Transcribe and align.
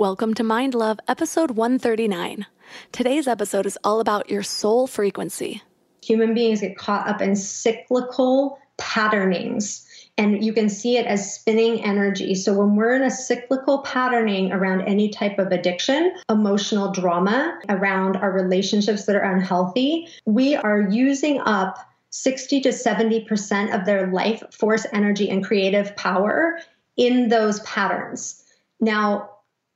Welcome 0.00 0.32
to 0.36 0.42
Mind 0.42 0.72
Love, 0.72 0.98
episode 1.08 1.50
139. 1.50 2.46
Today's 2.90 3.28
episode 3.28 3.66
is 3.66 3.76
all 3.84 4.00
about 4.00 4.30
your 4.30 4.42
soul 4.42 4.86
frequency. 4.86 5.62
Human 6.02 6.32
beings 6.32 6.62
get 6.62 6.78
caught 6.78 7.06
up 7.06 7.20
in 7.20 7.36
cyclical 7.36 8.58
patternings 8.78 9.86
and 10.16 10.42
you 10.42 10.54
can 10.54 10.70
see 10.70 10.96
it 10.96 11.04
as 11.04 11.34
spinning 11.34 11.84
energy. 11.84 12.34
So 12.34 12.54
when 12.54 12.76
we're 12.76 12.96
in 12.96 13.02
a 13.02 13.10
cyclical 13.10 13.82
patterning 13.82 14.52
around 14.52 14.88
any 14.88 15.10
type 15.10 15.38
of 15.38 15.52
addiction, 15.52 16.16
emotional 16.30 16.92
drama, 16.92 17.58
around 17.68 18.16
our 18.16 18.32
relationships 18.32 19.04
that 19.04 19.16
are 19.16 19.34
unhealthy, 19.34 20.08
we 20.24 20.56
are 20.56 20.80
using 20.80 21.40
up 21.40 21.76
60 22.08 22.62
to 22.62 22.70
70% 22.70 23.78
of 23.78 23.84
their 23.84 24.06
life 24.06 24.42
force 24.50 24.86
energy 24.94 25.28
and 25.28 25.44
creative 25.44 25.94
power 25.94 26.58
in 26.96 27.28
those 27.28 27.60
patterns. 27.60 28.42
Now, 28.80 29.28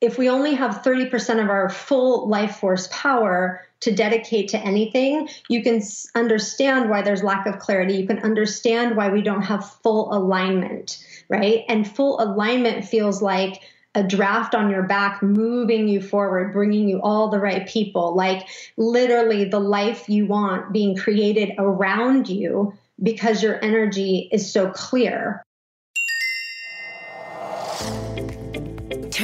if 0.05 0.19
we 0.19 0.29
only 0.29 0.55
have 0.55 0.83
30% 0.83 1.43
of 1.43 1.49
our 1.49 1.69
full 1.71 2.29
life 2.29 2.57
force 2.57 2.89
power 2.93 3.63
to 3.81 3.93
dedicate 3.93 4.49
to 4.49 4.59
anything, 4.59 5.29
you 5.49 5.63
can 5.63 5.83
understand 6.15 6.89
why 6.89 7.03
there's 7.03 7.23
lack 7.23 7.47
of 7.47 7.59
clarity. 7.59 7.95
You 7.95 8.07
can 8.07 8.19
understand 8.21 8.97
why 8.97 9.09
we 9.09 9.23
don't 9.23 9.43
have 9.43 9.71
full 9.83 10.13
alignment, 10.15 11.05
right? 11.29 11.65
And 11.69 11.91
full 11.91 12.21
alignment 12.21 12.85
feels 12.85 13.23
like 13.23 13.63
a 13.95 14.03
draft 14.03 14.55
on 14.55 14.71
your 14.71 14.83
back 14.83 15.23
moving 15.23 15.89
you 15.89 16.01
forward, 16.01 16.53
bringing 16.53 16.89
you 16.89 17.01
all 17.01 17.31
the 17.31 17.39
right 17.39 17.67
people, 17.67 18.15
like 18.15 18.49
literally 18.77 19.45
the 19.45 19.61
life 19.61 20.09
you 20.09 20.27
want 20.27 20.73
being 20.73 20.97
created 20.97 21.53
around 21.59 22.29
you 22.29 22.75
because 23.03 23.43
your 23.43 23.63
energy 23.65 24.29
is 24.33 24.51
so 24.53 24.71
clear. 24.71 25.45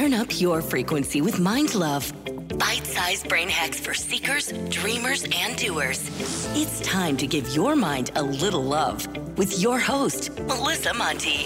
Turn 0.01 0.15
up 0.15 0.41
your 0.41 0.63
frequency 0.63 1.21
with 1.21 1.39
Mind 1.39 1.75
Love. 1.75 2.11
Bite 2.57 2.87
sized 2.87 3.29
brain 3.29 3.47
hacks 3.47 3.79
for 3.79 3.93
seekers, 3.93 4.51
dreamers, 4.69 5.27
and 5.31 5.55
doers. 5.55 6.09
It's 6.59 6.79
time 6.79 7.15
to 7.17 7.27
give 7.27 7.55
your 7.55 7.75
mind 7.75 8.09
a 8.15 8.23
little 8.23 8.63
love 8.63 9.05
with 9.37 9.61
your 9.61 9.77
host, 9.77 10.31
Melissa 10.47 10.95
Monte. 10.95 11.45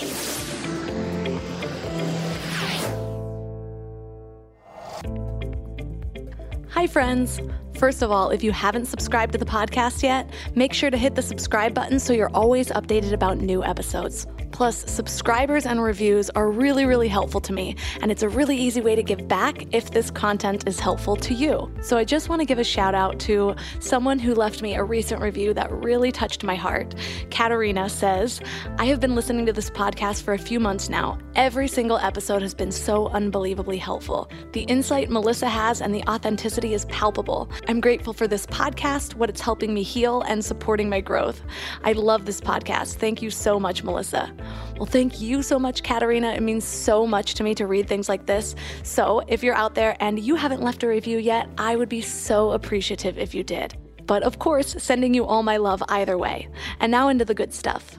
Hi, 6.70 6.88
friends. 6.88 7.42
First 7.78 8.02
of 8.02 8.10
all, 8.10 8.30
if 8.30 8.42
you 8.42 8.54
haven't 8.54 8.86
subscribed 8.86 9.34
to 9.34 9.38
the 9.38 9.44
podcast 9.44 10.02
yet, 10.02 10.30
make 10.56 10.72
sure 10.72 10.90
to 10.90 10.98
hit 10.98 11.16
the 11.16 11.22
subscribe 11.22 11.74
button 11.74 12.00
so 12.00 12.14
you're 12.14 12.34
always 12.34 12.70
updated 12.70 13.12
about 13.12 13.38
new 13.38 13.66
episodes. 13.66 14.26
Plus, 14.56 14.90
subscribers 14.90 15.66
and 15.66 15.84
reviews 15.84 16.30
are 16.30 16.50
really, 16.50 16.86
really 16.86 17.10
helpful 17.10 17.42
to 17.42 17.52
me, 17.52 17.76
and 18.02 18.10
it's 18.10 18.24
a 18.24 18.30
really 18.30 18.56
easy 18.56 18.80
way 18.80 18.96
to 18.96 19.04
give 19.04 19.28
back 19.28 19.66
if 19.76 19.92
this 19.92 20.10
content 20.10 20.66
is 20.66 20.80
helpful 20.80 21.18
to 21.18 21.34
you. 21.34 21.70
So, 21.82 21.98
I 21.98 22.06
just 22.06 22.30
want 22.30 22.40
to 22.40 22.46
give 22.46 22.58
a 22.58 22.64
shout 22.64 22.96
out 22.96 23.20
to 23.20 23.54
someone 23.82 24.18
who 24.18 24.34
left 24.34 24.62
me 24.62 24.76
a 24.76 24.82
recent 24.82 25.22
review 25.22 25.54
that 25.56 25.70
really 25.74 26.10
touched 26.10 26.46
my 26.46 26.56
heart. 26.56 26.96
Katarina 27.32 27.90
says, 27.90 28.40
I 28.78 28.86
have 28.86 29.02
been 29.02 29.14
listening 29.14 29.46
to 29.46 29.52
this 29.52 29.70
podcast 29.70 30.24
for 30.24 30.34
a 30.34 30.40
few 30.40 30.62
months 30.62 30.88
now. 30.88 31.18
Every 31.36 31.68
single 31.68 31.98
episode 31.98 32.42
has 32.42 32.54
been 32.54 32.72
so 32.72 33.10
unbelievably 33.10 33.78
helpful. 33.78 34.30
The 34.54 34.62
insight 34.62 35.10
Melissa 35.10 35.50
has 35.50 35.82
and 35.82 35.94
the 35.94 36.04
authenticity 36.04 36.74
is 36.74 36.86
palpable. 36.86 37.50
I'm 37.68 37.82
grateful 37.82 38.14
for 38.14 38.26
this 38.26 38.46
podcast, 38.46 39.16
what 39.16 39.30
it's 39.30 39.42
helping 39.42 39.74
me 39.74 39.84
heal, 39.84 40.22
and 40.22 40.46
supporting 40.46 40.88
my 40.88 41.02
growth. 41.02 41.42
I 41.84 41.92
love 41.92 42.26
this 42.26 42.40
podcast. 42.40 42.94
Thank 42.94 43.22
you 43.22 43.30
so 43.30 43.60
much, 43.60 43.84
Melissa. 43.84 44.34
Well, 44.78 44.86
thank 44.86 45.22
you 45.22 45.42
so 45.42 45.58
much, 45.58 45.84
Katarina. 45.84 46.34
It 46.34 46.42
means 46.42 46.66
so 46.66 47.08
much 47.08 47.36
to 47.36 47.44
me 47.44 47.56
to 47.56 47.66
read 47.66 47.88
things 47.88 48.10
like 48.10 48.26
this. 48.26 48.56
So, 48.84 49.22
if 49.28 49.44
you're 49.44 49.56
out 49.56 49.76
there 49.76 49.96
and 50.00 50.20
you 50.20 50.36
haven't 50.36 50.62
left 50.62 50.84
a 50.84 50.88
review 50.88 51.18
yet, 51.18 51.50
I 51.58 51.76
would 51.76 51.90
be 51.90 52.02
so 52.02 52.52
appreciative 52.52 53.18
if 53.18 53.34
you 53.34 53.44
did. 53.44 53.78
But 54.06 54.24
of 54.24 54.40
course, 54.40 54.76
sending 54.78 55.14
you 55.14 55.26
all 55.26 55.44
my 55.44 55.58
love 55.58 55.82
either 55.90 56.18
way. 56.18 56.50
And 56.80 56.92
now 56.92 57.08
into 57.08 57.26
the 57.26 57.34
good 57.34 57.54
stuff. 57.54 57.98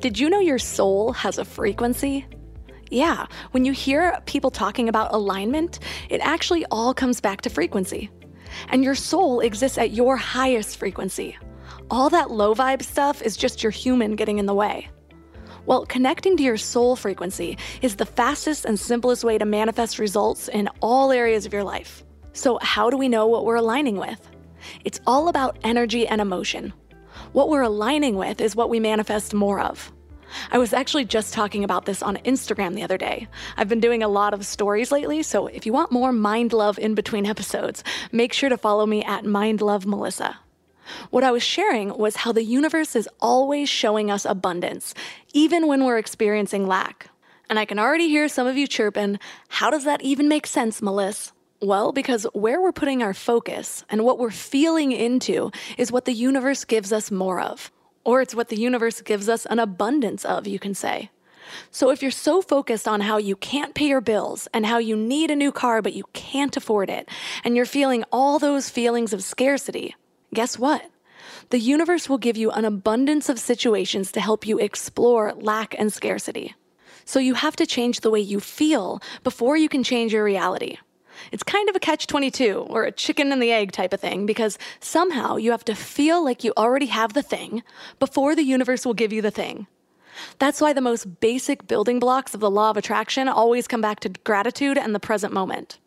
Did 0.00 0.18
you 0.18 0.30
know 0.30 0.40
your 0.40 0.58
soul 0.58 1.12
has 1.12 1.38
a 1.38 1.44
frequency? 1.44 2.26
Yeah, 2.90 3.26
when 3.52 3.64
you 3.64 3.72
hear 3.72 4.20
people 4.26 4.50
talking 4.50 4.88
about 4.88 5.14
alignment, 5.14 5.78
it 6.08 6.20
actually 6.22 6.64
all 6.70 6.92
comes 6.92 7.20
back 7.20 7.42
to 7.42 7.50
frequency. 7.50 8.10
And 8.68 8.82
your 8.82 8.94
soul 8.94 9.40
exists 9.40 9.78
at 9.78 9.92
your 9.92 10.16
highest 10.16 10.76
frequency. 10.76 11.38
All 11.90 12.10
that 12.10 12.30
low 12.30 12.54
vibe 12.54 12.82
stuff 12.82 13.22
is 13.22 13.36
just 13.36 13.62
your 13.62 13.70
human 13.70 14.16
getting 14.16 14.38
in 14.38 14.46
the 14.46 14.54
way. 14.54 14.88
Well, 15.66 15.86
connecting 15.86 16.36
to 16.36 16.42
your 16.42 16.56
soul 16.56 16.96
frequency 16.96 17.58
is 17.82 17.96
the 17.96 18.06
fastest 18.06 18.64
and 18.64 18.78
simplest 18.78 19.24
way 19.24 19.38
to 19.38 19.44
manifest 19.44 19.98
results 19.98 20.48
in 20.48 20.68
all 20.80 21.12
areas 21.12 21.46
of 21.46 21.52
your 21.52 21.64
life. 21.64 22.02
So, 22.32 22.58
how 22.62 22.90
do 22.90 22.96
we 22.96 23.08
know 23.08 23.26
what 23.26 23.44
we're 23.44 23.56
aligning 23.56 23.96
with? 23.96 24.20
It's 24.84 25.00
all 25.06 25.28
about 25.28 25.58
energy 25.62 26.06
and 26.06 26.20
emotion. 26.20 26.72
What 27.32 27.48
we're 27.48 27.62
aligning 27.62 28.16
with 28.16 28.40
is 28.40 28.56
what 28.56 28.70
we 28.70 28.80
manifest 28.80 29.34
more 29.34 29.60
of. 29.60 29.92
I 30.50 30.58
was 30.58 30.72
actually 30.72 31.04
just 31.04 31.34
talking 31.34 31.64
about 31.64 31.86
this 31.86 32.02
on 32.02 32.16
Instagram 32.18 32.74
the 32.74 32.82
other 32.82 32.98
day. 32.98 33.26
I've 33.56 33.68
been 33.68 33.80
doing 33.80 34.02
a 34.02 34.08
lot 34.08 34.32
of 34.32 34.46
stories 34.46 34.92
lately, 34.92 35.22
so 35.22 35.48
if 35.48 35.66
you 35.66 35.72
want 35.72 35.92
more 35.92 36.12
mind 36.12 36.52
love 36.52 36.78
in 36.78 36.94
between 36.94 37.26
episodes, 37.26 37.82
make 38.12 38.32
sure 38.32 38.48
to 38.48 38.56
follow 38.56 38.86
me 38.86 39.02
at 39.04 39.24
Mind 39.24 39.60
Love 39.60 39.86
Melissa. 39.86 40.38
What 41.10 41.24
I 41.24 41.30
was 41.30 41.42
sharing 41.42 41.96
was 41.96 42.16
how 42.16 42.32
the 42.32 42.44
universe 42.44 42.96
is 42.96 43.08
always 43.20 43.68
showing 43.68 44.10
us 44.10 44.24
abundance, 44.24 44.94
even 45.32 45.66
when 45.66 45.84
we're 45.84 45.98
experiencing 45.98 46.66
lack. 46.66 47.10
And 47.48 47.58
I 47.58 47.64
can 47.64 47.78
already 47.78 48.08
hear 48.08 48.28
some 48.28 48.46
of 48.46 48.56
you 48.56 48.66
chirping, 48.66 49.18
how 49.48 49.70
does 49.70 49.84
that 49.84 50.02
even 50.02 50.28
make 50.28 50.46
sense, 50.46 50.80
Melissa? 50.80 51.32
Well, 51.62 51.92
because 51.92 52.26
where 52.32 52.60
we're 52.60 52.72
putting 52.72 53.02
our 53.02 53.12
focus 53.12 53.84
and 53.90 54.04
what 54.04 54.18
we're 54.18 54.30
feeling 54.30 54.92
into 54.92 55.50
is 55.76 55.92
what 55.92 56.06
the 56.06 56.12
universe 56.12 56.64
gives 56.64 56.92
us 56.92 57.10
more 57.10 57.40
of. 57.40 57.70
Or 58.02 58.22
it's 58.22 58.34
what 58.34 58.48
the 58.48 58.58
universe 58.58 59.02
gives 59.02 59.28
us 59.28 59.44
an 59.46 59.58
abundance 59.58 60.24
of, 60.24 60.46
you 60.46 60.58
can 60.58 60.74
say. 60.74 61.10
So 61.70 61.90
if 61.90 62.00
you're 62.00 62.10
so 62.10 62.40
focused 62.40 62.88
on 62.88 63.02
how 63.02 63.18
you 63.18 63.36
can't 63.36 63.74
pay 63.74 63.88
your 63.88 64.00
bills 64.00 64.48
and 64.54 64.64
how 64.64 64.78
you 64.78 64.96
need 64.96 65.30
a 65.30 65.36
new 65.36 65.52
car 65.52 65.82
but 65.82 65.92
you 65.92 66.04
can't 66.12 66.56
afford 66.56 66.88
it, 66.88 67.08
and 67.44 67.56
you're 67.56 67.66
feeling 67.66 68.04
all 68.12 68.38
those 68.38 68.70
feelings 68.70 69.12
of 69.12 69.22
scarcity, 69.22 69.94
guess 70.32 70.58
what? 70.58 70.90
The 71.50 71.58
universe 71.58 72.08
will 72.08 72.18
give 72.18 72.36
you 72.36 72.50
an 72.50 72.64
abundance 72.64 73.28
of 73.28 73.38
situations 73.38 74.12
to 74.12 74.20
help 74.20 74.46
you 74.46 74.58
explore 74.58 75.32
lack 75.34 75.74
and 75.78 75.92
scarcity. 75.92 76.54
So 77.04 77.18
you 77.18 77.34
have 77.34 77.56
to 77.56 77.66
change 77.66 78.00
the 78.00 78.10
way 78.10 78.20
you 78.20 78.40
feel 78.40 79.00
before 79.24 79.56
you 79.56 79.68
can 79.68 79.82
change 79.82 80.12
your 80.12 80.24
reality. 80.24 80.78
It's 81.32 81.42
kind 81.42 81.68
of 81.68 81.76
a 81.76 81.80
catch 81.80 82.06
22 82.06 82.66
or 82.70 82.84
a 82.84 82.92
chicken 82.92 83.32
and 83.32 83.42
the 83.42 83.52
egg 83.52 83.72
type 83.72 83.92
of 83.92 84.00
thing 84.00 84.26
because 84.26 84.58
somehow 84.80 85.36
you 85.36 85.50
have 85.50 85.64
to 85.66 85.74
feel 85.74 86.24
like 86.24 86.44
you 86.44 86.52
already 86.56 86.86
have 86.86 87.12
the 87.12 87.22
thing 87.22 87.62
before 87.98 88.34
the 88.34 88.42
universe 88.42 88.86
will 88.86 88.94
give 88.94 89.12
you 89.12 89.22
the 89.22 89.30
thing. 89.30 89.66
That's 90.38 90.60
why 90.60 90.72
the 90.72 90.80
most 90.80 91.20
basic 91.20 91.66
building 91.66 91.98
blocks 91.98 92.34
of 92.34 92.40
the 92.40 92.50
law 92.50 92.70
of 92.70 92.76
attraction 92.76 93.28
always 93.28 93.68
come 93.68 93.80
back 93.80 94.00
to 94.00 94.08
gratitude 94.08 94.78
and 94.78 94.94
the 94.94 95.00
present 95.00 95.32
moment. 95.32 95.78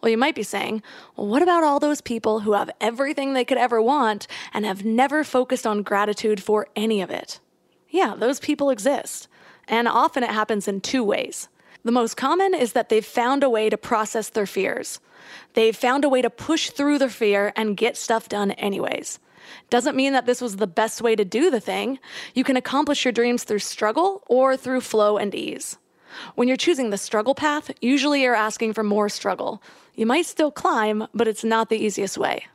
Well, 0.00 0.10
you 0.10 0.16
might 0.16 0.34
be 0.34 0.44
saying, 0.44 0.82
well, 1.16 1.26
what 1.26 1.42
about 1.42 1.64
all 1.64 1.80
those 1.80 2.00
people 2.00 2.40
who 2.40 2.52
have 2.52 2.70
everything 2.80 3.32
they 3.32 3.44
could 3.44 3.58
ever 3.58 3.82
want 3.82 4.28
and 4.52 4.64
have 4.64 4.84
never 4.84 5.24
focused 5.24 5.66
on 5.66 5.82
gratitude 5.82 6.42
for 6.42 6.68
any 6.76 7.02
of 7.02 7.10
it? 7.10 7.40
Yeah, 7.88 8.14
those 8.16 8.38
people 8.38 8.70
exist. 8.70 9.28
And 9.66 9.88
often 9.88 10.22
it 10.22 10.30
happens 10.30 10.68
in 10.68 10.80
two 10.80 11.02
ways. 11.02 11.48
The 11.84 11.92
most 11.92 12.16
common 12.16 12.54
is 12.54 12.72
that 12.74 12.88
they've 12.88 13.04
found 13.04 13.42
a 13.42 13.50
way 13.50 13.70
to 13.70 13.76
process 13.76 14.28
their 14.28 14.46
fears. 14.46 15.00
They've 15.54 15.76
found 15.76 16.04
a 16.04 16.08
way 16.08 16.22
to 16.22 16.30
push 16.30 16.70
through 16.70 16.98
their 16.98 17.08
fear 17.08 17.52
and 17.56 17.76
get 17.76 17.96
stuff 17.96 18.28
done 18.28 18.52
anyways. 18.52 19.18
Doesn't 19.70 19.96
mean 19.96 20.12
that 20.12 20.26
this 20.26 20.40
was 20.40 20.56
the 20.56 20.66
best 20.66 21.00
way 21.02 21.16
to 21.16 21.24
do 21.24 21.50
the 21.50 21.60
thing. 21.60 21.98
You 22.34 22.44
can 22.44 22.56
accomplish 22.56 23.04
your 23.04 23.12
dreams 23.12 23.44
through 23.44 23.60
struggle 23.60 24.22
or 24.26 24.56
through 24.56 24.82
flow 24.82 25.16
and 25.16 25.34
ease. 25.34 25.78
When 26.34 26.48
you're 26.48 26.56
choosing 26.56 26.90
the 26.90 26.98
struggle 26.98 27.34
path, 27.34 27.70
usually 27.80 28.22
you're 28.22 28.34
asking 28.34 28.72
for 28.72 28.82
more 28.82 29.08
struggle. 29.08 29.62
You 29.94 30.06
might 30.06 30.26
still 30.26 30.50
climb, 30.50 31.06
but 31.14 31.28
it's 31.28 31.44
not 31.44 31.68
the 31.68 31.76
easiest 31.76 32.18
way. 32.18 32.46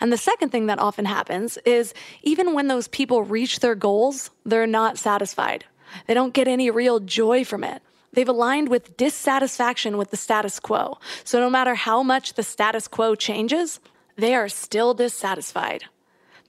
And 0.00 0.12
the 0.12 0.18
second 0.18 0.50
thing 0.50 0.66
that 0.66 0.78
often 0.78 1.04
happens 1.04 1.58
is 1.64 1.94
even 2.22 2.54
when 2.54 2.68
those 2.68 2.88
people 2.88 3.22
reach 3.22 3.60
their 3.60 3.74
goals, 3.74 4.30
they're 4.44 4.66
not 4.66 4.98
satisfied. 4.98 5.64
They 6.06 6.14
don't 6.14 6.34
get 6.34 6.48
any 6.48 6.70
real 6.70 7.00
joy 7.00 7.44
from 7.44 7.64
it. 7.64 7.82
They've 8.12 8.28
aligned 8.28 8.68
with 8.68 8.96
dissatisfaction 8.96 9.96
with 9.96 10.10
the 10.10 10.16
status 10.16 10.58
quo. 10.58 10.98
So 11.24 11.38
no 11.38 11.48
matter 11.48 11.74
how 11.74 12.02
much 12.02 12.34
the 12.34 12.42
status 12.42 12.88
quo 12.88 13.14
changes, 13.14 13.80
they 14.16 14.34
are 14.34 14.48
still 14.48 14.94
dissatisfied. 14.94 15.84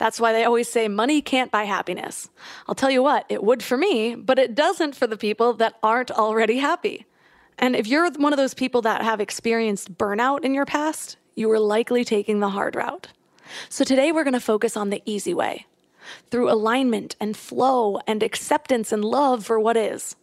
That's 0.02 0.20
why 0.20 0.34
they 0.34 0.46
always 0.46 0.68
say 0.68 0.88
money 0.88 1.22
can't 1.22 1.52
buy 1.52 1.66
happiness. 1.66 2.28
I'll 2.68 2.74
tell 2.74 2.90
you 2.90 3.04
what, 3.04 3.24
it 3.30 3.44
would 3.44 3.62
for 3.62 3.78
me, 3.78 4.16
but 4.16 4.40
it 4.40 4.56
doesn't 4.56 4.96
for 4.96 5.06
the 5.06 5.16
people 5.16 5.54
that 5.54 5.76
aren't 5.84 6.10
already 6.10 6.58
happy. 6.58 7.06
And 7.60 7.76
if 7.76 7.86
you're 7.86 8.10
one 8.14 8.34
of 8.34 8.38
those 8.38 8.56
people 8.56 8.82
that 8.82 9.04
have 9.04 9.22
experienced 9.22 9.96
burnout 9.96 10.44
in 10.44 10.56
your 10.56 10.66
past, 10.66 11.18
you 11.36 11.48
were 11.48 11.60
likely 11.60 12.04
taking 12.04 12.40
the 12.40 12.50
hard 12.50 12.76
route. 12.76 13.10
So 13.70 13.84
today 13.84 14.12
we're 14.12 14.24
going 14.24 14.34
to 14.34 14.40
focus 14.40 14.76
on 14.76 14.90
the 14.90 15.04
easy 15.06 15.36
way 15.36 15.68
through 16.32 16.52
alignment 16.52 17.16
and 17.20 17.38
flow 17.38 18.00
and 18.08 18.24
acceptance 18.24 18.92
and 18.92 19.06
love 19.06 19.46
for 19.46 19.60
what 19.60 19.78
is. 19.78 20.16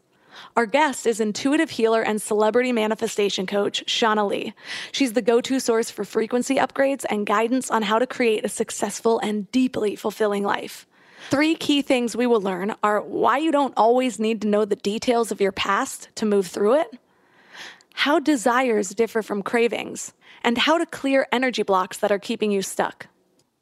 Our 0.56 0.66
guest 0.66 1.06
is 1.06 1.20
intuitive 1.20 1.70
healer 1.70 2.02
and 2.02 2.20
celebrity 2.20 2.72
manifestation 2.72 3.46
coach, 3.46 3.84
Shauna 3.86 4.28
Lee. 4.28 4.54
She's 4.92 5.12
the 5.12 5.22
go 5.22 5.40
to 5.40 5.60
source 5.60 5.90
for 5.90 6.04
frequency 6.04 6.56
upgrades 6.56 7.04
and 7.08 7.26
guidance 7.26 7.70
on 7.70 7.82
how 7.82 7.98
to 7.98 8.06
create 8.06 8.44
a 8.44 8.48
successful 8.48 9.18
and 9.18 9.50
deeply 9.52 9.96
fulfilling 9.96 10.42
life. 10.42 10.86
Three 11.30 11.54
key 11.54 11.82
things 11.82 12.16
we 12.16 12.26
will 12.26 12.40
learn 12.40 12.74
are 12.82 13.00
why 13.00 13.38
you 13.38 13.52
don't 13.52 13.74
always 13.76 14.18
need 14.18 14.42
to 14.42 14.48
know 14.48 14.64
the 14.64 14.76
details 14.76 15.30
of 15.30 15.40
your 15.40 15.52
past 15.52 16.08
to 16.16 16.26
move 16.26 16.46
through 16.46 16.80
it, 16.80 16.98
how 17.94 18.18
desires 18.18 18.90
differ 18.90 19.22
from 19.22 19.42
cravings, 19.42 20.12
and 20.42 20.56
how 20.56 20.78
to 20.78 20.86
clear 20.86 21.26
energy 21.32 21.62
blocks 21.62 21.98
that 21.98 22.12
are 22.12 22.18
keeping 22.18 22.50
you 22.50 22.62
stuck. 22.62 23.08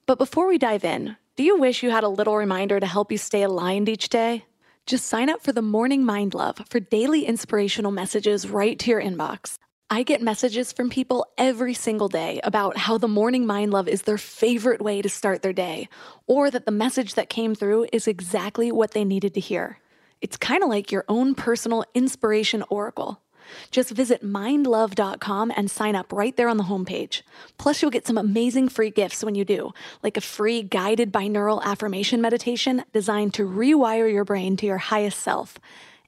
But 0.05 0.19
before 0.19 0.46
we 0.46 0.58
dive 0.58 0.84
in, 0.84 1.17
do 1.37 1.43
you 1.43 1.58
wish 1.58 1.82
you 1.82 1.90
had 1.90 2.05
a 2.05 2.08
little 2.08 2.37
reminder 2.37 2.78
to 2.78 2.87
help 2.87 3.11
you 3.11 3.19
stay 3.19 3.43
aligned 3.43 3.88
each 3.88 4.08
day? 4.08 4.44
Just 4.87 5.06
sign 5.06 5.29
up 5.29 5.43
for 5.43 5.50
the 5.50 5.62
Morning 5.62 6.05
Mind 6.05 6.33
Love 6.33 6.59
for 6.71 6.79
daily 6.79 7.25
inspirational 7.25 7.91
messages 7.91 8.49
right 8.49 8.79
to 8.79 8.91
your 8.93 9.03
inbox. 9.03 9.59
I 9.91 10.05
get 10.05 10.23
messages 10.23 10.73
from 10.73 10.91
people 10.91 11.27
every 11.37 11.75
single 11.75 12.06
day 12.06 12.38
about 12.44 12.77
how 12.77 12.97
the 12.97 13.09
Morning 13.09 13.47
Mind 13.47 13.73
Love 13.73 13.88
is 13.88 14.03
their 14.03 14.17
favorite 14.17 14.81
way 14.81 15.03
to 15.03 15.09
start 15.09 15.43
their 15.43 15.53
day, 15.53 15.88
or 16.29 16.53
that 16.53 16.67
the 16.67 16.71
message 16.71 17.15
that 17.15 17.29
came 17.29 17.56
through 17.56 17.88
is 17.93 18.06
exactly 18.06 18.71
what 18.71 18.93
they 18.93 19.05
needed 19.05 19.35
to 19.35 19.41
hear. 19.41 19.81
It's 20.21 20.37
kind 20.37 20.62
of 20.62 20.69
like 20.69 20.93
your 20.93 21.05
own 21.09 21.35
personal 21.35 21.85
inspiration 21.93 22.62
oracle. 22.71 23.21
Just 23.70 23.90
visit 23.90 24.25
mindlove.com 24.25 25.52
and 25.56 25.70
sign 25.70 25.94
up 25.94 26.12
right 26.12 26.37
there 26.37 26.48
on 26.48 26.56
the 26.56 26.64
homepage. 26.64 27.22
Plus, 27.58 27.82
you'll 27.82 27.90
get 27.90 28.06
some 28.06 28.19
amazing 28.19 28.69
free 28.69 28.90
gifts 28.90 29.25
when 29.25 29.34
you 29.34 29.44
do, 29.44 29.72
like 30.02 30.16
a 30.16 30.20
free 30.20 30.62
guided 30.62 31.12
binaural 31.12 31.62
affirmation 31.62 32.20
meditation 32.20 32.84
designed 32.93 33.34
to 33.34 33.43
rewire 33.43 34.10
your 34.10 34.25
brain 34.25 34.56
to 34.56 34.66
your 34.66 34.78
highest 34.78 35.20
self. 35.20 35.58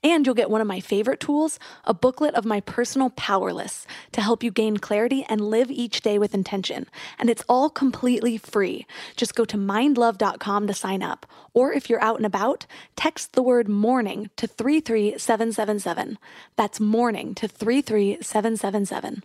And 0.02 0.24
you'll 0.24 0.34
get 0.34 0.50
one 0.50 0.60
of 0.60 0.66
my 0.66 0.80
favorite 0.80 1.20
tools, 1.20 1.58
a 1.84 1.94
booklet 1.94 2.34
of 2.34 2.44
my 2.44 2.60
personal 2.60 3.10
power 3.10 3.52
lists 3.52 3.86
to 4.12 4.20
help 4.20 4.42
you 4.42 4.50
gain 4.50 4.76
clarity 4.76 5.24
and 5.28 5.40
live 5.40 5.70
each 5.70 6.00
day 6.00 6.18
with 6.18 6.34
intention. 6.34 6.86
And 7.18 7.28
it's 7.28 7.44
all 7.48 7.70
completely 7.70 8.38
free. 8.38 8.86
Just 9.16 9.34
go 9.34 9.44
to 9.44 9.56
mindlove.com 9.56 10.66
to 10.66 10.74
sign 10.74 11.02
up. 11.02 11.26
Or 11.54 11.72
if 11.72 11.90
you're 11.90 12.02
out 12.02 12.16
and 12.16 12.26
about, 12.26 12.66
text 12.96 13.32
the 13.32 13.42
word 13.42 13.68
morning 13.68 14.30
to 14.36 14.46
33777. 14.46 16.18
That's 16.56 16.80
morning 16.80 17.34
to 17.34 17.48
33777. 17.48 19.24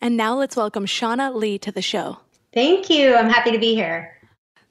And 0.00 0.16
now 0.16 0.34
let's 0.34 0.56
welcome 0.56 0.84
Shauna 0.84 1.32
Lee 1.32 1.58
to 1.58 1.70
the 1.70 1.80
show. 1.80 2.18
Thank 2.52 2.90
you. 2.90 3.14
I'm 3.14 3.30
happy 3.30 3.52
to 3.52 3.58
be 3.58 3.74
here. 3.74 4.16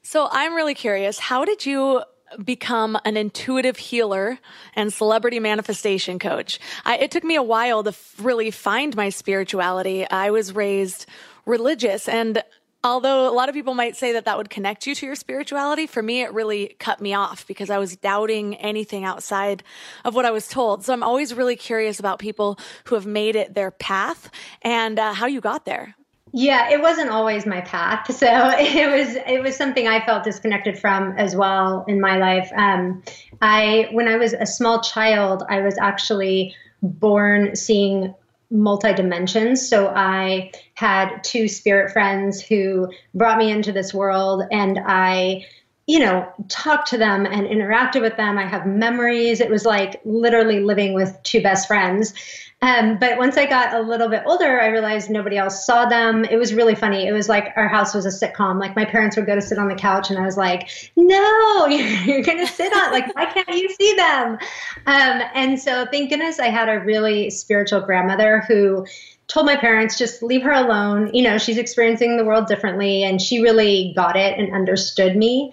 So 0.02 0.28
I'm 0.30 0.54
really 0.54 0.74
curious. 0.74 1.18
How 1.18 1.44
did 1.44 1.64
you 1.64 2.02
become 2.42 2.98
an 3.04 3.16
intuitive 3.16 3.76
healer 3.76 4.38
and 4.74 4.92
celebrity 4.92 5.40
manifestation 5.40 6.18
coach. 6.18 6.58
I, 6.84 6.98
it 6.98 7.10
took 7.10 7.24
me 7.24 7.36
a 7.36 7.42
while 7.42 7.82
to 7.82 7.90
f- 7.90 8.14
really 8.18 8.50
find 8.50 8.94
my 8.96 9.08
spirituality. 9.08 10.08
I 10.08 10.30
was 10.30 10.54
raised 10.54 11.06
religious 11.46 12.08
and 12.08 12.42
although 12.84 13.28
a 13.28 13.34
lot 13.34 13.48
of 13.48 13.54
people 13.54 13.74
might 13.74 13.96
say 13.96 14.12
that 14.12 14.24
that 14.24 14.36
would 14.36 14.50
connect 14.50 14.86
you 14.86 14.94
to 14.94 15.06
your 15.06 15.14
spirituality, 15.14 15.86
for 15.86 16.02
me, 16.02 16.22
it 16.22 16.32
really 16.32 16.76
cut 16.78 17.00
me 17.00 17.14
off 17.14 17.46
because 17.46 17.70
I 17.70 17.78
was 17.78 17.96
doubting 17.96 18.56
anything 18.56 19.04
outside 19.04 19.62
of 20.04 20.14
what 20.14 20.24
I 20.24 20.30
was 20.30 20.48
told. 20.48 20.84
So 20.84 20.92
I'm 20.92 21.02
always 21.02 21.34
really 21.34 21.56
curious 21.56 22.00
about 22.00 22.18
people 22.18 22.58
who 22.84 22.94
have 22.94 23.06
made 23.06 23.36
it 23.36 23.54
their 23.54 23.70
path 23.70 24.30
and 24.62 24.98
uh, 24.98 25.12
how 25.12 25.26
you 25.26 25.40
got 25.40 25.64
there. 25.64 25.94
Yeah, 26.32 26.70
it 26.70 26.80
wasn't 26.80 27.10
always 27.10 27.44
my 27.44 27.60
path. 27.60 28.12
So 28.12 28.26
it 28.58 28.90
was 28.90 29.16
it 29.26 29.42
was 29.42 29.56
something 29.56 29.86
I 29.86 30.04
felt 30.04 30.24
disconnected 30.24 30.78
from 30.78 31.12
as 31.18 31.36
well 31.36 31.84
in 31.86 32.00
my 32.00 32.16
life. 32.16 32.50
Um, 32.56 33.02
I 33.40 33.88
when 33.92 34.08
I 34.08 34.16
was 34.16 34.32
a 34.32 34.46
small 34.46 34.80
child, 34.80 35.44
I 35.48 35.60
was 35.60 35.76
actually 35.78 36.54
born 36.82 37.54
seeing 37.54 38.14
multi 38.50 38.92
dimensions. 38.92 39.66
So 39.66 39.88
I 39.88 40.52
had 40.74 41.22
two 41.22 41.48
spirit 41.48 41.92
friends 41.92 42.40
who 42.40 42.90
brought 43.14 43.38
me 43.38 43.50
into 43.50 43.72
this 43.72 43.92
world, 43.92 44.42
and 44.50 44.78
I 44.84 45.46
you 45.92 45.98
know, 45.98 46.26
talked 46.48 46.88
to 46.88 46.96
them 46.96 47.26
and 47.26 47.46
interacted 47.46 48.00
with 48.00 48.16
them. 48.16 48.38
I 48.38 48.46
have 48.46 48.64
memories. 48.66 49.42
It 49.42 49.50
was 49.50 49.66
like 49.66 50.00
literally 50.06 50.60
living 50.60 50.94
with 50.94 51.14
two 51.22 51.42
best 51.42 51.68
friends. 51.68 52.14
Um, 52.62 52.96
but 52.96 53.18
once 53.18 53.36
I 53.36 53.44
got 53.44 53.74
a 53.74 53.82
little 53.82 54.08
bit 54.08 54.22
older, 54.24 54.58
I 54.58 54.68
realized 54.68 55.10
nobody 55.10 55.36
else 55.36 55.66
saw 55.66 55.84
them. 55.84 56.24
It 56.24 56.38
was 56.38 56.54
really 56.54 56.74
funny. 56.74 57.06
It 57.06 57.12
was 57.12 57.28
like 57.28 57.52
our 57.56 57.68
house 57.68 57.92
was 57.92 58.06
a 58.06 58.08
sitcom. 58.08 58.58
Like 58.58 58.74
my 58.74 58.86
parents 58.86 59.16
would 59.16 59.26
go 59.26 59.34
to 59.34 59.42
sit 59.42 59.58
on 59.58 59.68
the 59.68 59.74
couch, 59.74 60.08
and 60.08 60.18
I 60.18 60.24
was 60.24 60.38
like, 60.38 60.70
"No, 60.96 61.66
you're, 61.66 62.22
going 62.22 62.38
to 62.38 62.46
sit 62.46 62.72
on. 62.72 62.90
Like, 62.90 63.14
why 63.14 63.26
can't 63.26 63.48
you 63.48 63.68
see 63.68 63.94
them?" 63.94 64.38
Um, 64.86 65.22
and 65.34 65.60
so, 65.60 65.84
thank 65.92 66.08
goodness, 66.08 66.38
I 66.38 66.46
had 66.46 66.70
a 66.70 66.80
really 66.80 67.28
spiritual 67.28 67.80
grandmother 67.80 68.44
who 68.48 68.86
told 69.28 69.46
my 69.46 69.56
parents 69.56 69.98
just 69.98 70.22
leave 70.22 70.42
her 70.42 70.52
alone. 70.52 71.10
You 71.14 71.22
know, 71.22 71.38
she's 71.38 71.58
experiencing 71.58 72.16
the 72.16 72.24
world 72.24 72.46
differently, 72.46 73.02
and 73.02 73.20
she 73.20 73.40
really 73.40 73.92
got 73.94 74.16
it 74.16 74.38
and 74.38 74.52
understood 74.54 75.16
me. 75.16 75.52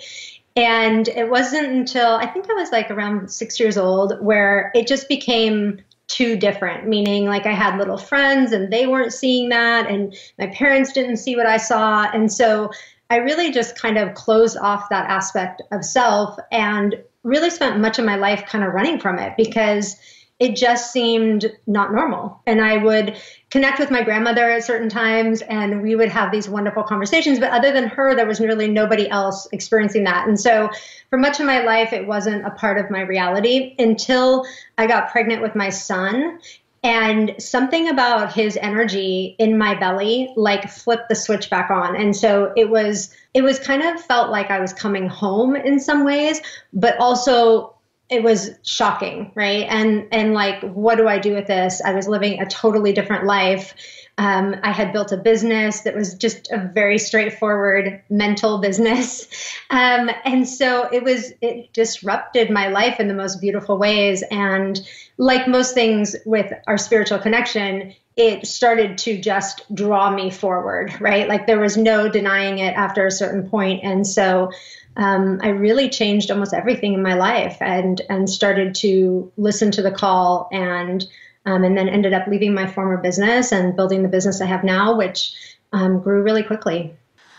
And 0.56 1.08
it 1.08 1.30
wasn't 1.30 1.68
until 1.68 2.16
I 2.16 2.26
think 2.26 2.50
I 2.50 2.54
was 2.54 2.72
like 2.72 2.92
around 2.92 3.32
six 3.32 3.60
years 3.60 3.78
old 3.78 4.20
where 4.20 4.72
it 4.76 4.88
just 4.88 5.08
became 5.08 5.80
too 6.08 6.36
different, 6.36 6.88
meaning 6.88 7.26
like 7.26 7.46
I 7.46 7.54
had 7.54 7.78
little 7.78 7.98
friends 7.98 8.52
and 8.52 8.74
they 8.74 8.88
weren't 8.88 9.14
seeing 9.14 9.50
that, 9.50 9.90
and 9.90 10.16
my 10.38 10.48
parents 10.48 10.92
didn't 10.92 11.18
see 11.18 11.36
what 11.36 11.46
I 11.46 11.58
saw. 11.58 12.10
And 12.12 12.32
so 12.32 12.72
I 13.10 13.18
really 13.18 13.52
just 13.52 13.80
kind 13.80 13.98
of 13.98 14.14
closed 14.16 14.58
off 14.58 14.90
that 14.90 15.10
aspect 15.10 15.62
of 15.72 15.86
self 15.86 16.38
and 16.52 16.96
really 17.24 17.50
spent 17.50 17.80
much 17.80 18.00
of 18.00 18.06
my 18.06 18.16
life 18.16 18.46
kind 18.46 18.64
of 18.64 18.74
running 18.74 19.00
from 19.00 19.20
it 19.20 19.34
because 19.38 19.96
it 20.40 20.56
just 20.56 20.94
seemed 20.94 21.54
not 21.68 21.94
normal. 21.94 22.42
And 22.48 22.62
I 22.62 22.78
would 22.78 23.18
connect 23.52 23.78
with 23.78 23.92
my 23.92 24.04
grandmother 24.04 24.50
at 24.50 24.64
certain 24.64 24.88
times 24.88 25.42
and 25.44 25.82
we 25.82 25.96
would 25.96 26.08
have 26.08 26.32
these 26.32 26.48
wonderful 26.48 26.84
conversations. 26.84 27.40
But 27.40 27.52
other 27.52 27.74
than 27.74 27.88
her, 27.90 28.16
there 28.16 28.26
was 28.26 28.40
really 28.40 28.70
nobody 28.70 29.10
else 29.10 29.48
experiencing 29.52 30.06
that. 30.06 30.28
And 30.28 30.40
so 30.40 30.70
for 31.10 31.18
much 31.18 31.42
of 31.42 31.46
my 31.46 31.62
life, 31.64 31.92
it 31.92 32.08
wasn't 32.08 32.46
a 32.46 32.52
part 32.52 32.78
of 32.78 32.90
my 32.90 33.02
reality 33.02 33.76
until 33.80 34.46
I 34.78 34.88
got 34.88 35.12
pregnant 35.12 35.42
with 35.42 35.56
my 35.56 35.70
son. 35.70 36.40
And 36.82 37.36
something 37.38 37.90
about 37.90 38.32
his 38.32 38.56
energy 38.62 39.36
in 39.38 39.58
my 39.58 39.78
belly 39.78 40.32
like 40.38 40.70
flipped 40.70 41.10
the 41.10 41.16
switch 41.16 41.50
back 41.50 41.70
on. 41.70 41.98
And 41.98 42.16
so 42.16 42.54
it 42.56 42.70
was, 42.70 43.14
it 43.34 43.42
was 43.42 43.60
kind 43.60 43.84
of 43.84 44.00
felt 44.00 44.30
like 44.30 44.50
I 44.50 44.62
was 44.62 44.72
coming 44.72 45.10
home 45.10 45.58
in 45.58 45.82
some 45.82 46.06
ways, 46.06 46.40
but 46.72 46.98
also 46.98 47.76
it 48.10 48.24
was 48.24 48.52
shocking 48.64 49.32
right? 49.36 49.66
And 49.70 50.08
and 50.12 50.34
like 50.34 50.62
what 50.62 50.96
do 50.96 51.08
i 51.08 51.20
do 51.20 51.34
with 51.34 51.48
this? 51.48 51.82
I 51.84 51.94
was 51.94 52.08
living 52.08 52.42
a 52.42 52.46
totally 52.46 52.94
different 52.94 53.26
life. 53.26 53.74
Um, 54.18 54.56
i 54.64 54.72
had 54.72 54.92
built 54.92 55.14
a 55.14 55.18
business 55.18 55.82
that 55.82 55.96
was 55.96 56.16
just 56.16 56.52
a 56.52 56.58
very 56.74 56.98
straightforward 56.98 58.02
mental 58.10 58.58
business. 58.60 59.28
Um, 59.72 60.10
and 60.26 60.50
so 60.50 60.90
it 60.92 61.04
was 61.04 61.32
it 61.42 61.72
disrupted 61.74 62.50
my 62.50 62.70
life 62.70 63.00
in 63.00 63.08
the 63.08 63.14
most 63.14 63.40
beautiful 63.40 63.78
ways. 63.78 64.24
And 64.32 64.82
like 65.18 65.48
most 65.48 65.76
things 65.76 66.16
with 66.26 66.52
our 66.66 66.80
spiritual 66.80 67.20
connection 67.20 67.94
it 68.18 68.46
started 68.46 68.98
to 68.98 69.18
just 69.18 69.64
draw 69.74 70.10
me 70.10 70.30
forward 70.32 70.94
right? 71.00 71.30
Like 71.30 71.48
there 71.48 71.60
was 71.60 71.78
no 71.78 72.10
denying 72.10 72.58
it 72.60 72.76
after 72.76 73.06
a 73.06 73.12
certain 73.12 73.50
point. 73.50 73.82
And 73.84 74.06
so 74.06 74.52
um, 75.00 75.40
I 75.42 75.48
really 75.50 75.88
changed 75.90 76.30
almost 76.30 76.54
everything 76.54 76.94
in 76.94 77.02
my 77.02 77.14
life 77.14 77.58
and 77.62 78.02
and 78.10 78.30
started 78.30 78.76
to 78.76 79.32
listen 79.38 79.72
to 79.72 79.82
the 79.82 79.92
call 79.92 80.50
and 80.52 81.08
um, 81.46 81.64
and 81.64 81.78
then 81.78 81.88
ended 81.88 82.14
up 82.14 82.28
leaving 82.28 82.54
my 82.54 82.68
former 82.68 82.98
business 82.98 83.54
and 83.54 83.78
building 83.78 84.04
the 84.04 84.10
business 84.10 84.42
I 84.42 84.46
have 84.46 84.64
now, 84.64 84.98
which 84.98 85.34
um, 85.72 86.02
grew 86.02 86.22
really 86.22 86.44
quickly. 86.44 86.94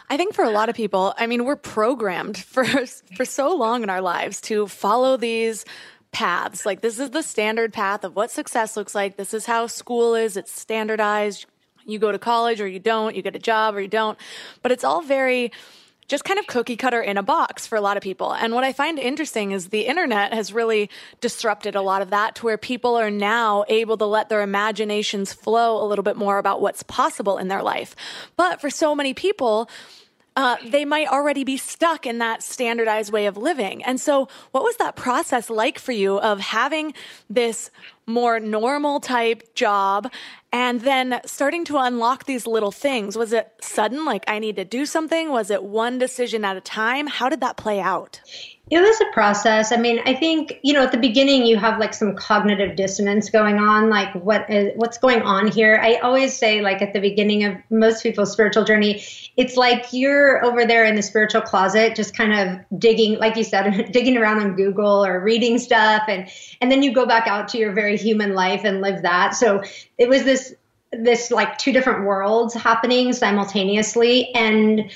I 0.08 0.16
think 0.16 0.34
for 0.34 0.42
a 0.42 0.50
lot 0.50 0.70
of 0.70 0.74
people, 0.74 1.14
I 1.18 1.26
mean, 1.26 1.44
we're 1.44 1.54
programmed 1.54 2.38
for 2.54 2.64
for 2.64 3.26
so 3.26 3.54
long 3.54 3.82
in 3.82 3.90
our 3.90 4.00
lives 4.00 4.40
to 4.42 4.66
follow 4.66 5.18
these 5.18 5.66
paths. 6.12 6.64
Like 6.64 6.80
this 6.80 6.98
is 6.98 7.10
the 7.10 7.22
standard 7.22 7.74
path 7.74 8.04
of 8.04 8.16
what 8.16 8.30
success 8.30 8.74
looks 8.74 8.94
like. 8.94 9.18
This 9.18 9.34
is 9.34 9.44
how 9.44 9.66
school 9.66 10.14
is. 10.14 10.38
It's 10.38 10.50
standardized. 10.50 11.44
You 11.84 11.98
go 11.98 12.10
to 12.10 12.18
college 12.18 12.58
or 12.62 12.66
you 12.66 12.78
don't. 12.78 13.14
You 13.14 13.20
get 13.20 13.36
a 13.36 13.38
job 13.38 13.74
or 13.74 13.82
you 13.82 13.88
don't. 13.88 14.18
But 14.62 14.72
it's 14.72 14.82
all 14.82 15.02
very 15.02 15.52
just 16.10 16.24
kind 16.24 16.40
of 16.40 16.46
cookie 16.48 16.76
cutter 16.76 17.00
in 17.00 17.16
a 17.16 17.22
box 17.22 17.68
for 17.68 17.76
a 17.76 17.80
lot 17.80 17.96
of 17.96 18.02
people. 18.02 18.32
And 18.32 18.52
what 18.52 18.64
I 18.64 18.72
find 18.72 18.98
interesting 18.98 19.52
is 19.52 19.68
the 19.68 19.86
internet 19.86 20.34
has 20.34 20.52
really 20.52 20.90
disrupted 21.20 21.76
a 21.76 21.82
lot 21.82 22.02
of 22.02 22.10
that 22.10 22.34
to 22.36 22.46
where 22.46 22.58
people 22.58 22.96
are 22.96 23.12
now 23.12 23.64
able 23.68 23.96
to 23.96 24.06
let 24.06 24.28
their 24.28 24.42
imaginations 24.42 25.32
flow 25.32 25.80
a 25.80 25.86
little 25.86 26.02
bit 26.02 26.16
more 26.16 26.38
about 26.38 26.60
what's 26.60 26.82
possible 26.82 27.38
in 27.38 27.46
their 27.46 27.62
life. 27.62 27.94
But 28.36 28.60
for 28.60 28.70
so 28.70 28.92
many 28.92 29.14
people, 29.14 29.70
uh, 30.36 30.56
they 30.66 30.84
might 30.84 31.08
already 31.08 31.44
be 31.44 31.56
stuck 31.56 32.06
in 32.06 32.18
that 32.18 32.42
standardized 32.42 33.12
way 33.12 33.26
of 33.26 33.36
living. 33.36 33.82
And 33.84 34.00
so, 34.00 34.28
what 34.52 34.62
was 34.62 34.76
that 34.76 34.96
process 34.96 35.50
like 35.50 35.78
for 35.78 35.92
you 35.92 36.18
of 36.20 36.40
having 36.40 36.94
this 37.28 37.70
more 38.06 38.40
normal 38.40 39.00
type 39.00 39.54
job 39.54 40.10
and 40.52 40.80
then 40.80 41.20
starting 41.26 41.64
to 41.66 41.78
unlock 41.78 42.24
these 42.26 42.46
little 42.46 42.72
things? 42.72 43.16
Was 43.16 43.32
it 43.32 43.52
sudden, 43.60 44.04
like 44.04 44.24
I 44.28 44.38
need 44.38 44.56
to 44.56 44.64
do 44.64 44.86
something? 44.86 45.30
Was 45.30 45.50
it 45.50 45.62
one 45.64 45.98
decision 45.98 46.44
at 46.44 46.56
a 46.56 46.60
time? 46.60 47.06
How 47.06 47.28
did 47.28 47.40
that 47.40 47.56
play 47.56 47.80
out? 47.80 48.20
It 48.70 48.80
was 48.80 49.00
a 49.00 49.12
process. 49.12 49.72
I 49.72 49.76
mean, 49.78 50.00
I 50.06 50.14
think 50.14 50.60
you 50.62 50.72
know 50.72 50.82
at 50.82 50.92
the 50.92 50.98
beginning 50.98 51.44
you 51.44 51.56
have 51.56 51.80
like 51.80 51.92
some 51.92 52.14
cognitive 52.14 52.76
dissonance 52.76 53.28
going 53.28 53.58
on, 53.58 53.90
like 53.90 54.14
what 54.14 54.48
is 54.48 54.72
what's 54.76 54.96
going 54.96 55.22
on 55.22 55.48
here. 55.48 55.80
I 55.82 55.96
always 55.96 56.38
say 56.38 56.60
like 56.60 56.80
at 56.80 56.92
the 56.92 57.00
beginning 57.00 57.42
of 57.42 57.56
most 57.68 58.02
people's 58.04 58.30
spiritual 58.30 58.64
journey, 58.64 59.02
it's 59.36 59.56
like 59.56 59.86
you're 59.92 60.44
over 60.44 60.64
there 60.64 60.84
in 60.84 60.94
the 60.94 61.02
spiritual 61.02 61.40
closet, 61.40 61.96
just 61.96 62.16
kind 62.16 62.32
of 62.32 62.78
digging, 62.78 63.18
like 63.18 63.34
you 63.34 63.42
said, 63.42 63.90
digging 63.92 64.16
around 64.16 64.40
on 64.40 64.54
Google 64.54 65.04
or 65.04 65.18
reading 65.18 65.58
stuff, 65.58 66.02
and 66.06 66.30
and 66.60 66.70
then 66.70 66.84
you 66.84 66.94
go 66.94 67.06
back 67.06 67.26
out 67.26 67.48
to 67.48 67.58
your 67.58 67.72
very 67.72 67.96
human 67.96 68.34
life 68.34 68.62
and 68.62 68.80
live 68.80 69.02
that. 69.02 69.34
So 69.34 69.64
it 69.98 70.08
was 70.08 70.22
this 70.22 70.54
this 70.92 71.32
like 71.32 71.58
two 71.58 71.72
different 71.72 72.04
worlds 72.04 72.54
happening 72.54 73.12
simultaneously 73.12 74.32
and 74.34 74.90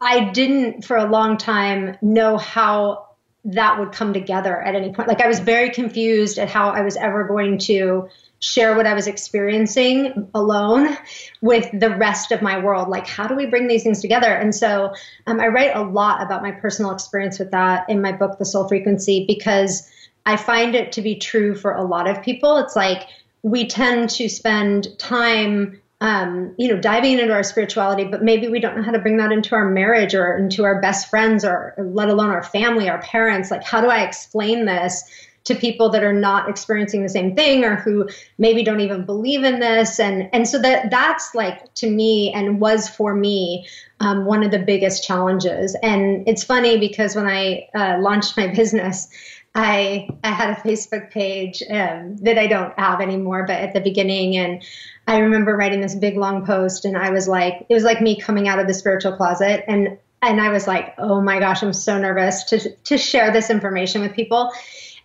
I 0.00 0.30
didn't 0.30 0.84
for 0.84 0.96
a 0.96 1.06
long 1.06 1.38
time 1.38 1.96
know 2.02 2.36
how 2.36 3.13
that 3.44 3.78
would 3.78 3.92
come 3.92 4.12
together 4.12 4.60
at 4.60 4.74
any 4.74 4.92
point. 4.92 5.08
Like 5.08 5.20
I 5.20 5.26
was 5.26 5.40
very 5.40 5.70
confused 5.70 6.38
at 6.38 6.48
how 6.48 6.70
I 6.70 6.80
was 6.80 6.96
ever 6.96 7.24
going 7.24 7.58
to 7.58 8.08
share 8.40 8.76
what 8.76 8.86
I 8.86 8.94
was 8.94 9.06
experiencing 9.06 10.28
alone 10.34 10.96
with 11.40 11.68
the 11.72 11.90
rest 11.90 12.30
of 12.30 12.42
my 12.42 12.58
world. 12.62 12.88
Like, 12.88 13.06
how 13.06 13.26
do 13.26 13.34
we 13.34 13.46
bring 13.46 13.68
these 13.68 13.82
things 13.82 14.00
together? 14.00 14.32
And 14.32 14.54
so 14.54 14.92
um, 15.26 15.40
I 15.40 15.48
write 15.48 15.74
a 15.74 15.82
lot 15.82 16.22
about 16.22 16.42
my 16.42 16.52
personal 16.52 16.90
experience 16.90 17.38
with 17.38 17.50
that 17.52 17.88
in 17.88 18.02
my 18.02 18.12
book, 18.12 18.38
The 18.38 18.44
Soul 18.44 18.68
Frequency, 18.68 19.24
because 19.26 19.90
I 20.26 20.36
find 20.36 20.74
it 20.74 20.92
to 20.92 21.02
be 21.02 21.16
true 21.16 21.54
for 21.54 21.72
a 21.72 21.84
lot 21.84 22.08
of 22.08 22.22
people. 22.22 22.58
It's 22.58 22.76
like 22.76 23.08
we 23.42 23.66
tend 23.66 24.10
to 24.10 24.28
spend 24.28 24.88
time 24.98 25.80
um, 26.00 26.54
you 26.58 26.68
know, 26.68 26.78
diving 26.78 27.18
into 27.18 27.32
our 27.32 27.42
spirituality, 27.42 28.04
but 28.04 28.22
maybe 28.22 28.48
we 28.48 28.60
don't 28.60 28.76
know 28.76 28.82
how 28.82 28.92
to 28.92 28.98
bring 28.98 29.16
that 29.18 29.32
into 29.32 29.54
our 29.54 29.70
marriage 29.70 30.14
or 30.14 30.36
into 30.36 30.64
our 30.64 30.80
best 30.80 31.08
friends 31.08 31.44
or 31.44 31.74
let 31.78 32.08
alone 32.08 32.30
our 32.30 32.42
family, 32.42 32.88
our 32.88 33.00
parents. 33.00 33.50
Like, 33.50 33.64
how 33.64 33.80
do 33.80 33.88
I 33.88 34.02
explain 34.02 34.66
this 34.66 35.04
to 35.44 35.54
people 35.54 35.90
that 35.90 36.02
are 36.02 36.12
not 36.12 36.48
experiencing 36.48 37.02
the 37.02 37.08
same 37.08 37.36
thing 37.36 37.64
or 37.64 37.76
who 37.76 38.08
maybe 38.38 38.62
don't 38.62 38.80
even 38.80 39.04
believe 39.04 39.44
in 39.44 39.60
this? 39.60 40.00
And 40.00 40.28
and 40.32 40.48
so 40.48 40.58
that 40.60 40.90
that's 40.90 41.34
like 41.34 41.72
to 41.74 41.88
me 41.88 42.32
and 42.32 42.60
was 42.60 42.88
for 42.88 43.14
me 43.14 43.66
um, 44.00 44.24
one 44.24 44.42
of 44.42 44.50
the 44.50 44.58
biggest 44.58 45.04
challenges. 45.04 45.76
And 45.82 46.26
it's 46.26 46.42
funny 46.42 46.78
because 46.78 47.14
when 47.14 47.26
I 47.26 47.68
uh, 47.74 47.98
launched 48.00 48.36
my 48.36 48.48
business. 48.54 49.08
I 49.54 50.08
I 50.24 50.32
had 50.32 50.50
a 50.50 50.60
Facebook 50.60 51.10
page 51.10 51.62
um, 51.70 52.16
that 52.18 52.38
I 52.38 52.46
don't 52.46 52.76
have 52.78 53.00
anymore, 53.00 53.44
but 53.46 53.56
at 53.56 53.72
the 53.72 53.80
beginning, 53.80 54.36
and 54.36 54.62
I 55.06 55.18
remember 55.18 55.56
writing 55.56 55.80
this 55.80 55.94
big 55.94 56.16
long 56.16 56.44
post 56.44 56.84
and 56.84 56.96
I 56.96 57.10
was 57.10 57.28
like, 57.28 57.66
it 57.68 57.74
was 57.74 57.84
like 57.84 58.00
me 58.00 58.18
coming 58.20 58.48
out 58.48 58.58
of 58.58 58.66
the 58.66 58.74
spiritual 58.74 59.16
closet 59.16 59.64
and 59.68 59.98
and 60.22 60.40
I 60.40 60.48
was 60.48 60.66
like, 60.66 60.94
oh 60.96 61.20
my 61.20 61.38
gosh, 61.38 61.62
I'm 61.62 61.72
so 61.72 61.98
nervous 61.98 62.44
to 62.44 62.70
to 62.70 62.98
share 62.98 63.30
this 63.32 63.50
information 63.50 64.00
with 64.00 64.14
people. 64.14 64.50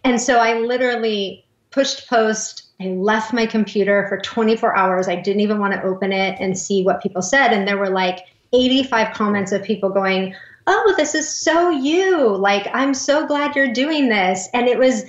And 0.04 0.20
so 0.20 0.40
I 0.40 0.60
literally 0.60 1.46
pushed 1.72 2.08
post. 2.08 2.64
I 2.80 2.86
left 2.86 3.34
my 3.34 3.46
computer 3.46 4.08
for 4.08 4.18
24 4.18 4.76
hours. 4.76 5.08
I 5.10 5.18
didn't 5.18 5.42
even 5.42 5.60
want 5.60 5.74
to 5.74 5.84
open 5.84 6.14
it 6.14 6.38
and 6.40 6.58
see 6.58 6.84
what 6.84 7.04
people 7.04 7.22
said. 7.22 7.52
And 7.52 7.68
there 7.68 7.78
were 7.78 7.90
like 7.90 8.20
85 8.54 9.14
comments 9.14 9.52
of 9.52 9.62
people 9.62 9.90
going, 9.90 10.34
Oh, 10.72 10.94
this 10.98 11.16
is 11.16 11.28
so 11.28 11.72
you. 11.72 12.28
Like, 12.38 12.70
I'm 12.74 12.94
so 12.94 13.26
glad 13.26 13.56
you're 13.56 13.74
doing 13.74 14.08
this. 14.08 14.48
And 14.54 14.68
it 14.68 14.78
was 14.78 15.04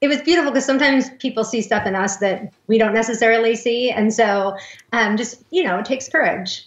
it 0.00 0.08
was 0.08 0.20
beautiful 0.22 0.50
because 0.50 0.64
sometimes 0.64 1.08
people 1.20 1.44
see 1.44 1.62
stuff 1.62 1.86
in 1.86 1.94
us 1.94 2.16
that 2.16 2.52
we 2.66 2.78
don't 2.78 2.92
necessarily 2.92 3.54
see, 3.54 3.90
and 3.90 4.12
so 4.12 4.56
um, 4.92 5.16
just 5.16 5.42
you 5.50 5.62
know, 5.62 5.78
it 5.78 5.84
takes 5.84 6.08
courage. 6.08 6.66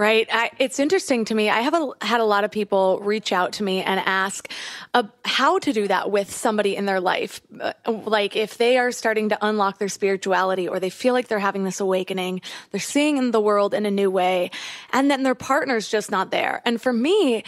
Right. 0.00 0.26
I, 0.32 0.50
it's 0.58 0.78
interesting 0.78 1.26
to 1.26 1.34
me. 1.34 1.50
I 1.50 1.60
have 1.60 1.74
a, 1.74 1.90
had 2.00 2.22
a 2.22 2.24
lot 2.24 2.44
of 2.44 2.50
people 2.50 3.00
reach 3.00 3.32
out 3.32 3.52
to 3.52 3.62
me 3.62 3.82
and 3.82 4.00
ask 4.00 4.50
uh, 4.94 5.02
how 5.26 5.58
to 5.58 5.74
do 5.74 5.86
that 5.88 6.10
with 6.10 6.32
somebody 6.32 6.74
in 6.74 6.86
their 6.86 7.00
life. 7.00 7.42
Uh, 7.60 7.74
like 7.86 8.34
if 8.34 8.56
they 8.56 8.78
are 8.78 8.92
starting 8.92 9.28
to 9.28 9.36
unlock 9.42 9.76
their 9.76 9.90
spirituality 9.90 10.66
or 10.66 10.80
they 10.80 10.88
feel 10.88 11.12
like 11.12 11.28
they're 11.28 11.38
having 11.38 11.64
this 11.64 11.80
awakening, 11.80 12.40
they're 12.70 12.80
seeing 12.80 13.30
the 13.30 13.42
world 13.42 13.74
in 13.74 13.84
a 13.84 13.90
new 13.90 14.10
way, 14.10 14.50
and 14.90 15.10
then 15.10 15.22
their 15.22 15.34
partner's 15.34 15.86
just 15.86 16.10
not 16.10 16.30
there. 16.30 16.62
And 16.64 16.80
for 16.80 16.94
me, 16.94 17.44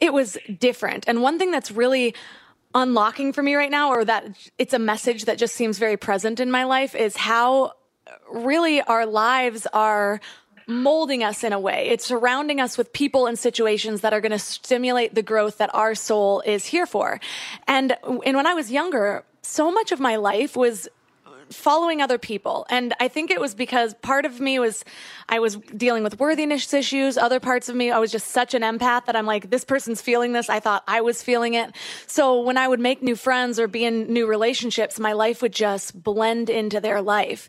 it 0.00 0.14
was 0.14 0.38
different. 0.58 1.04
And 1.06 1.20
one 1.20 1.38
thing 1.38 1.50
that's 1.50 1.70
really 1.70 2.14
unlocking 2.74 3.34
for 3.34 3.42
me 3.42 3.56
right 3.56 3.70
now, 3.70 3.90
or 3.90 4.06
that 4.06 4.24
it's 4.56 4.72
a 4.72 4.78
message 4.78 5.26
that 5.26 5.36
just 5.36 5.54
seems 5.54 5.76
very 5.76 5.98
present 5.98 6.40
in 6.40 6.50
my 6.50 6.64
life, 6.64 6.94
is 6.94 7.14
how 7.14 7.74
really 8.32 8.80
our 8.80 9.04
lives 9.04 9.66
are 9.74 10.18
molding 10.70 11.22
us 11.22 11.44
in 11.44 11.52
a 11.52 11.60
way. 11.60 11.88
It's 11.88 12.06
surrounding 12.06 12.60
us 12.60 12.78
with 12.78 12.92
people 12.92 13.26
and 13.26 13.38
situations 13.38 14.00
that 14.00 14.12
are 14.12 14.20
going 14.20 14.32
to 14.32 14.38
stimulate 14.38 15.14
the 15.14 15.22
growth 15.22 15.58
that 15.58 15.74
our 15.74 15.94
soul 15.94 16.40
is 16.46 16.64
here 16.64 16.86
for. 16.86 17.20
And, 17.66 17.96
and 18.04 18.36
when 18.36 18.46
I 18.46 18.54
was 18.54 18.70
younger, 18.70 19.24
so 19.42 19.70
much 19.70 19.92
of 19.92 20.00
my 20.00 20.16
life 20.16 20.56
was 20.56 20.88
following 21.50 22.00
other 22.00 22.18
people. 22.18 22.66
And 22.70 22.94
I 23.00 23.08
think 23.08 23.30
it 23.30 23.40
was 23.40 23.54
because 23.54 23.94
part 23.94 24.24
of 24.24 24.40
me 24.40 24.58
was 24.58 24.84
I 25.28 25.40
was 25.40 25.56
dealing 25.76 26.02
with 26.02 26.18
worthiness 26.18 26.72
issues. 26.72 27.18
Other 27.18 27.40
parts 27.40 27.68
of 27.68 27.76
me, 27.76 27.90
I 27.90 27.98
was 27.98 28.12
just 28.12 28.28
such 28.28 28.54
an 28.54 28.62
empath 28.62 29.06
that 29.06 29.16
I'm 29.16 29.26
like, 29.26 29.50
this 29.50 29.64
person's 29.64 30.00
feeling 30.00 30.32
this. 30.32 30.48
I 30.48 30.60
thought 30.60 30.84
I 30.86 31.00
was 31.00 31.22
feeling 31.22 31.54
it. 31.54 31.74
So 32.06 32.40
when 32.40 32.56
I 32.56 32.68
would 32.68 32.80
make 32.80 33.02
new 33.02 33.16
friends 33.16 33.58
or 33.58 33.66
be 33.66 33.84
in 33.84 34.12
new 34.12 34.26
relationships, 34.26 34.98
my 34.98 35.12
life 35.12 35.42
would 35.42 35.52
just 35.52 36.00
blend 36.00 36.50
into 36.50 36.80
their 36.80 37.02
life. 37.02 37.48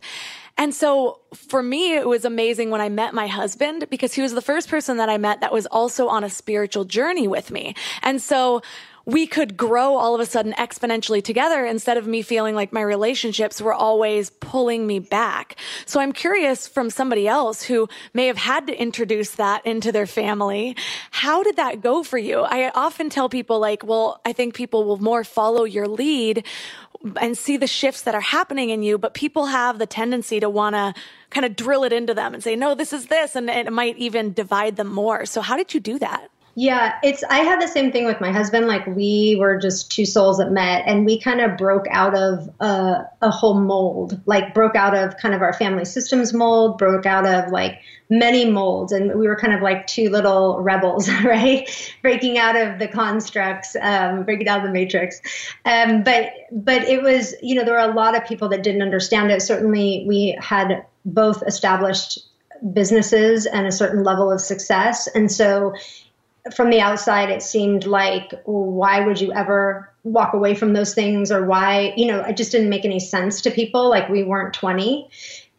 And 0.61 0.75
so 0.75 1.21
for 1.33 1.63
me, 1.63 1.95
it 1.95 2.07
was 2.07 2.23
amazing 2.23 2.69
when 2.69 2.81
I 2.81 2.87
met 2.87 3.15
my 3.15 3.25
husband 3.25 3.87
because 3.89 4.13
he 4.13 4.21
was 4.21 4.35
the 4.35 4.43
first 4.43 4.69
person 4.69 4.97
that 4.97 5.09
I 5.09 5.17
met 5.17 5.41
that 5.41 5.51
was 5.51 5.65
also 5.65 6.07
on 6.07 6.23
a 6.23 6.29
spiritual 6.29 6.85
journey 6.85 7.27
with 7.27 7.49
me. 7.49 7.73
And 8.03 8.21
so 8.21 8.61
we 9.05 9.27
could 9.27 9.57
grow 9.57 9.95
all 9.95 10.13
of 10.13 10.21
a 10.21 10.25
sudden 10.25 10.53
exponentially 10.53 11.23
together 11.23 11.65
instead 11.65 11.97
of 11.97 12.07
me 12.07 12.21
feeling 12.21 12.55
like 12.55 12.71
my 12.71 12.81
relationships 12.81 13.61
were 13.61 13.73
always 13.73 14.29
pulling 14.29 14.85
me 14.85 14.99
back. 14.99 15.55
So 15.85 15.99
I'm 15.99 16.11
curious 16.11 16.67
from 16.67 16.89
somebody 16.89 17.27
else 17.27 17.63
who 17.63 17.89
may 18.13 18.27
have 18.27 18.37
had 18.37 18.67
to 18.67 18.79
introduce 18.79 19.31
that 19.31 19.65
into 19.65 19.91
their 19.91 20.07
family. 20.07 20.75
How 21.11 21.43
did 21.43 21.55
that 21.55 21.81
go 21.81 22.03
for 22.03 22.17
you? 22.17 22.41
I 22.41 22.69
often 22.69 23.09
tell 23.09 23.29
people 23.29 23.59
like, 23.59 23.83
well, 23.83 24.21
I 24.25 24.33
think 24.33 24.53
people 24.53 24.83
will 24.85 24.97
more 24.97 25.23
follow 25.23 25.63
your 25.63 25.87
lead 25.87 26.45
and 27.19 27.35
see 27.35 27.57
the 27.57 27.67
shifts 27.67 28.03
that 28.03 28.13
are 28.13 28.21
happening 28.21 28.69
in 28.69 28.83
you, 28.83 28.97
but 28.97 29.15
people 29.15 29.47
have 29.47 29.79
the 29.79 29.87
tendency 29.87 30.39
to 30.39 30.49
want 30.49 30.75
to 30.75 30.93
kind 31.31 31.45
of 31.45 31.55
drill 31.55 31.83
it 31.83 31.91
into 31.91 32.13
them 32.13 32.33
and 32.33 32.43
say, 32.43 32.55
no, 32.55 32.75
this 32.75 32.93
is 32.93 33.07
this. 33.07 33.35
And 33.35 33.49
it 33.49 33.71
might 33.73 33.97
even 33.97 34.33
divide 34.33 34.75
them 34.75 34.87
more. 34.87 35.25
So 35.25 35.41
how 35.41 35.57
did 35.57 35.73
you 35.73 35.79
do 35.79 35.97
that? 35.97 36.29
Yeah, 36.61 36.99
it's 37.01 37.23
I 37.23 37.39
had 37.39 37.59
the 37.59 37.67
same 37.67 37.91
thing 37.91 38.05
with 38.05 38.21
my 38.21 38.31
husband. 38.31 38.67
Like 38.67 38.85
we 38.85 39.35
were 39.39 39.57
just 39.57 39.89
two 39.89 40.05
souls 40.05 40.37
that 40.37 40.51
met, 40.51 40.83
and 40.85 41.07
we 41.07 41.19
kind 41.19 41.41
of 41.41 41.57
broke 41.57 41.87
out 41.89 42.13
of 42.13 42.47
a, 42.59 43.05
a 43.23 43.31
whole 43.31 43.59
mold. 43.59 44.21
Like 44.27 44.53
broke 44.53 44.75
out 44.75 44.95
of 44.95 45.17
kind 45.17 45.33
of 45.33 45.41
our 45.41 45.53
family 45.53 45.85
systems 45.85 46.35
mold, 46.35 46.77
broke 46.77 47.07
out 47.07 47.25
of 47.25 47.51
like 47.51 47.81
many 48.11 48.45
molds, 48.45 48.91
and 48.91 49.17
we 49.19 49.27
were 49.27 49.35
kind 49.35 49.55
of 49.55 49.63
like 49.63 49.87
two 49.87 50.11
little 50.11 50.59
rebels, 50.59 51.09
right? 51.23 51.67
breaking 52.03 52.37
out 52.37 52.55
of 52.55 52.77
the 52.77 52.87
constructs, 52.87 53.75
um, 53.81 54.23
breaking 54.23 54.47
out 54.47 54.59
of 54.59 54.65
the 54.67 54.71
matrix. 54.71 55.19
Um, 55.65 56.03
but 56.03 56.29
but 56.51 56.83
it 56.83 57.01
was 57.01 57.33
you 57.41 57.55
know 57.55 57.63
there 57.63 57.73
were 57.73 57.91
a 57.91 57.95
lot 57.95 58.15
of 58.15 58.23
people 58.27 58.49
that 58.49 58.61
didn't 58.61 58.83
understand 58.83 59.31
it. 59.31 59.41
Certainly, 59.41 60.05
we 60.07 60.37
had 60.39 60.85
both 61.05 61.41
established 61.47 62.19
businesses 62.71 63.47
and 63.47 63.65
a 63.65 63.71
certain 63.71 64.03
level 64.03 64.31
of 64.31 64.39
success, 64.39 65.07
and 65.07 65.31
so 65.31 65.73
from 66.55 66.69
the 66.69 66.79
outside, 66.79 67.29
it 67.29 67.41
seemed 67.41 67.85
like, 67.85 68.33
why 68.45 69.01
would 69.01 69.19
you 69.21 69.31
ever 69.33 69.91
walk 70.03 70.33
away 70.33 70.55
from 70.55 70.73
those 70.73 70.93
things? 70.93 71.31
Or 71.31 71.45
why, 71.45 71.93
you 71.95 72.07
know, 72.07 72.21
it 72.21 72.37
just 72.37 72.51
didn't 72.51 72.69
make 72.69 72.85
any 72.85 72.99
sense 72.99 73.41
to 73.41 73.51
people. 73.51 73.89
Like 73.89 74.09
we 74.09 74.23
weren't 74.23 74.53
20. 74.53 75.09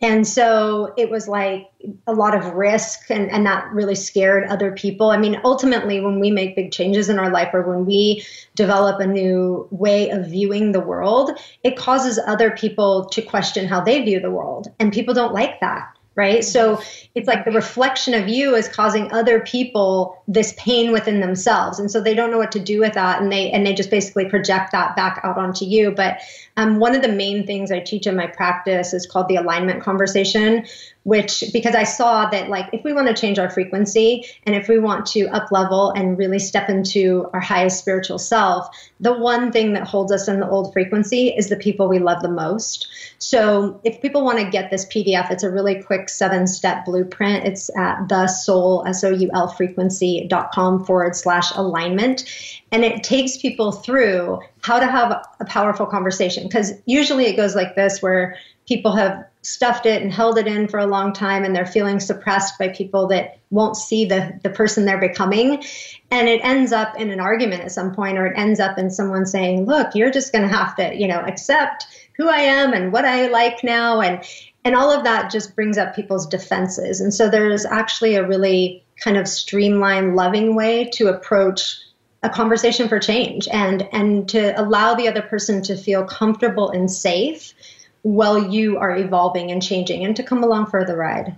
And 0.00 0.26
so 0.26 0.92
it 0.96 1.10
was 1.10 1.28
like 1.28 1.70
a 2.08 2.12
lot 2.12 2.34
of 2.34 2.54
risk, 2.54 3.08
and, 3.08 3.30
and 3.30 3.46
that 3.46 3.72
really 3.72 3.94
scared 3.94 4.48
other 4.48 4.72
people. 4.72 5.10
I 5.10 5.16
mean, 5.16 5.40
ultimately, 5.44 6.00
when 6.00 6.18
we 6.18 6.32
make 6.32 6.56
big 6.56 6.72
changes 6.72 7.08
in 7.08 7.20
our 7.20 7.30
life 7.30 7.50
or 7.54 7.62
when 7.62 7.86
we 7.86 8.26
develop 8.56 8.98
a 8.98 9.06
new 9.06 9.68
way 9.70 10.10
of 10.10 10.26
viewing 10.26 10.72
the 10.72 10.80
world, 10.80 11.38
it 11.62 11.76
causes 11.76 12.18
other 12.26 12.50
people 12.50 13.04
to 13.10 13.22
question 13.22 13.68
how 13.68 13.80
they 13.80 14.02
view 14.02 14.18
the 14.18 14.32
world. 14.32 14.72
And 14.80 14.92
people 14.92 15.14
don't 15.14 15.32
like 15.32 15.60
that 15.60 15.96
right? 16.14 16.44
So 16.44 16.80
it's 17.14 17.26
like 17.26 17.44
the 17.44 17.52
reflection 17.52 18.14
of 18.14 18.28
you 18.28 18.54
is 18.54 18.68
causing 18.68 19.12
other 19.12 19.40
people 19.40 20.22
this 20.28 20.54
pain 20.58 20.92
within 20.92 21.20
themselves, 21.20 21.78
and 21.78 21.90
so 21.90 22.00
they 22.00 22.14
don't 22.14 22.30
know 22.30 22.38
what 22.38 22.52
to 22.52 22.60
do 22.60 22.80
with 22.80 22.94
that, 22.94 23.20
and 23.20 23.30
they 23.30 23.50
and 23.50 23.66
they 23.66 23.74
just 23.74 23.90
basically 23.90 24.28
project 24.28 24.72
that 24.72 24.96
back 24.96 25.20
out 25.22 25.38
onto 25.38 25.64
you. 25.64 25.90
But 25.90 26.18
um, 26.56 26.78
one 26.78 26.94
of 26.94 27.02
the 27.02 27.08
main 27.08 27.46
things 27.46 27.72
I 27.72 27.80
teach 27.80 28.06
in 28.06 28.16
my 28.16 28.26
practice 28.26 28.92
is 28.92 29.06
called 29.06 29.28
the 29.28 29.36
alignment 29.36 29.82
conversation, 29.82 30.66
which 31.04 31.44
because 31.52 31.74
I 31.74 31.82
saw 31.82 32.28
that 32.30 32.48
like 32.48 32.68
if 32.72 32.84
we 32.84 32.92
want 32.92 33.08
to 33.08 33.14
change 33.14 33.38
our 33.38 33.50
frequency 33.50 34.24
and 34.44 34.54
if 34.54 34.68
we 34.68 34.78
want 34.78 35.06
to 35.06 35.26
up 35.28 35.50
level 35.50 35.90
and 35.90 36.16
really 36.16 36.38
step 36.38 36.68
into 36.68 37.28
our 37.32 37.40
highest 37.40 37.80
spiritual 37.80 38.18
self, 38.18 38.68
the 39.00 39.12
one 39.12 39.50
thing 39.50 39.72
that 39.72 39.86
holds 39.86 40.12
us 40.12 40.28
in 40.28 40.38
the 40.38 40.48
old 40.48 40.72
frequency 40.72 41.28
is 41.28 41.48
the 41.48 41.56
people 41.56 41.88
we 41.88 41.98
love 41.98 42.22
the 42.22 42.28
most. 42.28 42.86
So 43.18 43.80
if 43.82 44.00
people 44.00 44.24
want 44.24 44.38
to 44.38 44.48
get 44.48 44.70
this 44.70 44.86
PDF, 44.86 45.30
it's 45.30 45.42
a 45.42 45.50
really 45.50 45.82
quick 45.82 46.08
seven 46.08 46.46
step 46.46 46.84
blueprint. 46.84 47.46
It's 47.46 47.76
at 47.76 48.08
the 48.08 48.28
soul, 48.28 48.84
S 48.86 49.02
O 49.02 49.10
U 49.10 49.30
L 49.34 49.48
frequency.com 49.48 50.84
forward 50.84 51.16
slash 51.16 51.50
alignment. 51.56 52.24
And 52.70 52.84
it 52.84 53.02
takes 53.02 53.38
people 53.38 53.72
through 53.72 54.40
how 54.62 54.78
to 54.78 54.86
have 54.86 55.26
a 55.40 55.44
powerful 55.44 55.86
conversation. 55.86 56.44
Because 56.44 56.72
usually 56.86 57.26
it 57.26 57.36
goes 57.36 57.56
like 57.56 57.74
this 57.74 58.00
where 58.00 58.36
people 58.66 58.94
have 58.94 59.24
stuffed 59.42 59.86
it 59.86 60.02
and 60.02 60.12
held 60.12 60.38
it 60.38 60.46
in 60.46 60.68
for 60.68 60.78
a 60.78 60.86
long 60.86 61.12
time 61.12 61.44
and 61.44 61.54
they're 61.54 61.66
feeling 61.66 61.98
suppressed 61.98 62.58
by 62.58 62.68
people 62.68 63.08
that 63.08 63.38
won't 63.50 63.76
see 63.76 64.04
the, 64.04 64.38
the 64.44 64.50
person 64.50 64.84
they're 64.84 65.00
becoming. 65.00 65.62
And 66.12 66.28
it 66.28 66.40
ends 66.44 66.72
up 66.72 66.96
in 66.96 67.10
an 67.10 67.18
argument 67.18 67.62
at 67.62 67.72
some 67.72 67.92
point 67.92 68.18
or 68.18 68.26
it 68.26 68.38
ends 68.38 68.60
up 68.60 68.78
in 68.78 68.88
someone 68.88 69.26
saying 69.26 69.66
look 69.66 69.94
you're 69.94 70.12
just 70.12 70.32
going 70.32 70.48
to 70.48 70.54
have 70.54 70.76
to 70.76 70.94
you 70.94 71.08
know 71.08 71.20
accept 71.20 71.86
who 72.16 72.28
i 72.28 72.38
am 72.38 72.72
and 72.72 72.92
what 72.92 73.04
i 73.04 73.26
like 73.26 73.64
now. 73.64 74.00
And 74.00 74.24
and 74.64 74.76
all 74.76 74.92
of 74.92 75.02
that 75.04 75.30
just 75.30 75.56
brings 75.56 75.76
up 75.76 75.94
people's 75.94 76.26
defenses. 76.26 77.00
And 77.00 77.12
so 77.12 77.28
there's 77.28 77.64
actually 77.64 78.14
a 78.14 78.26
really 78.26 78.84
kind 79.02 79.16
of 79.16 79.26
streamlined 79.26 80.14
loving 80.14 80.54
way 80.54 80.88
to 80.90 81.08
approach 81.08 81.78
a 82.22 82.30
conversation 82.30 82.88
for 82.88 83.00
change 83.00 83.48
and 83.48 83.88
and 83.90 84.28
to 84.28 84.60
allow 84.60 84.94
the 84.94 85.08
other 85.08 85.22
person 85.22 85.60
to 85.62 85.76
feel 85.76 86.04
comfortable 86.04 86.70
and 86.70 86.88
safe 86.88 87.52
while 88.02 88.38
you 88.38 88.78
are 88.78 88.96
evolving 88.96 89.50
and 89.50 89.62
changing 89.62 90.04
and 90.04 90.14
to 90.16 90.22
come 90.22 90.42
along 90.42 90.66
for 90.66 90.84
the 90.84 90.96
ride. 90.96 91.36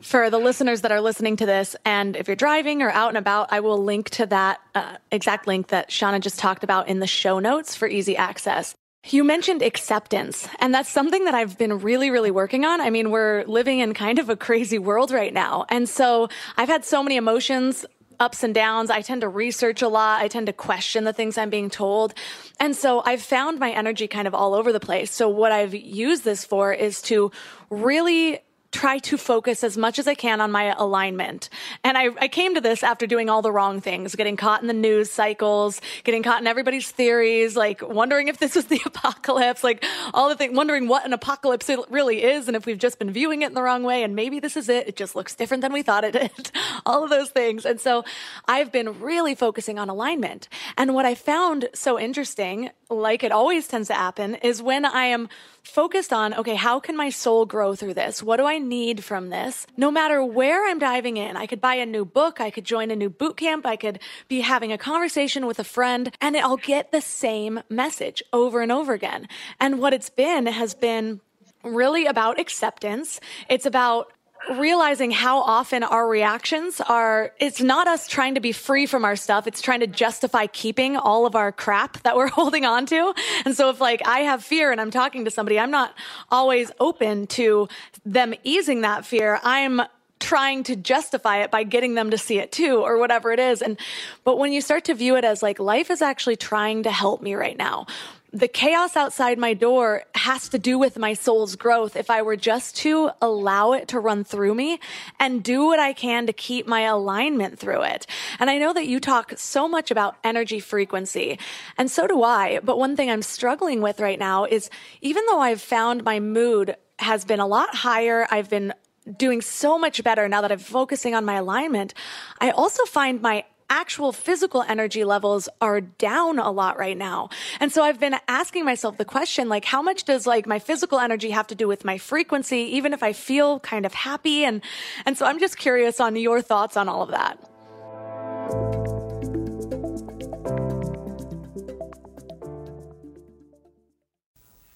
For 0.00 0.28
the 0.28 0.38
listeners 0.38 0.82
that 0.82 0.92
are 0.92 1.00
listening 1.00 1.36
to 1.36 1.46
this, 1.46 1.76
and 1.84 2.14
if 2.14 2.26
you're 2.26 2.36
driving 2.36 2.82
or 2.82 2.90
out 2.90 3.08
and 3.08 3.16
about, 3.16 3.50
I 3.50 3.60
will 3.60 3.82
link 3.82 4.10
to 4.10 4.26
that 4.26 4.60
uh, 4.74 4.96
exact 5.10 5.46
link 5.46 5.68
that 5.68 5.88
Shauna 5.88 6.20
just 6.20 6.38
talked 6.38 6.62
about 6.62 6.88
in 6.88 6.98
the 6.98 7.06
show 7.06 7.38
notes 7.38 7.74
for 7.74 7.88
easy 7.88 8.14
access. 8.14 8.74
You 9.06 9.22
mentioned 9.22 9.62
acceptance, 9.62 10.48
and 10.60 10.74
that's 10.74 10.88
something 10.88 11.24
that 11.24 11.34
I've 11.34 11.58
been 11.58 11.80
really, 11.80 12.10
really 12.10 12.30
working 12.30 12.64
on. 12.64 12.80
I 12.80 12.88
mean, 12.88 13.10
we're 13.10 13.44
living 13.44 13.80
in 13.80 13.92
kind 13.92 14.18
of 14.18 14.30
a 14.30 14.36
crazy 14.36 14.78
world 14.78 15.10
right 15.10 15.32
now. 15.32 15.66
And 15.68 15.88
so 15.88 16.28
I've 16.56 16.68
had 16.68 16.86
so 16.86 17.02
many 17.02 17.16
emotions 17.16 17.84
ups 18.20 18.42
and 18.42 18.54
downs. 18.54 18.90
I 18.90 19.00
tend 19.00 19.22
to 19.22 19.28
research 19.28 19.82
a 19.82 19.88
lot. 19.88 20.20
I 20.20 20.28
tend 20.28 20.46
to 20.46 20.52
question 20.52 21.04
the 21.04 21.12
things 21.12 21.38
I'm 21.38 21.50
being 21.50 21.70
told. 21.70 22.14
And 22.60 22.74
so 22.76 23.02
I've 23.04 23.22
found 23.22 23.58
my 23.58 23.70
energy 23.70 24.08
kind 24.08 24.26
of 24.26 24.34
all 24.34 24.54
over 24.54 24.72
the 24.72 24.80
place. 24.80 25.10
So 25.10 25.28
what 25.28 25.52
I've 25.52 25.74
used 25.74 26.24
this 26.24 26.44
for 26.44 26.72
is 26.72 27.02
to 27.02 27.30
really 27.70 28.40
try 28.74 28.98
to 28.98 29.16
focus 29.16 29.62
as 29.62 29.78
much 29.78 30.00
as 30.00 30.08
I 30.08 30.14
can 30.14 30.40
on 30.40 30.50
my 30.50 30.74
alignment. 30.76 31.48
And 31.84 31.96
I, 31.96 32.08
I, 32.20 32.26
came 32.26 32.56
to 32.56 32.60
this 32.60 32.82
after 32.82 33.06
doing 33.06 33.30
all 33.30 33.40
the 33.40 33.52
wrong 33.52 33.80
things, 33.80 34.16
getting 34.16 34.36
caught 34.36 34.62
in 34.62 34.66
the 34.66 34.74
news 34.74 35.12
cycles, 35.12 35.80
getting 36.02 36.24
caught 36.24 36.40
in 36.40 36.48
everybody's 36.48 36.90
theories, 36.90 37.56
like 37.56 37.80
wondering 37.88 38.26
if 38.26 38.38
this 38.38 38.56
was 38.56 38.66
the 38.66 38.80
apocalypse, 38.86 39.62
like 39.62 39.84
all 40.12 40.28
the 40.28 40.34
things, 40.34 40.56
wondering 40.56 40.88
what 40.88 41.06
an 41.06 41.12
apocalypse 41.12 41.70
really 41.88 42.24
is 42.24 42.48
and 42.48 42.56
if 42.56 42.66
we've 42.66 42.78
just 42.78 42.98
been 42.98 43.12
viewing 43.12 43.42
it 43.42 43.46
in 43.46 43.54
the 43.54 43.62
wrong 43.62 43.84
way 43.84 44.02
and 44.02 44.16
maybe 44.16 44.40
this 44.40 44.56
is 44.56 44.68
it. 44.68 44.88
It 44.88 44.96
just 44.96 45.14
looks 45.14 45.36
different 45.36 45.60
than 45.60 45.72
we 45.72 45.82
thought 45.82 46.02
it 46.02 46.12
did. 46.12 46.50
all 46.86 47.04
of 47.04 47.10
those 47.10 47.30
things. 47.30 47.64
And 47.64 47.80
so 47.80 48.04
I've 48.46 48.72
been 48.72 49.00
really 49.00 49.36
focusing 49.36 49.78
on 49.78 49.88
alignment. 49.88 50.48
And 50.76 50.94
what 50.94 51.06
I 51.06 51.14
found 51.14 51.68
so 51.74 51.98
interesting, 51.98 52.70
like 52.90 53.24
it 53.24 53.32
always 53.32 53.66
tends 53.66 53.88
to 53.88 53.94
happen, 53.94 54.34
is 54.36 54.62
when 54.62 54.84
I 54.84 55.06
am 55.06 55.28
focused 55.62 56.12
on, 56.12 56.34
okay, 56.34 56.54
how 56.54 56.80
can 56.80 56.96
my 56.96 57.10
soul 57.10 57.46
grow 57.46 57.74
through 57.74 57.94
this? 57.94 58.22
What 58.22 58.36
do 58.36 58.44
I 58.44 58.58
need 58.58 59.02
from 59.02 59.30
this? 59.30 59.66
No 59.76 59.90
matter 59.90 60.22
where 60.22 60.68
I'm 60.68 60.78
diving 60.78 61.16
in, 61.16 61.36
I 61.36 61.46
could 61.46 61.60
buy 61.60 61.74
a 61.76 61.86
new 61.86 62.04
book, 62.04 62.40
I 62.40 62.50
could 62.50 62.64
join 62.64 62.90
a 62.90 62.96
new 62.96 63.10
boot 63.10 63.36
camp, 63.36 63.64
I 63.66 63.76
could 63.76 64.00
be 64.28 64.40
having 64.40 64.72
a 64.72 64.78
conversation 64.78 65.46
with 65.46 65.58
a 65.58 65.64
friend, 65.64 66.14
and 66.20 66.36
I'll 66.36 66.56
get 66.56 66.92
the 66.92 67.00
same 67.00 67.62
message 67.68 68.22
over 68.32 68.60
and 68.60 68.70
over 68.70 68.92
again. 68.92 69.28
And 69.58 69.78
what 69.78 69.94
it's 69.94 70.10
been 70.10 70.46
has 70.46 70.74
been 70.74 71.20
really 71.62 72.06
about 72.06 72.38
acceptance. 72.38 73.20
It's 73.48 73.66
about 73.66 74.12
realizing 74.52 75.10
how 75.10 75.40
often 75.40 75.82
our 75.82 76.06
reactions 76.06 76.80
are 76.80 77.32
it's 77.38 77.60
not 77.60 77.86
us 77.86 78.06
trying 78.06 78.34
to 78.34 78.40
be 78.40 78.52
free 78.52 78.86
from 78.86 79.04
our 79.04 79.16
stuff. 79.16 79.46
It's 79.46 79.60
trying 79.60 79.80
to 79.80 79.86
justify 79.86 80.46
keeping 80.46 80.96
all 80.96 81.26
of 81.26 81.34
our 81.34 81.52
crap 81.52 82.02
that 82.02 82.16
we're 82.16 82.28
holding 82.40 82.64
on 82.64 82.86
to. 82.86 83.14
And 83.44 83.56
so 83.56 83.70
if 83.70 83.80
like 83.80 84.06
i 84.06 84.20
have 84.20 84.44
fear 84.44 84.72
and 84.72 84.80
i'm 84.80 84.90
talking 84.90 85.24
to 85.24 85.30
somebody 85.30 85.58
i'm 85.58 85.70
not 85.70 85.94
always 86.30 86.70
open 86.80 87.26
to 87.28 87.68
them 88.04 88.34
easing 88.44 88.82
that 88.82 89.04
fear. 89.04 89.40
I'm 89.42 89.80
trying 90.20 90.62
to 90.64 90.76
justify 90.76 91.42
it 91.42 91.50
by 91.50 91.64
getting 91.64 91.94
them 91.94 92.10
to 92.10 92.18
see 92.18 92.38
it 92.38 92.50
too 92.50 92.78
or 92.78 92.98
whatever 92.98 93.32
it 93.32 93.38
is. 93.38 93.60
And 93.60 93.78
but 94.24 94.38
when 94.38 94.52
you 94.52 94.60
start 94.60 94.84
to 94.84 94.94
view 94.94 95.16
it 95.16 95.24
as 95.24 95.42
like 95.42 95.58
life 95.58 95.90
is 95.90 96.00
actually 96.00 96.36
trying 96.36 96.84
to 96.84 96.90
help 96.90 97.20
me 97.20 97.34
right 97.34 97.56
now 97.56 97.86
the 98.34 98.48
chaos 98.48 98.96
outside 98.96 99.38
my 99.38 99.54
door 99.54 100.02
has 100.16 100.48
to 100.48 100.58
do 100.58 100.76
with 100.76 100.98
my 100.98 101.14
soul's 101.14 101.54
growth 101.54 101.94
if 101.94 102.10
I 102.10 102.22
were 102.22 102.34
just 102.34 102.74
to 102.78 103.10
allow 103.22 103.74
it 103.74 103.86
to 103.88 104.00
run 104.00 104.24
through 104.24 104.56
me 104.56 104.80
and 105.20 105.40
do 105.40 105.66
what 105.66 105.78
I 105.78 105.92
can 105.92 106.26
to 106.26 106.32
keep 106.32 106.66
my 106.66 106.80
alignment 106.80 107.60
through 107.60 107.82
it. 107.82 108.08
And 108.40 108.50
I 108.50 108.58
know 108.58 108.72
that 108.72 108.88
you 108.88 108.98
talk 108.98 109.34
so 109.36 109.68
much 109.68 109.92
about 109.92 110.16
energy 110.24 110.58
frequency, 110.58 111.38
and 111.78 111.88
so 111.88 112.08
do 112.08 112.24
I. 112.24 112.58
But 112.58 112.76
one 112.76 112.96
thing 112.96 113.08
I'm 113.08 113.22
struggling 113.22 113.80
with 113.80 114.00
right 114.00 114.18
now 114.18 114.46
is 114.46 114.68
even 115.00 115.24
though 115.26 115.40
I've 115.40 115.62
found 115.62 116.02
my 116.02 116.18
mood 116.18 116.74
has 116.98 117.24
been 117.24 117.40
a 117.40 117.46
lot 117.46 117.72
higher, 117.72 118.26
I've 118.32 118.50
been 118.50 118.74
doing 119.16 119.42
so 119.42 119.78
much 119.78 120.02
better 120.02 120.28
now 120.28 120.40
that 120.40 120.50
I'm 120.50 120.58
focusing 120.58 121.14
on 121.14 121.24
my 121.24 121.34
alignment, 121.34 121.94
I 122.40 122.50
also 122.50 122.84
find 122.84 123.22
my 123.22 123.44
actual 123.70 124.12
physical 124.12 124.62
energy 124.62 125.04
levels 125.04 125.48
are 125.60 125.80
down 125.80 126.38
a 126.38 126.50
lot 126.50 126.78
right 126.78 126.96
now. 126.96 127.30
And 127.60 127.72
so 127.72 127.82
I've 127.82 128.00
been 128.00 128.16
asking 128.28 128.64
myself 128.64 128.98
the 128.98 129.04
question, 129.04 129.48
like, 129.48 129.64
how 129.64 129.82
much 129.82 130.04
does 130.04 130.26
like 130.26 130.46
my 130.46 130.58
physical 130.58 130.98
energy 130.98 131.30
have 131.30 131.46
to 131.48 131.54
do 131.54 131.68
with 131.68 131.84
my 131.84 131.98
frequency, 131.98 132.58
even 132.76 132.92
if 132.92 133.02
I 133.02 133.12
feel 133.12 133.60
kind 133.60 133.86
of 133.86 133.94
happy? 133.94 134.44
And, 134.44 134.62
and 135.06 135.16
so 135.16 135.26
I'm 135.26 135.38
just 135.38 135.56
curious 135.56 136.00
on 136.00 136.16
your 136.16 136.42
thoughts 136.42 136.76
on 136.76 136.88
all 136.88 137.02
of 137.02 137.10
that. 137.10 137.38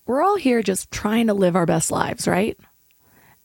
We're 0.06 0.22
all 0.22 0.36
here 0.36 0.62
just 0.62 0.90
trying 0.90 1.26
to 1.26 1.34
live 1.34 1.54
our 1.54 1.66
best 1.66 1.90
lives, 1.90 2.26
right? 2.26 2.58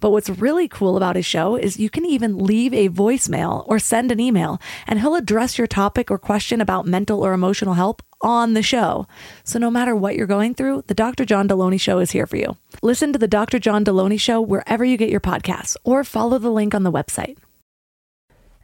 But 0.00 0.10
what's 0.10 0.30
really 0.30 0.68
cool 0.68 0.96
about 0.96 1.16
his 1.16 1.26
show 1.26 1.56
is 1.56 1.78
you 1.78 1.90
can 1.90 2.04
even 2.04 2.38
leave 2.38 2.72
a 2.72 2.88
voicemail 2.88 3.64
or 3.66 3.78
send 3.78 4.12
an 4.12 4.20
email, 4.20 4.60
and 4.86 5.00
he'll 5.00 5.14
address 5.14 5.58
your 5.58 5.66
topic 5.66 6.10
or 6.10 6.18
question 6.18 6.60
about 6.60 6.86
mental 6.86 7.24
or 7.24 7.32
emotional 7.32 7.74
help 7.74 8.02
on 8.20 8.54
the 8.54 8.62
show. 8.62 9.06
So 9.44 9.58
no 9.58 9.70
matter 9.70 9.94
what 9.94 10.16
you're 10.16 10.26
going 10.26 10.54
through, 10.54 10.84
the 10.86 10.94
Dr. 10.94 11.24
John 11.24 11.48
Delony 11.48 11.80
Show 11.80 11.98
is 11.98 12.10
here 12.10 12.26
for 12.26 12.36
you. 12.36 12.56
Listen 12.82 13.12
to 13.12 13.18
the 13.18 13.28
Dr. 13.28 13.58
John 13.58 13.84
Delony 13.84 14.20
Show 14.20 14.40
wherever 14.40 14.84
you 14.84 14.96
get 14.96 15.10
your 15.10 15.20
podcasts 15.20 15.76
or 15.84 16.04
follow 16.04 16.38
the 16.38 16.50
link 16.50 16.74
on 16.74 16.82
the 16.82 16.92
website. 16.92 17.36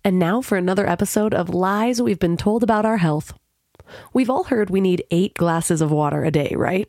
And 0.05 0.19
now 0.19 0.43
for 0.43 0.59
another 0.59 0.87
episode 0.87 1.33
of 1.33 1.49
Lies 1.49 2.03
We've 2.03 2.19
Been 2.19 2.37
Told 2.37 2.63
About 2.63 2.85
Our 2.85 2.99
Health. 2.99 3.33
We've 4.13 4.31
all 4.31 4.45
heard 4.45 4.71
we 4.71 4.81
need 4.81 5.05
eight 5.11 5.35
glasses 5.35 5.81
of 5.81 5.91
water 5.91 6.25
a 6.25 6.31
day, 6.31 6.53
right? 6.57 6.89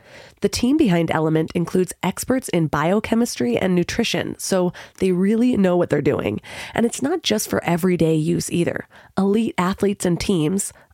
The 0.41 0.49
team 0.49 0.77
behind 0.77 1.11
Element 1.11 1.51
includes 1.53 1.93
experts 2.03 2.49
in 2.49 2.67
biochemistry 2.67 3.57
and 3.57 3.75
nutrition, 3.75 4.37
so 4.39 4.73
they 4.99 5.11
really 5.11 5.57
know 5.57 5.77
what 5.77 5.89
they're 5.89 6.01
doing. 6.01 6.41
And 6.73 6.85
it's 6.85 7.01
not 7.01 7.23
just 7.23 7.49
for 7.49 7.63
everyday 7.63 8.15
use 8.15 8.51
either. 8.51 8.87
Elite 9.17 9.55
athletes 9.57 10.05
and 10.05 10.19
teams, 10.19 10.73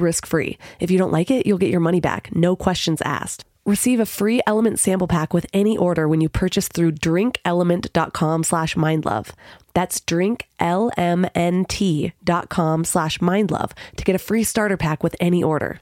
risk 0.00 0.26
free. 0.26 0.58
If 0.80 0.90
you 0.90 0.98
don't 0.98 1.12
like 1.12 1.30
it, 1.30 1.46
you'll 1.46 1.58
get 1.58 1.70
your 1.70 1.80
money 1.80 2.00
back, 2.00 2.34
no 2.34 2.56
questions 2.56 3.00
asked. 3.02 3.44
Receive 3.66 4.00
a 4.00 4.06
free 4.06 4.40
Element 4.46 4.78
sample 4.78 5.06
pack 5.06 5.34
with 5.34 5.46
any 5.52 5.76
order 5.76 6.08
when 6.08 6.20
you 6.20 6.28
purchase 6.28 6.66
through 6.66 6.92
drinkelement.com 6.92 8.44
slash 8.44 8.74
mindlove. 8.74 9.30
That's 9.74 10.00
drinklmnt.com 10.00 12.84
slash 12.84 13.18
mindlove 13.18 13.72
to 13.96 14.04
get 14.04 14.16
a 14.16 14.18
free 14.18 14.44
starter 14.44 14.76
pack 14.76 15.02
with 15.02 15.14
any 15.20 15.44
order. 15.44 15.80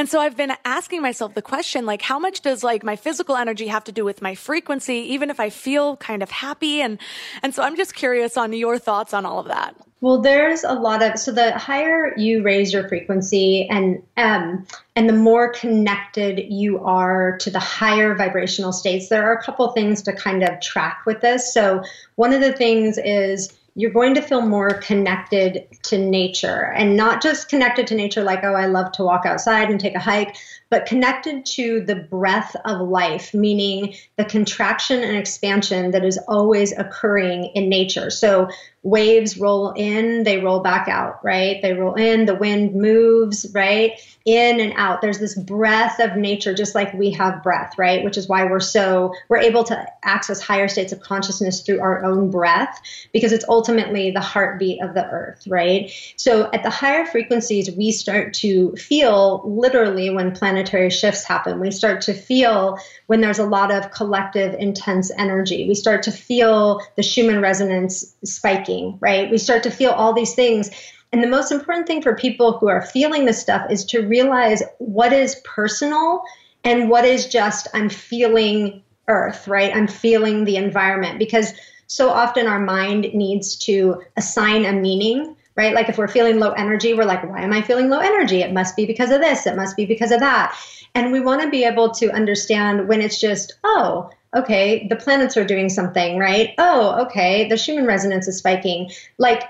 And 0.00 0.08
so 0.08 0.18
I've 0.18 0.34
been 0.34 0.54
asking 0.64 1.02
myself 1.02 1.34
the 1.34 1.42
question, 1.42 1.84
like, 1.84 2.00
how 2.00 2.18
much 2.18 2.40
does 2.40 2.64
like 2.64 2.82
my 2.82 2.96
physical 2.96 3.36
energy 3.36 3.66
have 3.66 3.84
to 3.84 3.92
do 3.92 4.02
with 4.02 4.22
my 4.22 4.34
frequency, 4.34 4.94
even 4.94 5.28
if 5.28 5.38
I 5.38 5.50
feel 5.50 5.98
kind 5.98 6.22
of 6.22 6.30
happy? 6.30 6.80
And, 6.80 6.98
and 7.42 7.54
so 7.54 7.62
I'm 7.62 7.76
just 7.76 7.94
curious 7.94 8.38
on 8.38 8.54
your 8.54 8.78
thoughts 8.78 9.12
on 9.12 9.26
all 9.26 9.40
of 9.40 9.48
that. 9.48 9.76
Well, 10.00 10.22
there's 10.22 10.64
a 10.64 10.72
lot 10.72 11.02
of 11.02 11.18
so 11.18 11.32
the 11.32 11.52
higher 11.58 12.16
you 12.16 12.42
raise 12.42 12.72
your 12.72 12.88
frequency 12.88 13.68
and 13.68 14.02
um, 14.16 14.66
and 14.96 15.06
the 15.06 15.12
more 15.12 15.52
connected 15.52 16.46
you 16.50 16.82
are 16.82 17.36
to 17.36 17.50
the 17.50 17.58
higher 17.58 18.14
vibrational 18.14 18.72
states, 18.72 19.10
there 19.10 19.22
are 19.22 19.34
a 19.34 19.42
couple 19.42 19.70
things 19.72 20.00
to 20.04 20.14
kind 20.14 20.42
of 20.42 20.58
track 20.62 21.02
with 21.04 21.20
this. 21.20 21.52
So 21.52 21.82
one 22.14 22.32
of 22.32 22.40
the 22.40 22.54
things 22.54 22.96
is 22.96 23.52
you're 23.74 23.90
going 23.90 24.14
to 24.14 24.22
feel 24.22 24.40
more 24.40 24.74
connected 24.74 25.66
to 25.82 25.98
nature 25.98 26.72
and 26.76 26.96
not 26.96 27.22
just 27.22 27.48
connected 27.48 27.86
to 27.86 27.94
nature 27.94 28.22
like, 28.22 28.42
oh, 28.42 28.54
I 28.54 28.66
love 28.66 28.92
to 28.92 29.04
walk 29.04 29.24
outside 29.24 29.70
and 29.70 29.78
take 29.78 29.94
a 29.94 30.00
hike, 30.00 30.36
but 30.70 30.86
connected 30.86 31.44
to 31.44 31.80
the 31.80 31.96
breath 31.96 32.54
of 32.64 32.88
life, 32.88 33.34
meaning 33.34 33.94
the 34.16 34.24
contraction 34.24 35.02
and 35.02 35.16
expansion 35.16 35.90
that 35.90 36.04
is 36.04 36.18
always 36.28 36.72
occurring 36.78 37.46
in 37.54 37.68
nature. 37.68 38.08
So 38.08 38.48
waves 38.82 39.36
roll 39.36 39.72
in, 39.72 40.22
they 40.22 40.38
roll 40.38 40.60
back 40.60 40.88
out, 40.88 41.22
right? 41.22 41.60
They 41.60 41.74
roll 41.74 41.94
in, 41.94 42.24
the 42.24 42.34
wind 42.34 42.74
moves, 42.74 43.46
right? 43.52 44.00
In 44.24 44.58
and 44.58 44.72
out. 44.76 45.02
There's 45.02 45.18
this 45.18 45.38
breath 45.38 46.00
of 46.00 46.16
nature, 46.16 46.54
just 46.54 46.74
like 46.74 46.94
we 46.94 47.10
have 47.10 47.42
breath, 47.42 47.74
right? 47.76 48.02
Which 48.02 48.16
is 48.16 48.28
why 48.28 48.44
we're 48.44 48.60
so, 48.60 49.12
we're 49.28 49.38
able 49.38 49.64
to 49.64 49.86
access 50.02 50.40
higher 50.40 50.68
states 50.68 50.92
of 50.92 51.00
consciousness 51.00 51.60
through 51.60 51.80
our 51.80 52.02
own 52.04 52.30
breath 52.30 52.80
because 53.12 53.32
it's 53.32 53.44
ultimately 53.48 54.12
the 54.12 54.20
heartbeat 54.20 54.82
of 54.82 54.94
the 54.94 55.06
earth, 55.10 55.46
right? 55.46 55.92
So 56.16 56.48
at 56.52 56.62
the 56.62 56.70
higher 56.70 57.04
frequencies, 57.04 57.70
we 57.70 57.92
start 57.92 58.32
to 58.34 58.74
feel 58.76 59.42
literally 59.44 60.08
when 60.08 60.34
planetary 60.60 60.90
shifts 60.90 61.24
happen. 61.24 61.58
We 61.58 61.70
start 61.70 62.02
to 62.02 62.12
feel 62.12 62.78
when 63.06 63.22
there's 63.22 63.38
a 63.38 63.46
lot 63.46 63.72
of 63.72 63.90
collective 63.90 64.54
intense 64.54 65.10
energy. 65.16 65.66
We 65.66 65.74
start 65.74 66.02
to 66.02 66.12
feel 66.12 66.80
the 66.96 67.02
Schumann 67.02 67.40
resonance 67.40 68.14
spiking, 68.24 68.98
right? 69.00 69.30
We 69.30 69.38
start 69.38 69.62
to 69.62 69.70
feel 69.70 69.90
all 69.90 70.12
these 70.12 70.34
things. 70.34 70.70
And 71.12 71.22
the 71.22 71.28
most 71.28 71.50
important 71.50 71.86
thing 71.86 72.02
for 72.02 72.14
people 72.14 72.58
who 72.58 72.68
are 72.68 72.82
feeling 72.82 73.24
this 73.24 73.40
stuff 73.40 73.70
is 73.70 73.86
to 73.86 74.06
realize 74.06 74.62
what 74.78 75.14
is 75.14 75.40
personal 75.44 76.22
and 76.62 76.90
what 76.90 77.06
is 77.06 77.26
just, 77.26 77.66
I'm 77.72 77.88
feeling 77.88 78.82
earth, 79.08 79.48
right? 79.48 79.74
I'm 79.74 79.88
feeling 79.88 80.44
the 80.44 80.56
environment 80.56 81.18
because 81.18 81.54
so 81.86 82.10
often 82.10 82.46
our 82.46 82.60
mind 82.60 83.12
needs 83.14 83.56
to 83.60 84.02
assign 84.18 84.66
a 84.66 84.72
meaning 84.72 85.36
right? 85.56 85.74
Like 85.74 85.88
if 85.88 85.98
we're 85.98 86.08
feeling 86.08 86.38
low 86.38 86.52
energy, 86.52 86.94
we're 86.94 87.04
like, 87.04 87.28
why 87.28 87.42
am 87.42 87.52
I 87.52 87.62
feeling 87.62 87.88
low 87.88 87.98
energy? 87.98 88.42
It 88.42 88.52
must 88.52 88.76
be 88.76 88.86
because 88.86 89.10
of 89.10 89.20
this, 89.20 89.46
it 89.46 89.56
must 89.56 89.76
be 89.76 89.86
because 89.86 90.10
of 90.10 90.20
that. 90.20 90.56
And 90.94 91.12
we 91.12 91.20
want 91.20 91.42
to 91.42 91.50
be 91.50 91.64
able 91.64 91.90
to 91.92 92.10
understand 92.10 92.88
when 92.88 93.00
it's 93.00 93.20
just, 93.20 93.54
oh, 93.64 94.10
okay, 94.34 94.86
the 94.88 94.96
planets 94.96 95.36
are 95.36 95.44
doing 95.44 95.68
something, 95.68 96.18
right? 96.18 96.54
Oh, 96.58 97.04
okay, 97.06 97.48
the 97.48 97.56
Schumann 97.56 97.86
resonance 97.86 98.28
is 98.28 98.38
spiking. 98.38 98.90
Like, 99.18 99.44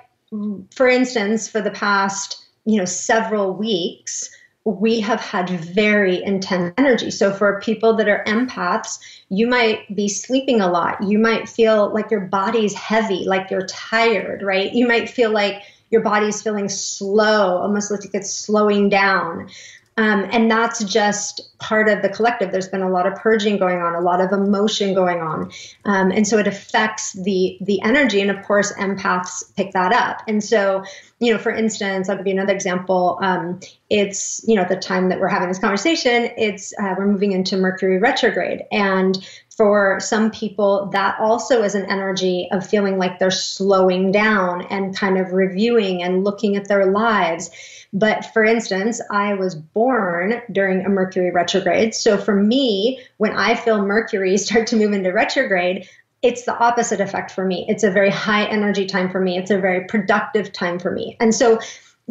for 0.74 0.88
instance, 0.88 1.48
for 1.48 1.60
the 1.60 1.70
past, 1.70 2.44
you 2.64 2.78
know, 2.78 2.84
several 2.84 3.54
weeks, 3.54 4.30
we 4.64 5.00
have 5.00 5.20
had 5.20 5.48
very 5.48 6.22
intense 6.22 6.72
energy. 6.76 7.10
So, 7.10 7.32
for 7.32 7.60
people 7.60 7.96
that 7.96 8.08
are 8.08 8.22
empaths, 8.26 8.98
you 9.28 9.46
might 9.46 9.94
be 9.94 10.08
sleeping 10.08 10.60
a 10.60 10.70
lot. 10.70 11.02
You 11.02 11.18
might 11.18 11.48
feel 11.48 11.92
like 11.92 12.10
your 12.10 12.20
body's 12.20 12.74
heavy, 12.74 13.24
like 13.24 13.50
you're 13.50 13.66
tired, 13.66 14.42
right? 14.42 14.72
You 14.72 14.86
might 14.86 15.08
feel 15.08 15.30
like 15.30 15.62
your 15.90 16.02
body's 16.02 16.40
feeling 16.40 16.68
slow, 16.68 17.58
almost 17.58 17.90
like 17.90 18.00
it's 18.14 18.32
slowing 18.32 18.88
down. 18.88 19.50
Um, 19.96 20.26
and 20.30 20.50
that's 20.50 20.82
just 20.84 21.42
part 21.58 21.88
of 21.88 22.00
the 22.00 22.08
collective. 22.08 22.52
There's 22.52 22.68
been 22.68 22.80
a 22.82 22.88
lot 22.88 23.06
of 23.06 23.16
purging 23.16 23.58
going 23.58 23.80
on, 23.80 23.94
a 23.94 24.00
lot 24.00 24.20
of 24.20 24.32
emotion 24.32 24.94
going 24.94 25.20
on, 25.20 25.52
um, 25.84 26.10
and 26.10 26.26
so 26.26 26.38
it 26.38 26.46
affects 26.46 27.12
the 27.12 27.58
the 27.60 27.82
energy. 27.82 28.22
And 28.22 28.30
of 28.30 28.42
course, 28.46 28.72
empaths 28.74 29.54
pick 29.56 29.72
that 29.72 29.92
up. 29.92 30.22
And 30.26 30.42
so, 30.42 30.84
you 31.20 31.32
know, 31.32 31.38
for 31.38 31.52
instance, 31.52 32.08
I'll 32.08 32.16
give 32.16 32.26
you 32.26 32.32
another 32.32 32.54
example. 32.54 33.18
Um, 33.22 33.60
it's 33.90 34.42
you 34.48 34.56
know, 34.56 34.62
at 34.62 34.70
the 34.70 34.76
time 34.76 35.10
that 35.10 35.20
we're 35.20 35.28
having 35.28 35.48
this 35.48 35.58
conversation, 35.58 36.30
it's 36.38 36.72
uh, 36.78 36.94
we're 36.96 37.06
moving 37.06 37.32
into 37.32 37.58
Mercury 37.58 37.98
retrograde, 37.98 38.62
and 38.72 39.16
for 39.60 40.00
some 40.00 40.30
people, 40.30 40.86
that 40.86 41.20
also 41.20 41.62
is 41.62 41.74
an 41.74 41.84
energy 41.90 42.48
of 42.50 42.66
feeling 42.66 42.96
like 42.96 43.18
they're 43.18 43.30
slowing 43.30 44.10
down 44.10 44.62
and 44.70 44.96
kind 44.96 45.18
of 45.18 45.32
reviewing 45.32 46.02
and 46.02 46.24
looking 46.24 46.56
at 46.56 46.66
their 46.66 46.90
lives. 46.90 47.50
But 47.92 48.32
for 48.32 48.42
instance, 48.42 49.02
I 49.10 49.34
was 49.34 49.54
born 49.54 50.40
during 50.50 50.86
a 50.86 50.88
Mercury 50.88 51.30
retrograde. 51.30 51.94
So 51.94 52.16
for 52.16 52.34
me, 52.34 53.00
when 53.18 53.32
I 53.32 53.54
feel 53.54 53.84
Mercury 53.84 54.36
start 54.38 54.68
to 54.68 54.76
move 54.76 54.92
into 54.92 55.12
retrograde, 55.12 55.86
it's 56.22 56.44
the 56.44 56.56
opposite 56.56 57.00
effect 57.00 57.30
for 57.30 57.44
me. 57.44 57.64
It's 57.68 57.82
a 57.82 57.90
very 57.90 58.10
high 58.10 58.44
energy 58.44 58.86
time 58.86 59.10
for 59.10 59.20
me. 59.20 59.38
It's 59.38 59.50
a 59.50 59.58
very 59.58 59.86
productive 59.86 60.52
time 60.52 60.78
for 60.78 60.90
me. 60.90 61.16
And 61.18 61.34
so 61.34 61.58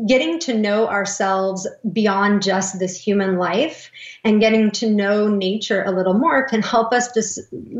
getting 0.07 0.39
to 0.39 0.53
know 0.53 0.87
ourselves 0.87 1.67
beyond 1.91 2.41
just 2.41 2.79
this 2.79 2.99
human 2.99 3.37
life 3.37 3.91
and 4.23 4.39
getting 4.39 4.71
to 4.71 4.89
know 4.89 5.27
nature 5.27 5.83
a 5.83 5.91
little 5.91 6.13
more 6.13 6.47
can 6.47 6.61
help 6.61 6.93
us 6.93 7.11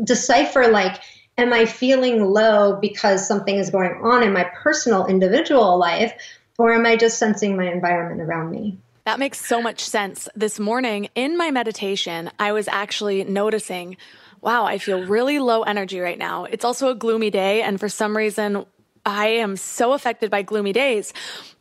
decipher 0.04 0.68
like 0.68 1.00
am 1.38 1.52
i 1.52 1.64
feeling 1.64 2.24
low 2.24 2.76
because 2.76 3.26
something 3.26 3.56
is 3.56 3.70
going 3.70 3.92
on 4.02 4.22
in 4.22 4.32
my 4.32 4.44
personal 4.54 5.06
individual 5.06 5.78
life 5.78 6.12
or 6.58 6.74
am 6.74 6.84
i 6.84 6.96
just 6.96 7.18
sensing 7.18 7.56
my 7.56 7.70
environment 7.70 8.20
around 8.20 8.50
me 8.50 8.76
that 9.06 9.18
makes 9.18 9.44
so 9.44 9.62
much 9.62 9.80
sense 9.80 10.28
this 10.36 10.60
morning 10.60 11.08
in 11.14 11.38
my 11.38 11.50
meditation 11.50 12.30
i 12.38 12.52
was 12.52 12.68
actually 12.68 13.24
noticing 13.24 13.96
wow, 14.42 14.64
I 14.64 14.78
feel 14.78 15.04
really 15.04 15.38
low 15.38 15.62
energy 15.62 16.00
right 16.00 16.18
now. 16.18 16.44
It's 16.44 16.64
also 16.64 16.88
a 16.88 16.94
gloomy 16.94 17.30
day. 17.30 17.62
And 17.62 17.78
for 17.78 17.88
some 17.88 18.16
reason, 18.16 18.64
I 19.04 19.28
am 19.28 19.56
so 19.56 19.92
affected 19.92 20.30
by 20.30 20.42
gloomy 20.42 20.72
days. 20.72 21.12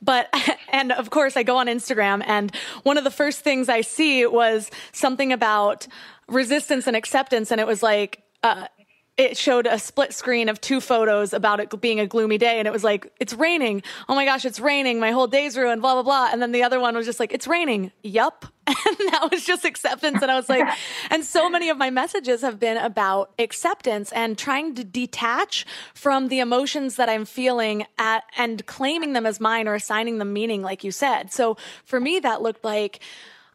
But, 0.02 0.34
and 0.72 0.92
of 0.92 1.10
course, 1.10 1.38
I 1.38 1.44
go 1.44 1.58
on 1.58 1.68
Instagram, 1.68 2.24
and 2.26 2.54
one 2.84 2.98
of 2.98 3.04
the 3.04 3.12
first 3.12 3.42
things 3.42 3.70
I 3.70 3.82
see 3.82 4.26
was 4.26 4.70
something 4.92 5.34
about 5.34 5.88
resistance 6.28 6.88
and 6.88 6.96
acceptance. 6.96 7.52
And 7.52 7.60
it 7.60 7.68
was 7.68 7.84
like, 7.84 8.24
uh, 8.44 8.68
it 9.20 9.36
showed 9.36 9.68
a 9.68 9.78
split 9.78 10.14
screen 10.14 10.48
of 10.48 10.62
two 10.62 10.80
photos 10.80 11.34
about 11.34 11.60
it 11.60 11.82
being 11.82 12.00
a 12.00 12.08
gloomy 12.08 12.38
day. 12.38 12.58
And 12.58 12.70
it 12.70 12.72
was 12.72 12.86
like, 12.86 13.12
it's 13.20 13.34
raining. 13.34 13.84
Oh 14.08 14.16
my 14.16 14.24
gosh, 14.24 14.46
it's 14.46 14.62
raining. 14.62 14.98
My 14.98 15.12
whole 15.12 15.28
day's 15.28 15.58
ruined, 15.58 15.82
blah, 15.82 15.94
blah, 15.96 16.04
blah. 16.04 16.30
And 16.32 16.42
then 16.42 16.54
the 16.54 16.64
other 16.64 16.80
one 16.80 16.96
was 16.96 17.06
just 17.06 17.20
like, 17.20 17.34
it's 17.34 17.46
raining. 17.46 17.92
Yup. 18.02 18.46
And 18.70 18.98
that 19.12 19.30
was 19.32 19.44
just 19.46 19.66
acceptance. 19.66 20.22
And 20.22 20.32
I 20.32 20.36
was 20.36 20.48
like, 20.48 20.66
and 21.10 21.26
so 21.26 21.50
many 21.50 21.70
of 21.70 21.78
my 21.78 21.90
messages 21.90 22.42
have 22.42 22.60
been 22.60 22.78
about 22.78 23.34
acceptance 23.40 24.12
and 24.14 24.38
trying 24.38 24.76
to 24.76 24.84
detach 24.84 25.66
from 25.94 26.30
the 26.30 26.40
emotions 26.40 26.96
that 26.96 27.10
I'm 27.10 27.26
feeling 27.26 27.86
at 27.98 28.24
and 28.38 28.66
claiming 28.68 29.14
them 29.14 29.26
as 29.26 29.40
mine 29.40 29.68
or 29.68 29.74
assigning 29.74 30.20
them 30.20 30.32
meaning, 30.32 30.62
like 30.62 30.84
you 30.84 30.92
said. 30.92 31.34
So 31.34 31.58
for 31.84 32.00
me, 32.00 32.20
that 32.20 32.42
looked 32.42 32.64
like, 32.64 33.00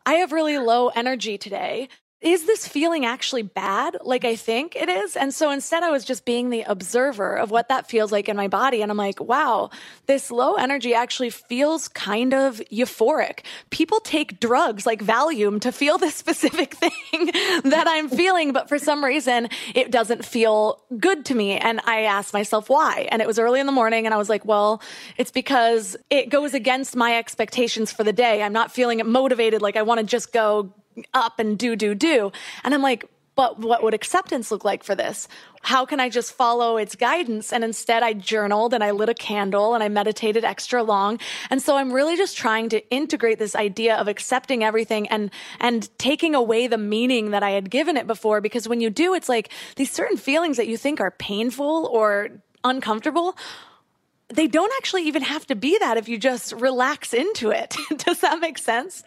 I 0.04 0.14
have 0.14 0.32
really 0.32 0.58
low 0.58 0.88
energy 0.88 1.38
today 1.38 1.88
is 2.24 2.46
this 2.46 2.66
feeling 2.66 3.04
actually 3.04 3.42
bad 3.42 3.98
like 4.02 4.24
I 4.24 4.34
think 4.34 4.74
it 4.76 4.88
is? 4.88 5.14
And 5.14 5.32
so 5.32 5.50
instead, 5.50 5.82
I 5.82 5.90
was 5.90 6.06
just 6.06 6.24
being 6.24 6.48
the 6.48 6.62
observer 6.62 7.36
of 7.36 7.50
what 7.50 7.68
that 7.68 7.86
feels 7.86 8.10
like 8.10 8.30
in 8.30 8.36
my 8.36 8.48
body. 8.48 8.80
And 8.80 8.90
I'm 8.90 8.96
like, 8.96 9.20
wow, 9.20 9.68
this 10.06 10.30
low 10.30 10.54
energy 10.54 10.94
actually 10.94 11.28
feels 11.28 11.86
kind 11.88 12.32
of 12.32 12.62
euphoric. 12.72 13.40
People 13.68 14.00
take 14.00 14.40
drugs 14.40 14.86
like 14.86 15.04
Valium 15.04 15.60
to 15.60 15.70
feel 15.70 15.98
this 16.04 16.14
specific 16.14 16.74
thing 16.74 16.90
that 17.64 17.84
I'm 17.86 18.08
feeling, 18.08 18.52
but 18.52 18.70
for 18.70 18.78
some 18.78 19.04
reason, 19.04 19.50
it 19.74 19.90
doesn't 19.90 20.24
feel 20.24 20.82
good 20.98 21.26
to 21.26 21.34
me. 21.34 21.58
And 21.58 21.80
I 21.84 22.04
asked 22.04 22.32
myself 22.32 22.70
why. 22.70 23.06
And 23.12 23.20
it 23.20 23.28
was 23.28 23.38
early 23.38 23.60
in 23.60 23.66
the 23.66 23.72
morning, 23.72 24.06
and 24.06 24.14
I 24.14 24.16
was 24.16 24.30
like, 24.30 24.46
well, 24.46 24.80
it's 25.18 25.30
because 25.30 25.94
it 26.08 26.30
goes 26.30 26.54
against 26.54 26.96
my 26.96 27.18
expectations 27.18 27.92
for 27.92 28.02
the 28.02 28.14
day. 28.14 28.42
I'm 28.42 28.54
not 28.54 28.72
feeling 28.72 29.02
motivated 29.04 29.60
like 29.60 29.76
I 29.76 29.82
want 29.82 30.00
to 30.00 30.06
just 30.06 30.32
go 30.32 30.72
up 31.12 31.38
and 31.38 31.58
do, 31.58 31.76
do, 31.76 31.94
do. 31.94 32.32
And 32.62 32.74
I'm 32.74 32.82
like, 32.82 33.08
but 33.36 33.58
what 33.58 33.82
would 33.82 33.94
acceptance 33.94 34.50
look 34.50 34.64
like 34.64 34.84
for 34.84 34.94
this? 34.94 35.26
How 35.62 35.84
can 35.84 35.98
I 35.98 36.08
just 36.08 36.32
follow 36.32 36.76
its 36.76 36.94
guidance? 36.94 37.52
And 37.52 37.64
instead, 37.64 38.02
I 38.02 38.12
journaled 38.12 38.74
and 38.74 38.84
I 38.84 38.92
lit 38.92 39.08
a 39.08 39.14
candle 39.14 39.74
and 39.74 39.82
I 39.82 39.88
meditated 39.88 40.44
extra 40.44 40.82
long. 40.82 41.18
And 41.50 41.60
so 41.60 41.76
I'm 41.76 41.92
really 41.92 42.16
just 42.16 42.36
trying 42.36 42.68
to 42.68 42.88
integrate 42.90 43.38
this 43.38 43.56
idea 43.56 43.96
of 43.96 44.06
accepting 44.06 44.62
everything 44.62 45.08
and, 45.08 45.30
and 45.58 45.88
taking 45.98 46.34
away 46.34 46.66
the 46.68 46.78
meaning 46.78 47.32
that 47.32 47.42
I 47.42 47.50
had 47.50 47.70
given 47.70 47.96
it 47.96 48.06
before. 48.06 48.40
Because 48.40 48.68
when 48.68 48.80
you 48.80 48.90
do, 48.90 49.14
it's 49.14 49.28
like 49.28 49.50
these 49.76 49.90
certain 49.90 50.16
feelings 50.16 50.56
that 50.56 50.68
you 50.68 50.76
think 50.76 51.00
are 51.00 51.10
painful 51.10 51.88
or 51.92 52.28
uncomfortable 52.62 53.36
they 54.34 54.46
don't 54.46 54.72
actually 54.78 55.04
even 55.04 55.22
have 55.22 55.46
to 55.46 55.54
be 55.54 55.78
that 55.78 55.96
if 55.96 56.08
you 56.08 56.18
just 56.18 56.52
relax 56.54 57.14
into 57.14 57.50
it. 57.50 57.76
Does 57.98 58.20
that 58.20 58.40
make 58.40 58.58
sense? 58.58 59.04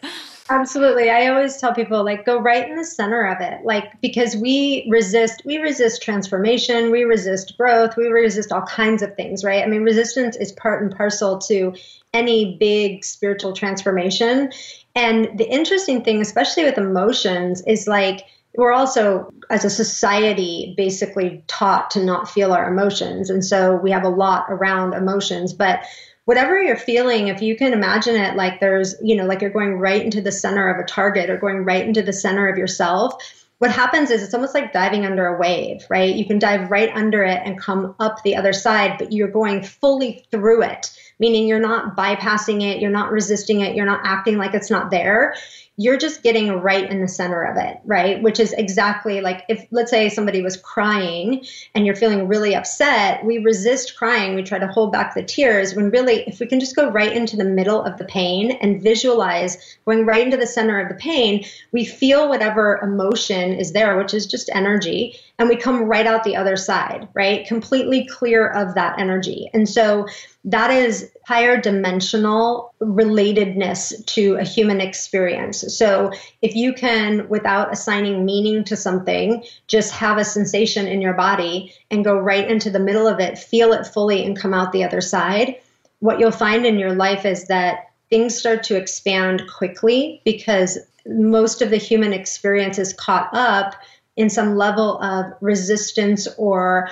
Absolutely. 0.50 1.10
I 1.10 1.26
always 1.28 1.58
tell 1.58 1.74
people 1.74 2.04
like 2.04 2.24
go 2.24 2.40
right 2.40 2.68
in 2.68 2.76
the 2.76 2.84
center 2.84 3.26
of 3.26 3.40
it. 3.40 3.64
Like 3.64 4.00
because 4.00 4.36
we 4.36 4.86
resist 4.90 5.42
we 5.44 5.58
resist 5.58 6.02
transformation, 6.02 6.90
we 6.90 7.04
resist 7.04 7.56
growth, 7.58 7.96
we 7.96 8.06
resist 8.06 8.52
all 8.52 8.62
kinds 8.62 9.02
of 9.02 9.14
things, 9.14 9.44
right? 9.44 9.62
I 9.62 9.66
mean 9.66 9.82
resistance 9.82 10.36
is 10.36 10.52
part 10.52 10.82
and 10.82 10.94
parcel 10.94 11.38
to 11.40 11.74
any 12.14 12.56
big 12.56 13.04
spiritual 13.04 13.52
transformation. 13.52 14.50
And 14.94 15.38
the 15.38 15.48
interesting 15.48 16.02
thing 16.02 16.22
especially 16.22 16.64
with 16.64 16.78
emotions 16.78 17.62
is 17.66 17.86
like 17.86 18.24
we're 18.56 18.72
also 18.72 19.32
as 19.50 19.64
a 19.64 19.70
society 19.70 20.74
basically 20.76 21.44
taught 21.46 21.90
to 21.92 22.04
not 22.04 22.30
feel 22.30 22.52
our 22.52 22.70
emotions. 22.70 23.30
And 23.30 23.44
so 23.44 23.76
we 23.76 23.90
have 23.90 24.04
a 24.04 24.08
lot 24.08 24.46
around 24.48 24.94
emotions 24.94 25.52
but 25.52 25.84
whatever 26.28 26.60
you're 26.62 26.76
feeling 26.76 27.28
if 27.28 27.40
you 27.40 27.56
can 27.56 27.72
imagine 27.72 28.14
it 28.14 28.36
like 28.36 28.60
there's 28.60 28.94
you 29.02 29.16
know 29.16 29.24
like 29.24 29.40
you're 29.40 29.48
going 29.48 29.78
right 29.78 30.04
into 30.04 30.20
the 30.20 30.30
center 30.30 30.68
of 30.68 30.78
a 30.78 30.86
target 30.86 31.30
or 31.30 31.38
going 31.38 31.64
right 31.64 31.86
into 31.86 32.02
the 32.02 32.12
center 32.12 32.46
of 32.48 32.58
yourself 32.58 33.46
what 33.60 33.72
happens 33.72 34.10
is 34.10 34.22
it's 34.22 34.34
almost 34.34 34.54
like 34.54 34.70
diving 34.70 35.06
under 35.06 35.26
a 35.26 35.38
wave 35.38 35.86
right? 35.88 36.14
You 36.14 36.26
can 36.26 36.38
dive 36.38 36.70
right 36.70 36.90
under 36.94 37.24
it 37.24 37.40
and 37.46 37.58
come 37.58 37.94
up 37.98 38.22
the 38.22 38.36
other 38.36 38.52
side 38.52 38.96
but 38.98 39.10
you're 39.10 39.30
going 39.30 39.62
fully 39.62 40.26
through 40.30 40.64
it 40.64 40.90
meaning 41.18 41.46
you're 41.46 41.60
not 41.60 41.96
bypassing 41.96 42.62
it 42.62 42.78
you're 42.82 42.90
not 42.90 43.10
resisting 43.10 43.62
it 43.62 43.74
you're 43.74 43.86
not 43.86 44.02
acting 44.04 44.36
like 44.36 44.52
it's 44.52 44.70
not 44.70 44.90
there 44.90 45.34
you're 45.80 45.96
just 45.96 46.24
getting 46.24 46.50
right 46.60 46.90
in 46.90 47.00
the 47.00 47.06
center 47.06 47.44
of 47.44 47.56
it, 47.56 47.78
right? 47.84 48.20
Which 48.20 48.40
is 48.40 48.52
exactly 48.52 49.20
like 49.20 49.44
if, 49.48 49.64
let's 49.70 49.92
say, 49.92 50.08
somebody 50.08 50.42
was 50.42 50.56
crying 50.56 51.44
and 51.72 51.86
you're 51.86 51.94
feeling 51.94 52.26
really 52.26 52.56
upset, 52.56 53.24
we 53.24 53.38
resist 53.38 53.96
crying. 53.96 54.34
We 54.34 54.42
try 54.42 54.58
to 54.58 54.66
hold 54.66 54.90
back 54.90 55.14
the 55.14 55.22
tears 55.22 55.76
when 55.76 55.90
really, 55.90 56.24
if 56.26 56.40
we 56.40 56.48
can 56.48 56.58
just 56.58 56.74
go 56.74 56.90
right 56.90 57.12
into 57.12 57.36
the 57.36 57.44
middle 57.44 57.80
of 57.80 57.96
the 57.96 58.04
pain 58.06 58.50
and 58.50 58.82
visualize 58.82 59.78
going 59.84 60.04
right 60.04 60.24
into 60.24 60.36
the 60.36 60.48
center 60.48 60.80
of 60.80 60.88
the 60.88 60.96
pain, 60.96 61.44
we 61.70 61.84
feel 61.84 62.28
whatever 62.28 62.80
emotion 62.82 63.52
is 63.52 63.70
there, 63.70 63.96
which 63.96 64.14
is 64.14 64.26
just 64.26 64.50
energy, 64.52 65.14
and 65.38 65.48
we 65.48 65.54
come 65.54 65.84
right 65.84 66.08
out 66.08 66.24
the 66.24 66.34
other 66.34 66.56
side, 66.56 67.06
right? 67.14 67.46
Completely 67.46 68.04
clear 68.04 68.48
of 68.48 68.74
that 68.74 68.98
energy. 68.98 69.48
And 69.54 69.68
so, 69.68 70.08
that 70.44 70.70
is 70.70 71.10
higher 71.26 71.60
dimensional 71.60 72.72
relatedness 72.80 74.04
to 74.06 74.36
a 74.36 74.44
human 74.44 74.80
experience. 74.80 75.76
So 75.76 76.12
if 76.42 76.54
you 76.54 76.72
can, 76.72 77.28
without 77.28 77.72
assigning 77.72 78.24
meaning 78.24 78.64
to 78.64 78.76
something, 78.76 79.44
just 79.66 79.92
have 79.92 80.18
a 80.18 80.24
sensation 80.24 80.86
in 80.86 81.00
your 81.00 81.14
body 81.14 81.74
and 81.90 82.04
go 82.04 82.16
right 82.16 82.48
into 82.48 82.70
the 82.70 82.78
middle 82.78 83.08
of 83.08 83.18
it, 83.20 83.38
feel 83.38 83.72
it 83.72 83.86
fully, 83.86 84.24
and 84.24 84.38
come 84.38 84.54
out 84.54 84.72
the 84.72 84.84
other 84.84 85.00
side, 85.00 85.56
what 86.00 86.20
you'll 86.20 86.30
find 86.30 86.64
in 86.64 86.78
your 86.78 86.94
life 86.94 87.24
is 87.24 87.46
that 87.46 87.90
things 88.10 88.38
start 88.38 88.62
to 88.64 88.76
expand 88.76 89.42
quickly 89.52 90.20
because 90.24 90.78
most 91.06 91.62
of 91.62 91.70
the 91.70 91.76
human 91.76 92.12
experience 92.12 92.78
is 92.78 92.92
caught 92.92 93.28
up 93.32 93.74
in 94.16 94.30
some 94.30 94.56
level 94.56 95.00
of 95.02 95.32
resistance 95.40 96.28
or 96.36 96.88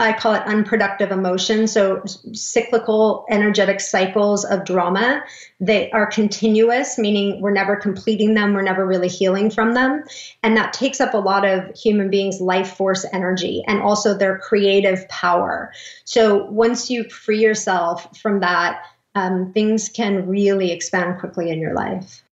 I 0.00 0.12
call 0.12 0.34
it 0.34 0.42
unproductive 0.46 1.10
emotion. 1.10 1.66
So 1.66 2.02
cyclical 2.32 3.26
energetic 3.28 3.80
cycles 3.80 4.44
of 4.44 4.64
drama. 4.64 5.22
They 5.60 5.90
are 5.90 6.06
continuous, 6.06 6.98
meaning 6.98 7.40
we're 7.40 7.52
never 7.52 7.76
completing 7.76 8.34
them, 8.34 8.54
we're 8.54 8.62
never 8.62 8.86
really 8.86 9.08
healing 9.08 9.50
from 9.50 9.74
them. 9.74 10.04
And 10.42 10.56
that 10.56 10.72
takes 10.72 11.00
up 11.00 11.12
a 11.12 11.18
lot 11.18 11.44
of 11.44 11.74
human 11.76 12.08
beings' 12.10 12.40
life 12.40 12.76
force 12.76 13.04
energy 13.12 13.62
and 13.66 13.82
also 13.82 14.16
their 14.16 14.38
creative 14.38 15.06
power. 15.08 15.72
So 16.04 16.44
once 16.44 16.90
you 16.90 17.04
free 17.04 17.40
yourself 17.40 18.16
from 18.18 18.40
that, 18.40 18.82
um, 19.14 19.52
things 19.52 19.88
can 19.88 20.28
really 20.28 20.72
expand 20.72 21.20
quickly 21.20 21.50
in 21.50 21.60
your 21.60 21.74
life. 21.74 22.22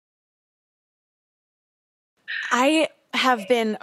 I 2.50 2.88
have 3.14 3.46
been 3.48 3.76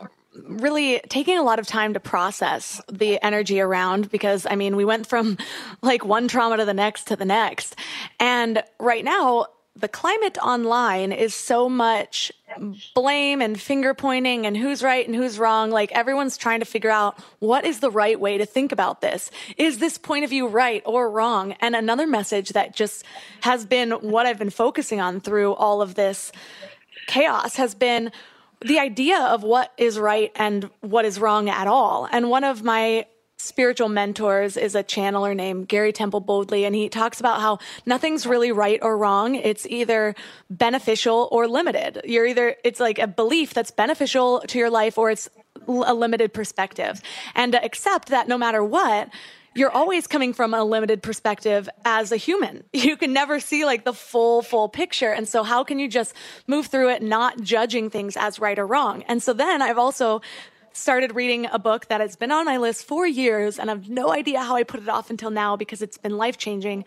really 0.43 1.01
taking 1.09 1.37
a 1.37 1.43
lot 1.43 1.59
of 1.59 1.67
time 1.67 1.93
to 1.93 1.99
process 1.99 2.81
the 2.91 3.23
energy 3.23 3.59
around 3.59 4.11
because 4.11 4.45
I 4.49 4.55
mean, 4.55 4.75
we 4.75 4.85
went 4.85 5.07
from 5.07 5.37
like 5.81 6.05
one 6.05 6.27
trauma 6.27 6.57
to 6.57 6.65
the 6.65 6.73
next 6.73 7.05
to 7.07 7.15
the 7.15 7.25
next. 7.25 7.75
And 8.19 8.63
right 8.79 9.03
now, 9.03 9.47
the 9.77 9.87
climate 9.89 10.37
online 10.37 11.11
is 11.11 11.35
so 11.35 11.67
much 11.67 12.31
blame 12.93 13.41
and 13.41 13.59
finger 13.59 13.93
pointing 13.93 14.45
and 14.45 14.55
who's 14.55 14.81
right 14.81 15.05
and 15.05 15.13
who's 15.13 15.37
wrong. 15.37 15.69
Like 15.69 15.91
everyone's 15.91 16.37
trying 16.37 16.61
to 16.61 16.65
figure 16.65 16.89
out 16.89 17.19
what 17.39 17.65
is 17.65 17.81
the 17.81 17.91
right 17.91 18.17
way 18.17 18.37
to 18.37 18.45
think 18.45 18.71
about 18.71 19.01
this. 19.01 19.29
Is 19.57 19.79
this 19.79 19.97
point 19.97 20.23
of 20.23 20.29
view 20.29 20.47
right 20.47 20.81
or 20.85 21.09
wrong? 21.09 21.53
And 21.59 21.75
another 21.75 22.07
message 22.07 22.49
that 22.51 22.73
just 22.73 23.03
has 23.41 23.65
been 23.65 23.91
what 23.91 24.25
I've 24.25 24.39
been 24.39 24.49
focusing 24.49 25.01
on 25.01 25.19
through 25.19 25.53
all 25.55 25.81
of 25.81 25.95
this 25.95 26.31
chaos 27.07 27.57
has 27.57 27.75
been 27.75 28.11
the 28.61 28.79
idea 28.79 29.19
of 29.19 29.43
what 29.43 29.71
is 29.77 29.99
right 29.99 30.31
and 30.35 30.69
what 30.81 31.05
is 31.05 31.19
wrong 31.19 31.49
at 31.49 31.67
all. 31.67 32.07
And 32.11 32.29
one 32.29 32.43
of 32.43 32.63
my 32.63 33.05
spiritual 33.37 33.89
mentors 33.89 34.57
is 34.57 34.75
a 34.75 34.83
channeler 34.83 35.35
named 35.35 35.67
Gary 35.67 35.91
Temple 35.91 36.19
Boldly, 36.19 36.65
and 36.65 36.73
he 36.73 36.89
talks 36.89 37.19
about 37.19 37.41
how 37.41 37.59
nothing's 37.85 38.25
really 38.25 38.51
right 38.51 38.79
or 38.81 38.97
wrong. 38.97 39.35
It's 39.35 39.65
either 39.67 40.15
beneficial 40.49 41.27
or 41.31 41.47
limited. 41.47 42.01
You're 42.05 42.25
either, 42.25 42.55
it's 42.63 42.79
like 42.79 42.97
a 42.97 43.07
belief 43.07 43.53
that's 43.53 43.71
beneficial 43.71 44.41
to 44.47 44.57
your 44.57 44.69
life 44.69 44.97
or 44.97 45.11
it's 45.11 45.29
a 45.67 45.93
limited 45.93 46.33
perspective. 46.33 47.01
And 47.33 47.51
to 47.51 47.63
accept 47.63 48.09
that 48.09 48.27
no 48.27 48.37
matter 48.37 48.63
what, 48.63 49.09
you're 49.55 49.71
always 49.71 50.05
coming 50.05 50.33
from 50.33 50.53
a 50.53 50.63
limited 50.63 51.01
perspective 51.01 51.67
as 51.85 52.11
a 52.11 52.17
human. 52.17 52.63
You 52.85 52.97
can 52.97 53.13
never 53.13 53.39
see 53.39 53.65
like 53.65 53.83
the 53.83 53.93
full, 53.93 54.43
full 54.43 54.69
picture. 54.69 55.11
And 55.11 55.27
so 55.27 55.41
how 55.41 55.63
can 55.63 55.79
you 55.79 55.87
just 55.87 56.13
move 56.45 56.67
through 56.67 56.89
it, 56.89 57.01
not 57.01 57.41
judging 57.41 57.89
things 57.89 58.15
as 58.15 58.37
right 58.37 58.59
or 58.59 58.67
wrong? 58.67 59.03
And 59.07 59.23
so 59.23 59.33
then 59.33 59.63
I've 59.63 59.79
also 59.79 60.21
started 60.71 61.15
reading 61.15 61.47
a 61.51 61.57
book 61.57 61.87
that 61.87 62.01
has 62.01 62.15
been 62.15 62.31
on 62.31 62.45
my 62.45 62.57
list 62.57 62.85
for 62.85 63.07
years 63.07 63.57
and 63.57 63.71
I've 63.71 63.89
no 63.89 64.11
idea 64.11 64.41
how 64.41 64.55
I 64.55 64.63
put 64.63 64.81
it 64.81 64.89
off 64.89 65.09
until 65.09 65.31
now 65.31 65.55
because 65.55 65.81
it's 65.81 65.97
been 65.97 66.17
life 66.17 66.37
changing 66.37 66.83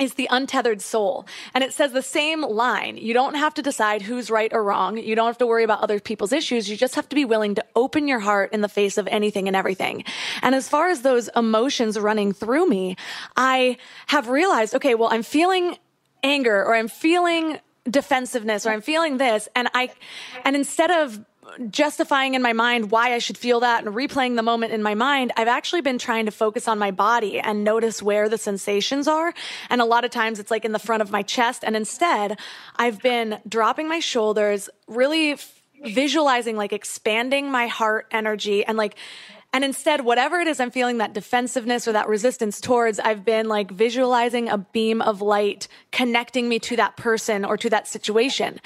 is 0.00 0.14
the 0.14 0.26
untethered 0.30 0.80
soul. 0.80 1.26
And 1.54 1.62
it 1.62 1.72
says 1.72 1.92
the 1.92 2.02
same 2.02 2.42
line. 2.42 2.96
You 2.96 3.14
don't 3.14 3.34
have 3.34 3.54
to 3.54 3.62
decide 3.62 4.02
who's 4.02 4.30
right 4.30 4.52
or 4.52 4.64
wrong. 4.64 4.96
You 4.96 5.14
don't 5.14 5.26
have 5.26 5.38
to 5.38 5.46
worry 5.46 5.62
about 5.62 5.80
other 5.80 6.00
people's 6.00 6.32
issues. 6.32 6.68
You 6.68 6.76
just 6.76 6.94
have 6.94 7.08
to 7.10 7.14
be 7.14 7.24
willing 7.24 7.54
to 7.56 7.64
open 7.76 8.08
your 8.08 8.20
heart 8.20 8.52
in 8.52 8.62
the 8.62 8.68
face 8.68 8.98
of 8.98 9.06
anything 9.08 9.46
and 9.46 9.56
everything. 9.56 10.04
And 10.42 10.54
as 10.54 10.68
far 10.68 10.88
as 10.88 11.02
those 11.02 11.28
emotions 11.36 11.98
running 11.98 12.32
through 12.32 12.66
me, 12.66 12.96
I 13.36 13.76
have 14.06 14.28
realized, 14.28 14.74
okay, 14.74 14.94
well, 14.94 15.10
I'm 15.12 15.22
feeling 15.22 15.76
anger 16.22 16.64
or 16.64 16.74
I'm 16.74 16.88
feeling 16.88 17.58
defensiveness 17.84 18.66
or 18.66 18.70
I'm 18.70 18.82
feeling 18.82 19.18
this. 19.18 19.48
And 19.54 19.68
I, 19.74 19.90
and 20.44 20.56
instead 20.56 20.90
of 20.90 21.20
justifying 21.68 22.34
in 22.34 22.42
my 22.42 22.52
mind 22.52 22.90
why 22.90 23.14
I 23.14 23.18
should 23.18 23.38
feel 23.38 23.60
that 23.60 23.84
and 23.84 23.94
replaying 23.94 24.36
the 24.36 24.42
moment 24.42 24.72
in 24.72 24.82
my 24.82 24.94
mind, 24.94 25.32
I've 25.36 25.48
actually 25.48 25.80
been 25.80 25.98
trying 25.98 26.26
to 26.26 26.32
focus 26.32 26.68
on 26.68 26.78
my 26.78 26.90
body 26.90 27.38
and 27.38 27.64
notice 27.64 28.02
where 28.02 28.28
the 28.28 28.38
sensations 28.38 29.08
are. 29.08 29.34
And 29.68 29.80
a 29.80 29.84
lot 29.84 30.04
of 30.04 30.10
times 30.10 30.38
it's 30.38 30.50
like 30.50 30.64
in 30.64 30.72
the 30.72 30.78
front 30.78 31.02
of 31.02 31.10
my 31.10 31.22
chest. 31.22 31.64
And 31.64 31.76
instead, 31.76 32.38
I've 32.76 33.00
been 33.00 33.40
dropping 33.48 33.88
my 33.88 34.00
shoulders, 34.00 34.68
really 34.86 35.36
visualizing 35.82 36.56
like 36.56 36.72
expanding 36.72 37.50
my 37.50 37.66
heart 37.66 38.06
energy 38.10 38.64
and 38.64 38.76
like 38.76 38.96
and 39.52 39.64
instead, 39.64 40.04
whatever 40.04 40.38
it 40.38 40.46
is 40.46 40.60
I'm 40.60 40.70
feeling 40.70 40.98
that 40.98 41.12
defensiveness 41.12 41.88
or 41.88 41.92
that 41.92 42.08
resistance 42.08 42.60
towards, 42.60 43.00
I've 43.00 43.24
been 43.24 43.48
like 43.48 43.72
visualizing 43.72 44.48
a 44.48 44.58
beam 44.58 45.02
of 45.02 45.20
light 45.20 45.66
connecting 45.90 46.48
me 46.48 46.60
to 46.60 46.76
that 46.76 46.96
person 46.96 47.44
or 47.44 47.56
to 47.56 47.68
that 47.70 47.88
situation. 47.88 48.60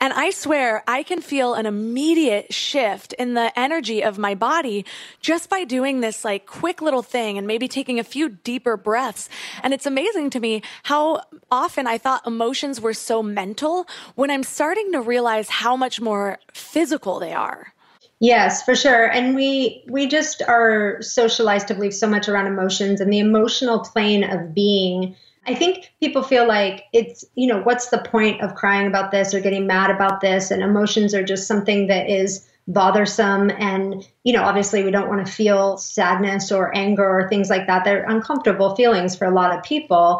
And 0.00 0.12
I 0.12 0.30
swear 0.30 0.82
I 0.88 1.04
can 1.04 1.20
feel 1.20 1.54
an 1.54 1.66
immediate 1.66 2.52
shift 2.52 3.12
in 3.12 3.34
the 3.34 3.56
energy 3.56 4.02
of 4.02 4.18
my 4.18 4.34
body 4.34 4.84
just 5.20 5.48
by 5.48 5.62
doing 5.62 6.00
this 6.00 6.24
like 6.24 6.46
quick 6.46 6.82
little 6.82 7.02
thing 7.02 7.38
and 7.38 7.46
maybe 7.46 7.68
taking 7.68 8.00
a 8.00 8.04
few 8.04 8.28
deeper 8.28 8.76
breaths. 8.76 9.28
And 9.62 9.72
it's 9.72 9.86
amazing 9.86 10.30
to 10.30 10.40
me 10.40 10.62
how 10.82 11.22
often 11.48 11.86
I 11.86 11.96
thought 11.96 12.26
emotions 12.26 12.80
were 12.80 12.94
so 12.94 13.22
mental 13.22 13.86
when 14.16 14.32
I'm 14.32 14.42
starting 14.42 14.90
to 14.92 15.00
realize 15.00 15.48
how 15.48 15.76
much 15.76 16.00
more 16.00 16.38
physical 16.52 17.20
they 17.20 17.32
are. 17.32 17.73
Yes, 18.20 18.62
for 18.62 18.74
sure. 18.74 19.10
And 19.10 19.34
we 19.34 19.84
we 19.88 20.06
just 20.06 20.42
are 20.42 21.02
socialized 21.02 21.68
to 21.68 21.74
believe 21.74 21.94
so 21.94 22.06
much 22.06 22.28
around 22.28 22.46
emotions 22.46 23.00
and 23.00 23.12
the 23.12 23.18
emotional 23.18 23.80
plane 23.80 24.24
of 24.24 24.54
being. 24.54 25.14
I 25.46 25.54
think 25.54 25.92
people 26.00 26.22
feel 26.22 26.46
like 26.48 26.84
it's, 26.94 27.24
you 27.34 27.46
know, 27.46 27.60
what's 27.60 27.88
the 27.88 27.98
point 27.98 28.40
of 28.40 28.54
crying 28.54 28.86
about 28.86 29.10
this 29.10 29.34
or 29.34 29.40
getting 29.40 29.66
mad 29.66 29.90
about 29.90 30.22
this? 30.22 30.50
And 30.50 30.62
emotions 30.62 31.14
are 31.14 31.22
just 31.22 31.46
something 31.46 31.88
that 31.88 32.08
is 32.08 32.48
bothersome. 32.66 33.50
And, 33.50 34.08
you 34.22 34.32
know, 34.32 34.42
obviously 34.42 34.82
we 34.84 34.90
don't 34.90 35.08
want 35.08 35.26
to 35.26 35.30
feel 35.30 35.76
sadness 35.76 36.50
or 36.50 36.74
anger 36.74 37.04
or 37.04 37.28
things 37.28 37.50
like 37.50 37.66
that. 37.66 37.84
They're 37.84 38.08
uncomfortable 38.08 38.74
feelings 38.74 39.16
for 39.16 39.26
a 39.26 39.34
lot 39.34 39.54
of 39.54 39.62
people. 39.62 40.18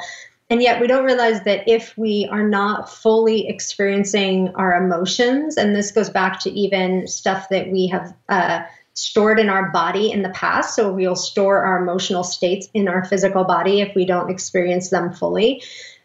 And 0.50 0.62
yet 0.62 0.80
we 0.80 0.86
don't 0.86 1.04
realize 1.04 1.42
that 1.44 1.66
if 1.66 1.96
we 1.96 2.28
are 2.30 2.46
not 2.46 2.90
fully 2.90 3.48
experiencing 3.48 4.50
our 4.56 4.74
emotions, 4.74 5.56
and 5.56 5.74
this 5.74 5.90
goes 5.90 6.10
back 6.10 6.38
to 6.40 6.50
even 6.50 7.06
stuff 7.06 7.48
that 7.48 7.70
we 7.70 7.86
have 7.88 8.14
uh, 8.28 8.62
stored 8.92 9.40
in 9.40 9.48
our 9.48 9.70
body 9.70 10.12
in 10.12 10.22
the 10.22 10.28
past. 10.30 10.76
So 10.76 10.92
we'll 10.92 11.16
store 11.16 11.64
our 11.64 11.82
emotional 11.82 12.24
states 12.24 12.68
in 12.74 12.88
our 12.88 13.04
physical 13.04 13.44
body 13.44 13.80
if 13.80 13.94
we 13.94 14.04
don't 14.04 14.30
experience 14.30 14.90
them 14.90 15.12
fully. 15.12 15.62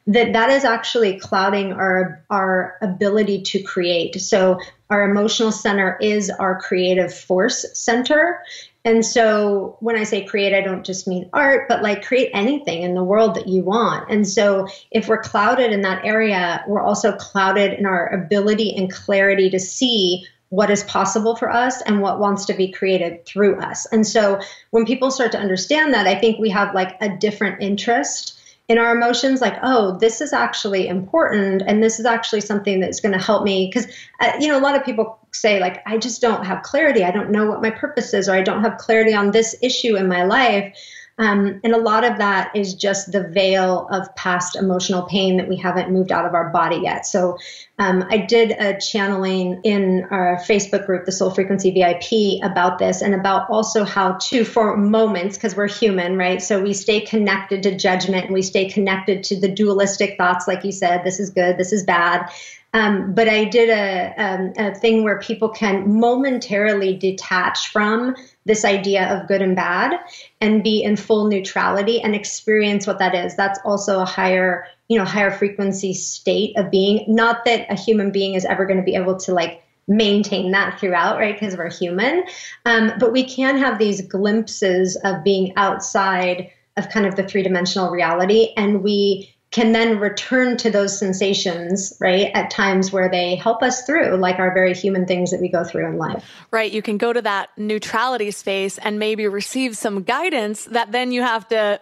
That 0.10 0.34
that 0.34 0.50
is 0.50 0.66
actually 0.66 1.20
clouding 1.20 1.72
our 1.72 2.24
our 2.30 2.78
ability 2.82 3.44
to 3.44 3.62
create. 3.62 4.20
So 4.20 4.60
our 4.90 5.10
emotional 5.10 5.52
center 5.52 5.98
is 6.02 6.30
our 6.30 6.60
creative 6.60 7.14
force 7.14 7.66
center. 7.74 8.42
And 8.86 9.06
so 9.06 9.78
when 9.82 9.96
I 9.96 10.04
say 10.04 10.24
create, 10.24 10.54
I 10.54 10.62
don't 10.62 10.86
just 10.86 11.08
mean 11.08 11.30
art, 11.34 11.68
but 11.68 11.84
like 11.84 12.04
create 12.04 12.32
anything 12.34 12.82
in 12.82 12.96
the 12.96 13.04
world 13.04 13.36
that 13.36 13.48
you 13.48 13.62
want. 13.62 14.10
And 14.10 14.28
so 14.28 14.68
if 14.90 15.08
we're 15.08 15.22
clouded 15.22 15.72
in 15.72 15.82
that 15.82 16.04
area, 16.06 16.64
we're 16.68 16.82
also 16.82 17.12
clouded 17.12 17.74
in 17.74 17.86
our 17.86 18.08
ability 18.08 18.76
and 18.76 18.92
clarity 18.92 19.50
to 19.52 19.60
see 19.60 20.26
what 20.48 20.72
is 20.72 20.84
possible 20.86 21.36
for 21.36 21.52
us 21.52 21.82
and 21.84 22.02
what 22.02 22.20
wants 22.20 22.46
to 22.46 22.54
be 22.54 22.72
created 22.72 23.24
through 23.26 23.60
us. 23.60 23.86
And 23.88 24.08
so 24.08 24.40
when 24.72 24.86
people 24.86 25.12
start 25.12 25.32
to 25.34 25.40
understand 25.40 25.94
that, 25.94 26.08
I 26.08 26.16
think 26.16 26.40
we 26.40 26.50
have 26.50 26.74
like 26.74 26.98
a 27.02 27.16
different 27.18 27.62
interest 27.62 28.39
in 28.70 28.78
our 28.78 28.96
emotions 28.96 29.42
like 29.42 29.58
oh 29.64 29.98
this 29.98 30.22
is 30.22 30.32
actually 30.32 30.88
important 30.88 31.64
and 31.66 31.84
this 31.84 32.00
is 32.00 32.06
actually 32.06 32.40
something 32.40 32.80
that's 32.80 33.02
going 33.02 33.12
to 33.12 33.24
help 33.24 33.44
me. 33.44 33.68
Because 33.68 33.92
uh, 34.22 34.32
you 34.40 34.48
know 34.48 34.58
a 34.58 34.62
lot 34.62 34.76
of 34.76 34.86
people 34.86 35.18
say 35.32 35.60
like 35.60 35.82
i 35.86 35.98
just 35.98 36.22
don't 36.22 36.46
have 36.46 36.64
clarity. 36.64 37.04
I 37.04 37.12
don't 37.12 37.32
know 37.32 37.46
what 37.48 37.62
my 37.62 37.72
purpose 37.72 38.14
is 38.14 38.30
or 38.30 38.36
i 38.36 38.42
don't 38.42 38.64
have 38.64 38.78
clarity 38.78 39.14
on 39.14 39.32
this 39.32 39.56
issue 39.62 39.98
in 39.98 40.08
my 40.08 40.24
life 40.24 40.78
um, 41.20 41.60
and 41.66 41.74
a 41.74 41.78
lot 41.78 42.06
of 42.06 42.18
that 42.18 42.56
is 42.56 42.74
just 42.74 43.12
the 43.12 43.28
veil 43.28 43.90
of 43.92 44.16
past 44.16 44.56
emotional 44.56 45.04
pain 45.04 45.36
that 45.36 45.50
we 45.50 45.58
haven't 45.58 45.92
moved 45.92 46.14
out 46.14 46.26
of 46.26 46.34
our 46.34 46.50
body 46.50 46.78
yet. 46.78 47.06
So 47.06 47.38
um, 47.78 48.06
I 48.10 48.20
did 48.20 48.52
a 48.52 48.80
channeling 48.80 49.60
in 49.66 50.06
our 50.12 50.38
Facebook 50.48 50.86
group, 50.86 51.04
the 51.04 51.12
Soul 51.12 51.30
Frequency 51.30 51.72
VIP, 51.72 52.42
about 52.42 52.80
this 52.80 53.02
and 53.02 53.14
about 53.14 53.50
also 53.50 53.84
how 53.84 54.14
to, 54.14 54.46
for 54.46 54.78
moments, 54.78 55.36
because 55.36 55.58
we're 55.58 55.68
human, 55.68 56.16
right? 56.16 56.42
So 56.42 56.62
we 56.62 56.74
stay 56.74 57.02
connected 57.02 57.64
to 57.64 57.76
judgment 57.76 58.26
and 58.26 58.34
we 58.34 58.42
stay 58.42 58.70
connected 58.70 59.22
to 59.26 59.38
the 59.38 59.50
dualistic 59.50 60.18
thoughts, 60.18 60.48
like 60.48 60.64
you 60.64 60.72
said, 60.72 61.04
this 61.04 61.20
is 61.20 61.32
good, 61.32 61.58
this 61.58 61.74
is 61.74 61.84
bad. 61.84 62.30
Um, 62.74 63.14
but 63.14 63.28
I 63.28 63.46
did 63.46 63.70
a, 63.70 64.14
um, 64.18 64.54
a 64.58 64.76
thing 64.76 65.04
where 65.04 65.20
people 65.20 65.50
can 65.50 66.00
momentarily 66.00 66.96
detach 66.96 67.70
from 67.70 68.16
this 68.46 68.66
idea 68.66 69.08
of 69.08 69.28
good 69.28 69.42
and 69.42 69.56
bad 69.56 69.94
and 70.42 70.64
be 70.64 70.82
in 70.82 70.96
full 70.96 71.28
neutrality 71.28 72.02
and 72.02 72.16
experience 72.16 72.88
what 72.88 73.00
that 73.00 73.14
is. 73.14 73.36
That's 73.36 73.60
also 73.64 74.02
a 74.02 74.06
higher, 74.06 74.66
you 74.88 74.98
know, 74.98 75.06
higher 75.06 75.32
frequency 75.32 75.94
state 75.94 76.58
of 76.58 76.72
being. 76.72 77.06
Not 77.08 77.46
that 77.46 77.68
a 77.70 77.76
human 77.76 78.12
being 78.12 78.34
is 78.34 78.46
ever 78.46 78.66
going 78.66 78.78
to 78.78 78.84
be 78.84 78.96
able 78.96 79.18
to 79.18 79.34
like 79.34 79.64
maintain 79.88 80.52
that 80.52 80.80
throughout, 80.80 81.18
right? 81.18 81.38
Because 81.38 81.58
we're 81.58 81.72
human. 81.72 82.24
Um, 82.66 82.94
but 83.00 83.12
we 83.12 83.24
can 83.24 83.58
have 83.58 83.78
these 83.78 84.02
glimpses 84.02 84.96
of 85.04 85.24
being 85.24 85.54
outside 85.58 86.52
of 86.78 86.90
kind 86.90 87.06
of 87.06 87.16
the 87.16 87.24
three 87.24 87.44
dimensional 87.44 87.92
reality. 87.92 88.54
And 88.56 88.84
we 88.84 89.36
can 89.52 89.72
then 89.72 90.00
return 90.00 90.58
to 90.58 90.70
those 90.70 90.98
sensations, 90.98 91.94
right, 92.00 92.30
at 92.36 92.52
times 92.52 92.92
where 92.92 93.10
they 93.10 93.36
help 93.36 93.64
us 93.64 93.84
through, 93.84 94.16
like 94.18 94.38
our 94.38 94.54
very 94.54 94.76
human 94.76 95.08
things 95.08 95.32
that 95.32 95.42
we 95.42 95.50
go 95.50 95.64
through 95.64 95.88
in 95.88 95.98
life. 95.98 96.24
Right. 96.52 96.72
You 96.72 96.84
can 96.84 96.98
go 96.98 97.12
to 97.12 97.22
that 97.24 97.50
neutrality 97.58 98.30
space 98.30 98.78
and 98.78 99.00
maybe 99.00 99.28
receive 99.28 99.76
some 99.76 100.04
guidance 100.04 100.66
that 100.66 100.92
then 100.92 101.12
you 101.12 101.24
have 101.24 101.48
to 101.48 101.80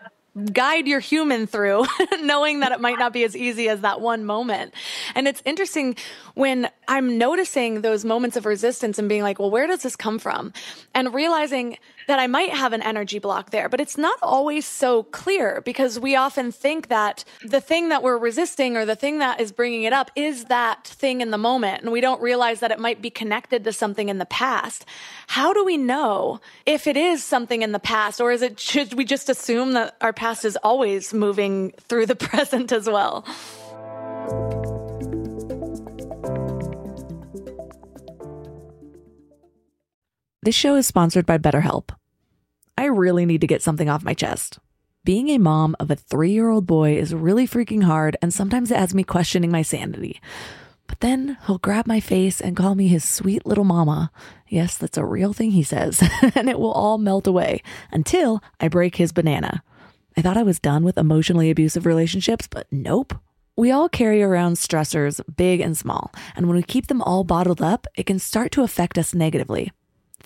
guide 0.53 0.87
your 0.87 0.99
human 0.99 1.47
through, 1.47 1.85
knowing 2.21 2.59
that 2.59 2.71
it 2.71 2.79
might 2.79 2.99
not 2.99 3.11
be 3.11 3.23
as 3.23 3.35
easy 3.35 3.67
as 3.69 3.81
that 3.81 3.99
one 3.99 4.23
moment. 4.23 4.73
And 5.15 5.27
it's 5.27 5.41
interesting 5.45 5.95
when 6.35 6.69
I'm 6.87 7.17
noticing 7.17 7.81
those 7.81 8.05
moments 8.05 8.37
of 8.37 8.45
resistance 8.45 8.99
and 8.99 9.09
being 9.09 9.23
like, 9.23 9.39
well, 9.39 9.51
where 9.51 9.67
does 9.67 9.81
this 9.81 9.95
come 9.95 10.19
from? 10.19 10.53
And 10.93 11.13
realizing 11.13 11.77
that 12.07 12.19
I 12.19 12.27
might 12.27 12.51
have 12.51 12.73
an 12.73 12.81
energy 12.81 13.19
block 13.19 13.51
there, 13.51 13.69
but 13.69 13.79
it's 13.79 13.97
not 13.97 14.17
always 14.21 14.65
so 14.65 15.03
clear 15.03 15.61
because 15.61 15.99
we 15.99 16.15
often 16.15 16.51
think 16.51 16.87
that 16.87 17.23
the 17.45 17.61
thing 17.61 17.89
that 17.89 18.01
we're 18.01 18.17
resisting 18.17 18.75
or 18.75 18.85
the 18.85 18.95
thing 18.95 19.19
that 19.19 19.39
is 19.39 19.51
bringing 19.51 19.83
it 19.83 19.93
up 19.93 20.09
is 20.15 20.45
that 20.45 20.87
thing 20.87 21.21
in 21.21 21.31
the 21.31 21.37
moment. 21.37 21.83
And 21.83 21.91
we 21.91 22.01
don't 22.01 22.21
realize 22.21 22.61
that 22.61 22.71
it 22.71 22.79
might 22.79 23.01
be 23.01 23.09
connected 23.09 23.63
to 23.65 23.73
something 23.73 24.09
in 24.09 24.17
the 24.17 24.25
past. 24.25 24.85
How 25.27 25.53
do 25.53 25.63
we 25.63 25.77
know 25.77 26.39
if 26.65 26.87
it 26.87 26.97
is 26.97 27.23
something 27.23 27.61
in 27.61 27.73
the 27.73 27.79
past 27.79 28.21
or 28.21 28.31
is 28.31 28.41
it, 28.41 28.59
should 28.59 28.93
we 28.93 29.03
just 29.05 29.29
assume 29.29 29.73
that 29.73 29.95
our 30.01 30.13
past 30.13 30.45
is 30.45 30.57
always 30.63 31.13
moving 31.13 31.71
through 31.89 32.05
the 32.05 32.15
present 32.27 32.71
as 32.71 32.87
well? 32.87 33.25
This 40.43 40.55
show 40.55 40.75
is 40.75 40.85
sponsored 40.85 41.25
by 41.25 41.39
BetterHelp. 41.39 41.89
I 42.77 42.85
really 42.85 43.25
need 43.25 43.41
to 43.41 43.47
get 43.47 43.63
something 43.63 43.89
off 43.89 44.03
my 44.03 44.13
chest. 44.13 44.59
Being 45.03 45.29
a 45.29 45.39
mom 45.39 45.75
of 45.79 45.89
a 45.89 45.95
three 45.95 46.31
year 46.31 46.49
old 46.49 46.67
boy 46.67 46.95
is 46.95 47.13
really 47.13 47.47
freaking 47.47 47.83
hard, 47.83 48.17
and 48.21 48.31
sometimes 48.31 48.69
it 48.69 48.77
has 48.77 48.93
me 48.93 49.03
questioning 49.03 49.49
my 49.49 49.63
sanity. 49.63 50.21
But 50.85 50.99
then 50.99 51.37
he'll 51.47 51.57
grab 51.57 51.87
my 51.87 51.99
face 51.99 52.39
and 52.39 52.55
call 52.55 52.75
me 52.75 52.87
his 52.87 53.03
sweet 53.03 53.47
little 53.47 53.63
mama. 53.63 54.11
Yes, 54.47 54.77
that's 54.77 54.97
a 54.97 55.05
real 55.05 55.33
thing 55.33 55.51
he 55.51 55.63
says, 55.63 56.03
and 56.35 56.47
it 56.49 56.59
will 56.59 56.71
all 56.71 56.99
melt 56.99 57.25
away 57.25 57.63
until 57.91 58.43
I 58.59 58.67
break 58.67 58.97
his 58.97 59.11
banana. 59.11 59.63
I 60.15 60.21
thought 60.21 60.37
I 60.37 60.43
was 60.43 60.59
done 60.59 60.83
with 60.83 60.99
emotionally 60.99 61.49
abusive 61.49 61.85
relationships, 61.87 62.47
but 62.47 62.67
nope. 62.71 63.15
We 63.55 63.71
all 63.71 63.89
carry 63.89 64.21
around 64.21 64.57
stressors, 64.57 65.19
big 65.35 65.61
and 65.61 65.75
small, 65.75 66.13
and 66.35 66.45
when 66.45 66.57
we 66.57 66.63
keep 66.63 66.87
them 66.87 67.01
all 67.01 67.23
bottled 67.23 67.61
up, 67.61 67.87
it 67.95 68.05
can 68.05 68.19
start 68.19 68.51
to 68.51 68.61
affect 68.61 68.99
us 68.99 69.15
negatively. 69.15 69.71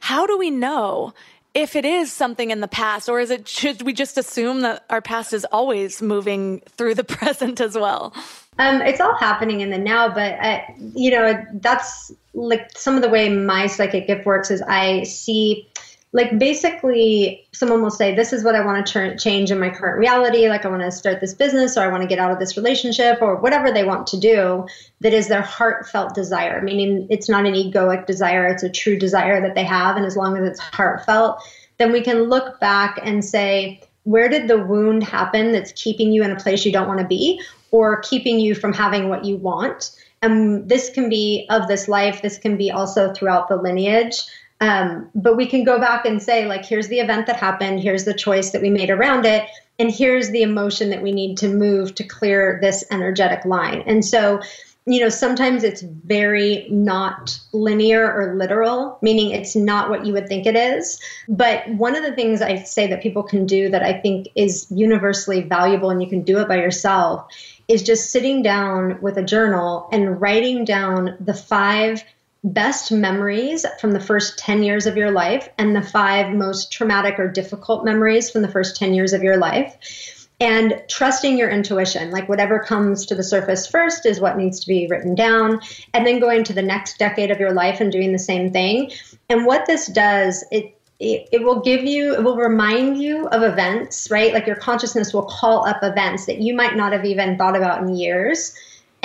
How 0.00 0.26
do 0.26 0.38
we 0.38 0.50
know 0.50 1.12
if 1.54 1.76
it 1.76 1.84
is 1.84 2.12
something 2.12 2.50
in 2.50 2.60
the 2.60 2.68
past, 2.68 3.08
or 3.08 3.20
is 3.20 3.30
it 3.30 3.46
should 3.48 3.82
we 3.82 3.92
just 3.92 4.18
assume 4.18 4.60
that 4.62 4.84
our 4.90 5.00
past 5.00 5.32
is 5.32 5.44
always 5.46 6.02
moving 6.02 6.60
through 6.76 6.94
the 6.94 7.04
present 7.18 7.60
as 7.60 7.74
well? 7.76 8.12
Um, 8.58 8.82
it's 8.82 9.00
all 9.00 9.14
happening 9.14 9.60
in 9.60 9.70
the 9.70 9.78
now, 9.78 10.08
but 10.08 10.38
uh, 10.40 10.60
you 10.94 11.10
know 11.10 11.44
that's 11.54 12.12
like 12.34 12.70
some 12.76 12.96
of 12.96 13.02
the 13.02 13.08
way 13.08 13.28
my 13.28 13.66
psychic 13.66 14.06
gift 14.06 14.26
works 14.26 14.50
is 14.50 14.62
I 14.62 15.04
see 15.04 15.68
like 16.14 16.38
basically 16.38 17.44
someone 17.52 17.82
will 17.82 17.90
say 17.90 18.14
this 18.14 18.32
is 18.32 18.42
what 18.42 18.54
i 18.54 18.64
want 18.64 18.86
to 18.86 18.90
turn, 18.90 19.18
change 19.18 19.50
in 19.50 19.60
my 19.60 19.68
current 19.68 19.98
reality 19.98 20.48
like 20.48 20.64
i 20.64 20.68
want 20.68 20.80
to 20.80 20.90
start 20.90 21.20
this 21.20 21.34
business 21.34 21.76
or 21.76 21.82
i 21.82 21.88
want 21.88 22.02
to 22.02 22.08
get 22.08 22.18
out 22.18 22.30
of 22.30 22.38
this 22.38 22.56
relationship 22.56 23.20
or 23.20 23.36
whatever 23.36 23.70
they 23.70 23.84
want 23.84 24.06
to 24.06 24.18
do 24.18 24.66
that 25.00 25.12
is 25.12 25.28
their 25.28 25.42
heartfelt 25.42 26.14
desire 26.14 26.62
meaning 26.62 27.06
it's 27.10 27.28
not 27.28 27.44
an 27.44 27.52
egoic 27.52 28.06
desire 28.06 28.46
it's 28.46 28.62
a 28.62 28.70
true 28.70 28.98
desire 28.98 29.42
that 29.42 29.54
they 29.54 29.64
have 29.64 29.96
and 29.96 30.06
as 30.06 30.16
long 30.16 30.36
as 30.38 30.48
it's 30.48 30.60
heartfelt 30.60 31.42
then 31.78 31.92
we 31.92 32.00
can 32.00 32.22
look 32.22 32.58
back 32.60 32.98
and 33.02 33.24
say 33.24 33.80
where 34.04 34.28
did 34.28 34.48
the 34.48 34.58
wound 34.58 35.02
happen 35.02 35.52
that's 35.52 35.72
keeping 35.72 36.12
you 36.12 36.22
in 36.22 36.30
a 36.30 36.36
place 36.36 36.64
you 36.64 36.72
don't 36.72 36.88
want 36.88 37.00
to 37.00 37.06
be 37.06 37.40
or 37.70 38.00
keeping 38.02 38.38
you 38.38 38.54
from 38.54 38.72
having 38.72 39.08
what 39.08 39.24
you 39.24 39.36
want? 39.36 39.90
And 40.22 40.68
this 40.68 40.90
can 40.90 41.08
be 41.08 41.46
of 41.50 41.68
this 41.68 41.88
life 41.88 42.22
this 42.22 42.38
can 42.38 42.56
be 42.56 42.70
also 42.70 43.12
throughout 43.12 43.48
the 43.48 43.56
lineage 43.56 44.22
um, 44.60 45.10
but 45.14 45.36
we 45.36 45.46
can 45.46 45.64
go 45.64 45.78
back 45.78 46.06
and 46.06 46.22
say, 46.22 46.46
like, 46.46 46.64
here's 46.64 46.88
the 46.88 47.00
event 47.00 47.26
that 47.26 47.36
happened, 47.36 47.80
here's 47.80 48.04
the 48.04 48.14
choice 48.14 48.50
that 48.52 48.62
we 48.62 48.70
made 48.70 48.90
around 48.90 49.26
it, 49.26 49.48
and 49.78 49.90
here's 49.90 50.30
the 50.30 50.42
emotion 50.42 50.90
that 50.90 51.02
we 51.02 51.12
need 51.12 51.36
to 51.38 51.48
move 51.48 51.94
to 51.96 52.04
clear 52.04 52.58
this 52.62 52.84
energetic 52.90 53.44
line. 53.44 53.82
And 53.86 54.04
so, 54.04 54.40
you 54.86 55.00
know, 55.00 55.08
sometimes 55.08 55.64
it's 55.64 55.80
very 55.82 56.66
not 56.70 57.38
linear 57.52 58.04
or 58.12 58.36
literal, 58.36 58.98
meaning 59.02 59.30
it's 59.30 59.56
not 59.56 59.90
what 59.90 60.06
you 60.06 60.12
would 60.12 60.28
think 60.28 60.46
it 60.46 60.56
is. 60.56 61.00
But 61.26 61.68
one 61.70 61.96
of 61.96 62.04
the 62.04 62.12
things 62.12 62.42
I 62.42 62.62
say 62.62 62.86
that 62.88 63.02
people 63.02 63.22
can 63.22 63.46
do 63.46 63.70
that 63.70 63.82
I 63.82 63.98
think 64.00 64.28
is 64.36 64.66
universally 64.70 65.42
valuable 65.42 65.90
and 65.90 66.02
you 66.02 66.08
can 66.08 66.22
do 66.22 66.38
it 66.38 66.48
by 66.48 66.56
yourself 66.56 67.26
is 67.66 67.82
just 67.82 68.10
sitting 68.10 68.42
down 68.42 69.00
with 69.00 69.16
a 69.16 69.22
journal 69.22 69.88
and 69.90 70.20
writing 70.20 70.66
down 70.66 71.16
the 71.18 71.34
five 71.34 72.04
best 72.44 72.92
memories 72.92 73.64
from 73.80 73.92
the 73.92 74.00
first 74.00 74.38
10 74.38 74.62
years 74.62 74.86
of 74.86 74.96
your 74.96 75.10
life 75.10 75.48
and 75.56 75.74
the 75.74 75.82
five 75.82 76.34
most 76.34 76.70
traumatic 76.70 77.18
or 77.18 77.26
difficult 77.26 77.84
memories 77.84 78.30
from 78.30 78.42
the 78.42 78.48
first 78.48 78.76
10 78.76 78.92
years 78.92 79.14
of 79.14 79.22
your 79.22 79.38
life. 79.38 80.28
And 80.40 80.82
trusting 80.88 81.38
your 81.38 81.48
intuition, 81.48 82.10
like 82.10 82.28
whatever 82.28 82.58
comes 82.58 83.06
to 83.06 83.14
the 83.14 83.22
surface 83.22 83.66
first 83.66 84.04
is 84.04 84.20
what 84.20 84.36
needs 84.36 84.60
to 84.60 84.66
be 84.66 84.86
written 84.88 85.14
down, 85.14 85.60
and 85.94 86.06
then 86.06 86.20
going 86.20 86.44
to 86.44 86.52
the 86.52 86.60
next 86.60 86.98
decade 86.98 87.30
of 87.30 87.40
your 87.40 87.52
life 87.52 87.80
and 87.80 87.90
doing 87.90 88.12
the 88.12 88.18
same 88.18 88.52
thing. 88.52 88.90
And 89.30 89.46
what 89.46 89.66
this 89.66 89.86
does, 89.86 90.44
it 90.50 90.76
it, 91.00 91.28
it, 91.32 91.42
will 91.42 91.60
give 91.60 91.82
you, 91.82 92.14
it 92.14 92.22
will 92.22 92.36
remind 92.36 93.02
you 93.02 93.26
of 93.28 93.42
events, 93.42 94.08
right? 94.12 94.32
Like 94.32 94.46
your 94.46 94.56
consciousness 94.56 95.12
will 95.12 95.24
call 95.24 95.66
up 95.66 95.82
events 95.82 96.26
that 96.26 96.38
you 96.38 96.54
might 96.54 96.76
not 96.76 96.92
have 96.92 97.04
even 97.04 97.36
thought 97.36 97.56
about 97.56 97.82
in 97.82 97.96
years 97.96 98.54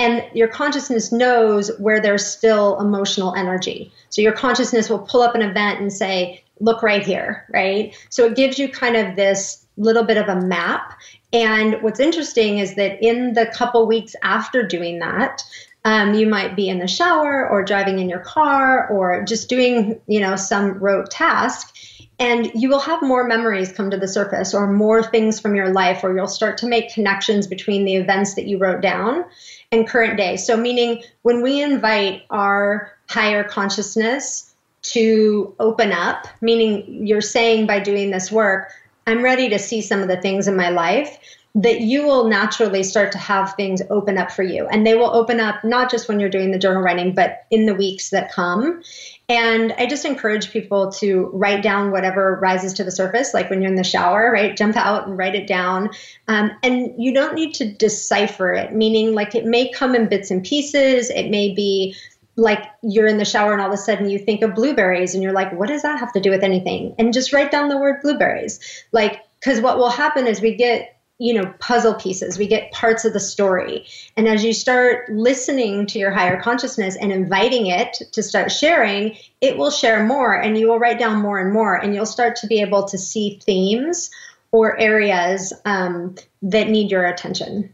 and 0.00 0.24
your 0.32 0.48
consciousness 0.48 1.12
knows 1.12 1.70
where 1.78 2.00
there's 2.00 2.24
still 2.24 2.80
emotional 2.80 3.34
energy. 3.34 3.92
So 4.08 4.22
your 4.22 4.32
consciousness 4.32 4.88
will 4.88 5.00
pull 5.00 5.20
up 5.20 5.34
an 5.34 5.42
event 5.42 5.78
and 5.78 5.92
say, 5.92 6.42
look 6.58 6.82
right 6.82 7.04
here, 7.04 7.44
right? 7.52 7.94
So 8.08 8.24
it 8.24 8.34
gives 8.34 8.58
you 8.58 8.70
kind 8.70 8.96
of 8.96 9.14
this 9.14 9.66
little 9.76 10.02
bit 10.02 10.16
of 10.16 10.26
a 10.28 10.40
map. 10.40 10.94
And 11.34 11.82
what's 11.82 12.00
interesting 12.00 12.60
is 12.60 12.76
that 12.76 13.04
in 13.06 13.34
the 13.34 13.44
couple 13.54 13.86
weeks 13.86 14.16
after 14.22 14.66
doing 14.66 15.00
that, 15.00 15.42
um, 15.84 16.14
you 16.14 16.26
might 16.26 16.56
be 16.56 16.70
in 16.70 16.78
the 16.78 16.88
shower 16.88 17.46
or 17.46 17.62
driving 17.62 17.98
in 17.98 18.08
your 18.08 18.20
car 18.20 18.88
or 18.88 19.22
just 19.24 19.50
doing, 19.50 20.00
you 20.06 20.20
know, 20.20 20.34
some 20.34 20.78
rote 20.78 21.10
task 21.10 21.74
and 22.20 22.50
you 22.54 22.68
will 22.68 22.80
have 22.80 23.00
more 23.00 23.24
memories 23.24 23.72
come 23.72 23.90
to 23.90 23.96
the 23.96 24.06
surface 24.06 24.52
or 24.52 24.70
more 24.70 25.02
things 25.02 25.40
from 25.40 25.54
your 25.54 25.72
life 25.72 26.04
or 26.04 26.14
you'll 26.14 26.28
start 26.28 26.58
to 26.58 26.66
make 26.66 26.92
connections 26.92 27.46
between 27.46 27.86
the 27.86 27.96
events 27.96 28.34
that 28.34 28.46
you 28.46 28.58
wrote 28.58 28.82
down 28.82 29.24
and 29.72 29.86
current 29.86 30.16
day. 30.16 30.36
So, 30.36 30.56
meaning 30.56 31.02
when 31.22 31.42
we 31.42 31.62
invite 31.62 32.24
our 32.30 32.92
higher 33.08 33.44
consciousness 33.44 34.54
to 34.82 35.54
open 35.60 35.92
up, 35.92 36.26
meaning 36.40 37.06
you're 37.06 37.20
saying 37.20 37.66
by 37.66 37.80
doing 37.80 38.10
this 38.10 38.32
work, 38.32 38.72
I'm 39.06 39.22
ready 39.22 39.48
to 39.48 39.58
see 39.58 39.80
some 39.80 40.00
of 40.00 40.08
the 40.08 40.20
things 40.20 40.48
in 40.48 40.56
my 40.56 40.70
life 40.70 41.18
that 41.54 41.80
you 41.80 42.04
will 42.04 42.28
naturally 42.28 42.82
start 42.82 43.10
to 43.12 43.18
have 43.18 43.54
things 43.54 43.82
open 43.90 44.18
up 44.18 44.30
for 44.30 44.44
you. 44.44 44.68
And 44.68 44.86
they 44.86 44.94
will 44.94 45.10
open 45.10 45.40
up 45.40 45.64
not 45.64 45.90
just 45.90 46.08
when 46.08 46.20
you're 46.20 46.28
doing 46.28 46.52
the 46.52 46.58
journal 46.58 46.82
writing, 46.82 47.12
but 47.12 47.46
in 47.50 47.66
the 47.66 47.74
weeks 47.74 48.10
that 48.10 48.30
come. 48.30 48.82
And 49.30 49.72
I 49.78 49.86
just 49.86 50.04
encourage 50.04 50.50
people 50.50 50.90
to 50.94 51.30
write 51.32 51.62
down 51.62 51.92
whatever 51.92 52.36
rises 52.42 52.72
to 52.74 52.84
the 52.84 52.90
surface, 52.90 53.32
like 53.32 53.48
when 53.48 53.62
you're 53.62 53.70
in 53.70 53.76
the 53.76 53.84
shower, 53.84 54.32
right? 54.32 54.56
Jump 54.56 54.74
out 54.76 55.06
and 55.06 55.16
write 55.16 55.36
it 55.36 55.46
down. 55.46 55.90
Um, 56.26 56.50
and 56.64 56.92
you 56.98 57.14
don't 57.14 57.34
need 57.34 57.54
to 57.54 57.72
decipher 57.72 58.52
it, 58.52 58.72
meaning 58.72 59.14
like 59.14 59.36
it 59.36 59.44
may 59.44 59.70
come 59.70 59.94
in 59.94 60.08
bits 60.08 60.32
and 60.32 60.42
pieces. 60.42 61.10
It 61.10 61.30
may 61.30 61.54
be 61.54 61.94
like 62.34 62.64
you're 62.82 63.06
in 63.06 63.18
the 63.18 63.24
shower 63.24 63.52
and 63.52 63.60
all 63.60 63.68
of 63.68 63.72
a 63.72 63.76
sudden 63.76 64.10
you 64.10 64.18
think 64.18 64.42
of 64.42 64.56
blueberries 64.56 65.14
and 65.14 65.22
you're 65.22 65.32
like, 65.32 65.52
what 65.52 65.68
does 65.68 65.82
that 65.82 66.00
have 66.00 66.12
to 66.14 66.20
do 66.20 66.30
with 66.30 66.42
anything? 66.42 66.96
And 66.98 67.14
just 67.14 67.32
write 67.32 67.52
down 67.52 67.68
the 67.68 67.78
word 67.78 68.00
blueberries. 68.02 68.58
Like, 68.90 69.20
because 69.38 69.60
what 69.60 69.78
will 69.78 69.90
happen 69.90 70.26
is 70.26 70.40
we 70.40 70.56
get 70.56 70.99
you 71.20 71.34
know 71.34 71.52
puzzle 71.60 71.94
pieces. 71.94 72.38
We 72.38 72.48
get 72.48 72.72
parts 72.72 73.04
of 73.04 73.12
the 73.12 73.20
story. 73.20 73.86
And 74.16 74.26
as 74.26 74.42
you 74.42 74.52
start 74.52 75.08
listening 75.10 75.86
to 75.88 75.98
your 75.98 76.10
higher 76.10 76.40
consciousness 76.40 76.96
and 76.96 77.12
inviting 77.12 77.66
it 77.66 77.98
to 78.12 78.22
start 78.22 78.50
sharing 78.50 79.16
it 79.40 79.56
will 79.56 79.70
share 79.70 80.04
more 80.04 80.34
and 80.34 80.58
you 80.58 80.66
will 80.68 80.78
write 80.78 80.98
down 80.98 81.20
more 81.20 81.38
and 81.38 81.52
more 81.52 81.76
and 81.76 81.94
you'll 81.94 82.06
start 82.06 82.36
to 82.36 82.46
be 82.46 82.60
able 82.60 82.84
to 82.88 82.98
see 82.98 83.38
themes 83.44 84.10
or 84.50 84.78
areas 84.80 85.52
um, 85.64 86.16
that 86.42 86.68
need 86.68 86.90
your 86.90 87.04
attention. 87.04 87.72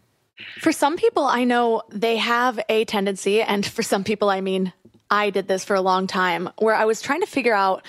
For 0.60 0.72
some 0.72 0.96
people 0.96 1.24
i 1.24 1.44
know 1.44 1.82
they 1.90 2.16
have 2.16 2.58
a 2.68 2.84
tendency 2.84 3.42
and 3.42 3.64
for 3.64 3.82
some 3.82 4.02
people 4.02 4.28
i 4.28 4.40
mean 4.40 4.72
i 5.08 5.30
did 5.30 5.46
this 5.46 5.64
for 5.64 5.74
a 5.74 5.80
long 5.80 6.06
time 6.06 6.50
where 6.58 6.74
i 6.74 6.84
was 6.84 7.00
trying 7.00 7.20
to 7.20 7.26
figure 7.26 7.54
out 7.54 7.84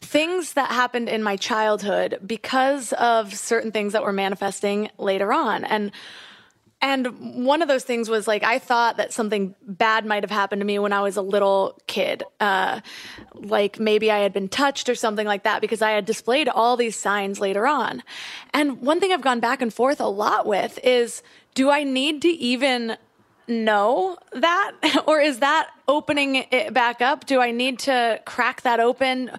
things 0.00 0.54
that 0.54 0.70
happened 0.70 1.08
in 1.08 1.22
my 1.22 1.36
childhood 1.36 2.18
because 2.24 2.92
of 2.94 3.34
certain 3.34 3.72
things 3.72 3.92
that 3.92 4.02
were 4.02 4.12
manifesting 4.12 4.90
later 4.98 5.32
on. 5.32 5.64
And 5.64 5.92
and 6.80 7.44
one 7.44 7.60
of 7.60 7.66
those 7.66 7.82
things 7.82 8.08
was 8.08 8.28
like 8.28 8.44
I 8.44 8.60
thought 8.60 8.98
that 8.98 9.12
something 9.12 9.56
bad 9.62 10.06
might 10.06 10.22
have 10.22 10.30
happened 10.30 10.60
to 10.60 10.66
me 10.66 10.78
when 10.78 10.92
I 10.92 11.00
was 11.00 11.16
a 11.16 11.22
little 11.22 11.76
kid, 11.88 12.22
uh, 12.38 12.80
like 13.34 13.80
maybe 13.80 14.12
I 14.12 14.18
had 14.18 14.32
been 14.32 14.48
touched 14.48 14.88
or 14.88 14.94
something 14.94 15.26
like 15.26 15.42
that, 15.42 15.60
because 15.60 15.82
I 15.82 15.90
had 15.90 16.04
displayed 16.04 16.48
all 16.48 16.76
these 16.76 16.94
signs 16.94 17.40
later 17.40 17.66
on. 17.66 18.04
And 18.54 18.80
one 18.80 19.00
thing 19.00 19.10
I've 19.10 19.22
gone 19.22 19.40
back 19.40 19.60
and 19.60 19.74
forth 19.74 20.00
a 20.00 20.06
lot 20.06 20.46
with 20.46 20.78
is, 20.84 21.22
do 21.54 21.68
I 21.68 21.82
need 21.82 22.22
to 22.22 22.28
even 22.28 22.96
know 23.48 24.16
that, 24.32 25.02
or 25.06 25.20
is 25.20 25.40
that 25.40 25.70
opening 25.88 26.36
it 26.36 26.72
back 26.72 27.02
up? 27.02 27.26
Do 27.26 27.40
I 27.40 27.50
need 27.50 27.80
to 27.80 28.20
crack 28.24 28.62
that 28.62 28.78
open? 28.78 29.32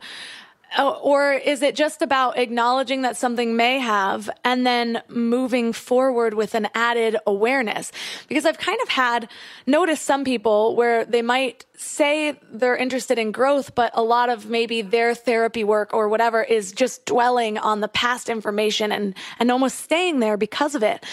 Oh, 0.77 0.99
or 1.01 1.33
is 1.33 1.63
it 1.63 1.75
just 1.75 2.03
about 2.03 2.37
acknowledging 2.37 3.01
that 3.01 3.17
something 3.17 3.55
may 3.55 3.79
have 3.79 4.29
and 4.43 4.67
then 4.67 5.01
moving 5.07 5.73
forward 5.73 6.35
with 6.35 6.53
an 6.53 6.67
added 6.75 7.17
awareness? 7.25 7.91
Because 8.27 8.45
I've 8.45 8.59
kind 8.59 8.79
of 8.83 8.89
had 8.89 9.29
noticed 9.65 10.05
some 10.05 10.23
people 10.23 10.75
where 10.75 11.05
they 11.05 11.23
might 11.23 11.65
say 11.75 12.39
they're 12.51 12.75
interested 12.75 13.17
in 13.17 13.31
growth, 13.31 13.73
but 13.73 13.91
a 13.95 14.03
lot 14.03 14.29
of 14.29 14.47
maybe 14.47 14.83
their 14.83 15.15
therapy 15.15 15.63
work 15.63 15.91
or 15.91 16.07
whatever 16.07 16.43
is 16.43 16.71
just 16.71 17.03
dwelling 17.05 17.57
on 17.57 17.79
the 17.79 17.87
past 17.87 18.29
information 18.29 18.91
and, 18.91 19.15
and 19.39 19.49
almost 19.49 19.79
staying 19.79 20.19
there 20.19 20.37
because 20.37 20.75
of 20.75 20.83
it. 20.83 21.03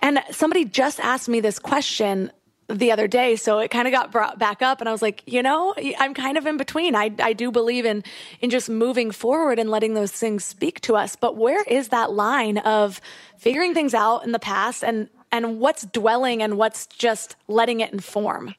And 0.00 0.18
somebody 0.32 0.64
just 0.64 0.98
asked 0.98 1.28
me 1.28 1.38
this 1.38 1.60
question 1.60 2.32
the 2.68 2.90
other 2.90 3.06
day. 3.06 3.36
So 3.36 3.58
it 3.58 3.70
kind 3.70 3.86
of 3.86 3.92
got 3.92 4.10
brought 4.10 4.38
back 4.38 4.62
up 4.62 4.80
and 4.80 4.88
I 4.88 4.92
was 4.92 5.02
like, 5.02 5.22
you 5.26 5.42
know, 5.42 5.74
I'm 5.98 6.14
kind 6.14 6.38
of 6.38 6.46
in 6.46 6.56
between. 6.56 6.94
I, 6.94 7.10
I 7.18 7.32
do 7.32 7.50
believe 7.50 7.84
in, 7.84 8.02
in 8.40 8.50
just 8.50 8.68
moving 8.68 9.10
forward 9.10 9.58
and 9.58 9.70
letting 9.70 9.94
those 9.94 10.12
things 10.12 10.44
speak 10.44 10.80
to 10.82 10.96
us. 10.96 11.16
But 11.16 11.36
where 11.36 11.62
is 11.64 11.88
that 11.88 12.12
line 12.12 12.58
of 12.58 13.00
figuring 13.36 13.74
things 13.74 13.94
out 13.94 14.24
in 14.24 14.32
the 14.32 14.38
past 14.38 14.82
and, 14.82 15.08
and 15.30 15.60
what's 15.60 15.84
dwelling 15.84 16.42
and 16.42 16.56
what's 16.56 16.86
just 16.86 17.36
letting 17.48 17.80
it 17.80 17.92
inform? 17.92 18.54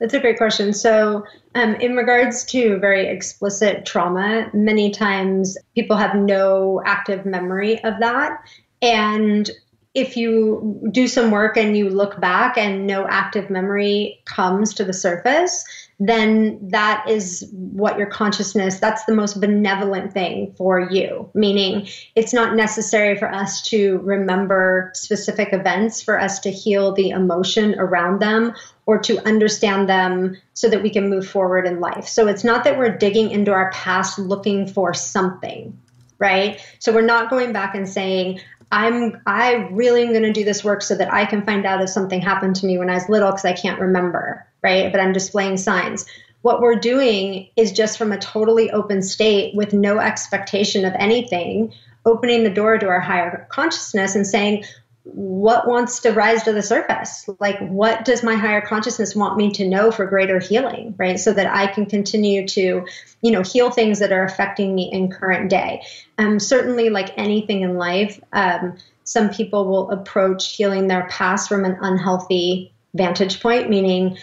That's 0.00 0.14
a 0.14 0.20
great 0.20 0.38
question. 0.38 0.72
So, 0.72 1.24
um, 1.54 1.76
in 1.76 1.94
regards 1.94 2.44
to 2.46 2.78
very 2.78 3.06
explicit 3.06 3.86
trauma, 3.86 4.50
many 4.52 4.90
times 4.90 5.56
people 5.76 5.96
have 5.96 6.16
no 6.16 6.82
active 6.84 7.24
memory 7.24 7.82
of 7.84 7.94
that. 8.00 8.42
And 8.82 9.50
if 9.94 10.16
you 10.16 10.88
do 10.90 11.06
some 11.06 11.30
work 11.30 11.56
and 11.56 11.76
you 11.76 11.88
look 11.88 12.20
back 12.20 12.58
and 12.58 12.86
no 12.86 13.06
active 13.06 13.48
memory 13.48 14.20
comes 14.24 14.74
to 14.74 14.84
the 14.84 14.92
surface, 14.92 15.64
then 16.00 16.58
that 16.70 17.08
is 17.08 17.48
what 17.52 17.96
your 17.96 18.08
consciousness, 18.08 18.80
that's 18.80 19.04
the 19.04 19.14
most 19.14 19.40
benevolent 19.40 20.12
thing 20.12 20.52
for 20.56 20.80
you. 20.80 21.30
Meaning, 21.34 21.86
it's 22.16 22.34
not 22.34 22.56
necessary 22.56 23.16
for 23.16 23.32
us 23.32 23.62
to 23.62 23.98
remember 23.98 24.90
specific 24.94 25.52
events 25.52 26.02
for 26.02 26.20
us 26.20 26.40
to 26.40 26.50
heal 26.50 26.92
the 26.92 27.10
emotion 27.10 27.76
around 27.78 28.20
them 28.20 28.52
or 28.86 28.98
to 28.98 29.24
understand 29.26 29.88
them 29.88 30.36
so 30.54 30.68
that 30.68 30.82
we 30.82 30.90
can 30.90 31.08
move 31.08 31.26
forward 31.26 31.66
in 31.66 31.80
life. 31.80 32.08
So 32.08 32.26
it's 32.26 32.44
not 32.44 32.64
that 32.64 32.76
we're 32.76 32.96
digging 32.96 33.30
into 33.30 33.52
our 33.52 33.70
past 33.70 34.18
looking 34.18 34.66
for 34.66 34.92
something, 34.92 35.78
right? 36.18 36.60
So 36.80 36.92
we're 36.92 37.02
not 37.02 37.30
going 37.30 37.52
back 37.52 37.74
and 37.76 37.88
saying, 37.88 38.40
I'm 38.70 39.20
I 39.26 39.68
really 39.70 40.02
am 40.02 40.10
going 40.10 40.22
to 40.22 40.32
do 40.32 40.44
this 40.44 40.64
work 40.64 40.82
so 40.82 40.94
that 40.96 41.12
I 41.12 41.24
can 41.24 41.44
find 41.44 41.66
out 41.66 41.82
if 41.82 41.90
something 41.90 42.20
happened 42.20 42.56
to 42.56 42.66
me 42.66 42.78
when 42.78 42.90
I 42.90 42.94
was 42.94 43.08
little 43.08 43.30
because 43.30 43.44
I 43.44 43.52
can't 43.52 43.80
remember, 43.80 44.46
right? 44.62 44.90
But 44.90 45.00
I'm 45.00 45.12
displaying 45.12 45.56
signs. 45.56 46.06
What 46.42 46.60
we're 46.60 46.74
doing 46.74 47.48
is 47.56 47.72
just 47.72 47.96
from 47.96 48.12
a 48.12 48.18
totally 48.18 48.70
open 48.70 49.00
state 49.02 49.54
with 49.54 49.72
no 49.72 49.98
expectation 49.98 50.84
of 50.84 50.92
anything, 50.98 51.72
opening 52.04 52.44
the 52.44 52.50
door 52.50 52.78
to 52.78 52.86
our 52.86 53.00
higher 53.00 53.46
consciousness 53.50 54.14
and 54.14 54.26
saying, 54.26 54.64
what 55.04 55.68
wants 55.68 56.00
to 56.00 56.12
rise 56.12 56.42
to 56.44 56.52
the 56.52 56.62
surface? 56.62 57.28
Like, 57.38 57.58
what 57.58 58.04
does 58.06 58.22
my 58.22 58.34
higher 58.34 58.62
consciousness 58.62 59.14
want 59.14 59.36
me 59.36 59.50
to 59.52 59.68
know 59.68 59.90
for 59.90 60.06
greater 60.06 60.38
healing, 60.38 60.94
right? 60.96 61.20
So 61.20 61.32
that 61.34 61.46
I 61.46 61.66
can 61.66 61.84
continue 61.84 62.48
to, 62.48 62.86
you 63.20 63.30
know, 63.30 63.42
heal 63.42 63.70
things 63.70 63.98
that 63.98 64.12
are 64.12 64.24
affecting 64.24 64.74
me 64.74 64.90
in 64.90 65.10
current 65.10 65.50
day. 65.50 65.82
Um, 66.16 66.40
certainly, 66.40 66.88
like 66.88 67.12
anything 67.18 67.60
in 67.60 67.76
life, 67.76 68.18
um, 68.32 68.78
some 69.04 69.28
people 69.28 69.66
will 69.66 69.90
approach 69.90 70.56
healing 70.56 70.88
their 70.88 71.06
past 71.08 71.50
from 71.50 71.66
an 71.66 71.76
unhealthy 71.82 72.72
vantage 72.94 73.42
point, 73.42 73.68
meaning 73.68 74.16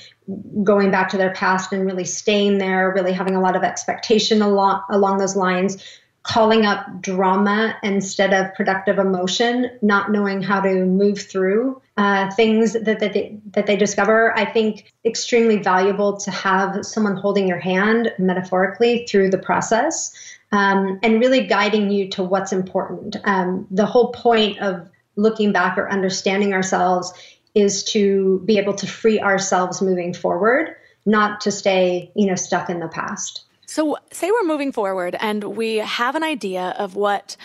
going 0.63 0.91
back 0.91 1.09
to 1.09 1.17
their 1.17 1.33
past 1.33 1.73
and 1.73 1.85
really 1.85 2.05
staying 2.05 2.57
there, 2.57 2.91
really 2.91 3.13
having 3.13 3.35
a 3.35 3.41
lot 3.41 3.55
of 3.55 3.63
expectation 3.63 4.41
along 4.41 4.81
along 4.89 5.17
those 5.17 5.35
lines, 5.35 5.83
calling 6.23 6.65
up 6.65 7.01
drama 7.01 7.75
instead 7.81 8.33
of 8.33 8.53
productive 8.53 8.99
emotion, 8.99 9.71
not 9.81 10.11
knowing 10.11 10.41
how 10.41 10.61
to 10.61 10.85
move 10.85 11.19
through 11.19 11.81
uh, 11.97 12.29
things 12.31 12.73
that, 12.73 12.99
that, 12.99 13.13
they, 13.13 13.37
that 13.51 13.65
they 13.65 13.75
discover. 13.75 14.37
I 14.37 14.45
think 14.45 14.93
extremely 15.03 15.57
valuable 15.57 16.17
to 16.17 16.31
have 16.31 16.85
someone 16.85 17.15
holding 17.15 17.47
your 17.47 17.59
hand 17.59 18.11
metaphorically 18.19 19.05
through 19.09 19.31
the 19.31 19.39
process 19.39 20.13
um, 20.51 20.99
and 21.01 21.19
really 21.19 21.47
guiding 21.47 21.89
you 21.89 22.09
to 22.09 22.23
what's 22.23 22.53
important. 22.53 23.17
Um, 23.23 23.67
the 23.71 23.85
whole 23.85 24.11
point 24.11 24.59
of 24.59 24.87
looking 25.15 25.51
back 25.51 25.77
or 25.77 25.89
understanding 25.89 26.53
ourselves 26.53 27.13
is 27.55 27.83
to 27.83 28.41
be 28.45 28.57
able 28.57 28.73
to 28.75 28.87
free 28.87 29.19
ourselves 29.19 29.81
moving 29.81 30.13
forward, 30.13 30.75
not 31.05 31.41
to 31.41 31.51
stay, 31.51 32.11
you 32.15 32.27
know, 32.27 32.35
stuck 32.35 32.69
in 32.69 32.79
the 32.79 32.87
past. 32.87 33.43
So, 33.71 33.95
say 34.11 34.29
we're 34.29 34.45
moving 34.45 34.73
forward 34.73 35.15
and 35.17 35.41
we 35.55 35.77
have 35.77 36.15
an 36.15 36.23
idea 36.23 36.75
of 36.77 36.97
what 36.97 37.37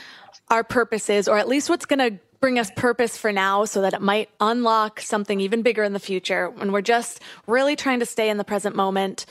our 0.50 0.64
purpose 0.64 1.08
is, 1.08 1.28
or 1.28 1.38
at 1.38 1.46
least 1.46 1.70
what's 1.70 1.86
going 1.86 2.00
to 2.00 2.18
bring 2.40 2.58
us 2.58 2.68
purpose 2.74 3.16
for 3.16 3.30
now 3.30 3.64
so 3.64 3.82
that 3.82 3.94
it 3.94 4.00
might 4.02 4.28
unlock 4.40 5.00
something 5.00 5.38
even 5.38 5.62
bigger 5.62 5.84
in 5.84 5.92
the 5.92 6.00
future. 6.00 6.50
When 6.50 6.72
we're 6.72 6.80
just 6.80 7.22
really 7.46 7.76
trying 7.76 8.00
to 8.00 8.06
stay 8.06 8.28
in 8.28 8.38
the 8.38 8.44
present 8.44 8.74
moment, 8.74 9.24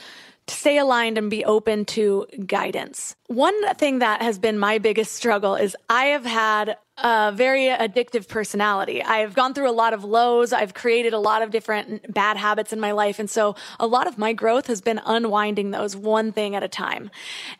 stay 0.48 0.78
aligned 0.78 1.18
and 1.18 1.28
be 1.28 1.44
open 1.44 1.84
to 1.84 2.26
guidance. 2.46 3.16
One 3.26 3.74
thing 3.74 3.98
that 3.98 4.22
has 4.22 4.38
been 4.38 4.58
my 4.58 4.78
biggest 4.78 5.14
struggle 5.14 5.56
is 5.56 5.76
I 5.88 6.06
have 6.06 6.24
had 6.24 6.76
a 6.98 7.32
very 7.34 7.66
addictive 7.66 8.28
personality. 8.28 9.02
I've 9.02 9.34
gone 9.34 9.54
through 9.54 9.68
a 9.68 9.72
lot 9.72 9.92
of 9.92 10.04
lows. 10.04 10.52
I've 10.52 10.72
created 10.72 11.12
a 11.12 11.18
lot 11.18 11.42
of 11.42 11.50
different 11.50 12.12
bad 12.12 12.36
habits 12.36 12.72
in 12.72 12.80
my 12.80 12.92
life. 12.92 13.18
And 13.18 13.28
so 13.28 13.54
a 13.78 13.86
lot 13.86 14.06
of 14.06 14.18
my 14.18 14.32
growth 14.32 14.68
has 14.68 14.80
been 14.80 15.00
unwinding 15.04 15.72
those 15.72 15.96
one 15.96 16.32
thing 16.32 16.54
at 16.54 16.62
a 16.62 16.68
time. 16.68 17.10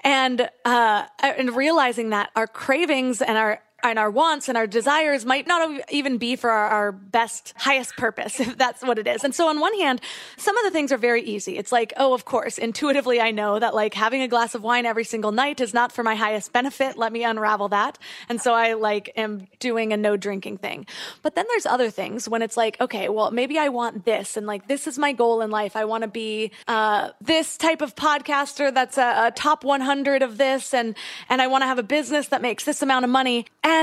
And, 0.03 0.49
uh, 0.65 1.07
and 1.21 1.55
realizing 1.55 2.11
that 2.11 2.31
our 2.35 2.47
cravings 2.47 3.21
and 3.21 3.37
our 3.37 3.61
and 3.91 3.99
our 3.99 4.11
wants 4.11 4.49
and 4.49 4.57
our 4.57 4.67
desires 4.67 5.25
might 5.25 5.47
not 5.47 5.81
even 5.91 6.19
be 6.19 6.37
for 6.37 6.51
our, 6.51 6.69
our, 6.69 6.93
best, 6.93 7.55
highest 7.57 7.97
purpose, 7.97 8.41
if 8.47 8.57
that's 8.59 8.83
what 8.83 8.99
it 8.99 9.07
is. 9.07 9.25
And 9.25 9.35
so 9.35 9.49
on 9.49 9.61
one 9.61 9.75
hand, 9.79 10.01
some 10.37 10.57
of 10.57 10.65
the 10.65 10.71
things 10.71 10.93
are 10.93 10.99
very 10.99 11.23
easy. 11.23 11.57
It's 11.57 11.73
like, 11.73 11.93
oh, 11.97 12.15
of 12.15 12.25
course, 12.25 12.59
intuitively 12.59 13.21
I 13.21 13.31
know 13.31 13.59
that 13.59 13.75
like 13.75 13.95
having 13.95 14.23
a 14.23 14.29
glass 14.29 14.55
of 14.55 14.63
wine 14.63 14.87
every 14.87 15.05
single 15.05 15.33
night 15.33 15.61
is 15.61 15.75
not 15.75 15.93
for 15.93 16.03
my 16.03 16.15
highest 16.15 16.53
benefit. 16.53 16.97
Let 16.97 17.13
me 17.13 17.25
unravel 17.25 17.69
that. 17.71 17.99
And 18.29 18.41
so 18.41 18.55
I 18.55 18.75
like 18.75 19.13
am 19.17 19.47
doing 19.59 19.93
a 19.93 19.97
no 19.97 20.17
drinking 20.17 20.59
thing. 20.59 20.87
But 21.23 21.35
then 21.35 21.47
there's 21.49 21.67
other 21.67 21.91
things 21.91 22.29
when 22.29 22.43
it's 22.43 22.57
like, 22.57 22.81
okay, 22.81 23.09
well, 23.09 23.31
maybe 23.31 23.59
I 23.59 23.69
want 23.69 24.05
this 24.05 24.37
and 24.37 24.47
like 24.47 24.69
this 24.69 24.87
is 24.87 24.99
my 24.99 25.13
goal 25.13 25.41
in 25.41 25.51
life. 25.51 25.77
I 25.77 25.85
want 25.85 26.03
to 26.03 26.09
be 26.09 26.53
uh, 26.69 27.11
this 27.21 27.57
type 27.57 27.83
of 27.83 27.95
podcaster 27.95 28.73
that's 28.73 28.99
a, 28.99 29.27
a 29.27 29.31
top 29.31 29.65
100 29.65 30.23
of 30.23 30.39
this 30.39 30.75
and 30.75 30.95
and 31.29 31.41
I 31.41 31.47
want 31.47 31.63
to 31.63 31.67
have 31.67 31.79
a 31.79 31.83
business 31.83 32.29
that 32.29 32.43
makes 32.43 32.65
this 32.65 32.83
amount 32.83 33.05
of 33.05 33.11
money. 33.11 33.47
And 33.63 33.76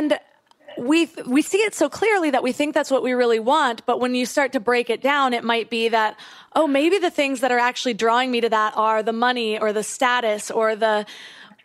we 0.77 1.07
we 1.27 1.41
see 1.41 1.59
it 1.59 1.75
so 1.75 1.89
clearly 1.89 2.31
that 2.31 2.43
we 2.43 2.51
think 2.51 2.73
that's 2.73 2.89
what 2.89 3.03
we 3.03 3.13
really 3.13 3.39
want 3.39 3.85
but 3.85 3.99
when 3.99 4.15
you 4.15 4.25
start 4.25 4.51
to 4.53 4.59
break 4.59 4.89
it 4.89 5.01
down 5.01 5.33
it 5.33 5.43
might 5.43 5.69
be 5.69 5.89
that 5.89 6.17
oh 6.55 6.67
maybe 6.67 6.97
the 6.97 7.11
things 7.11 7.41
that 7.41 7.51
are 7.51 7.59
actually 7.59 7.93
drawing 7.93 8.31
me 8.31 8.41
to 8.41 8.49
that 8.49 8.75
are 8.75 9.03
the 9.03 9.13
money 9.13 9.59
or 9.59 9.71
the 9.71 9.83
status 9.83 10.49
or 10.49 10.75
the 10.75 11.05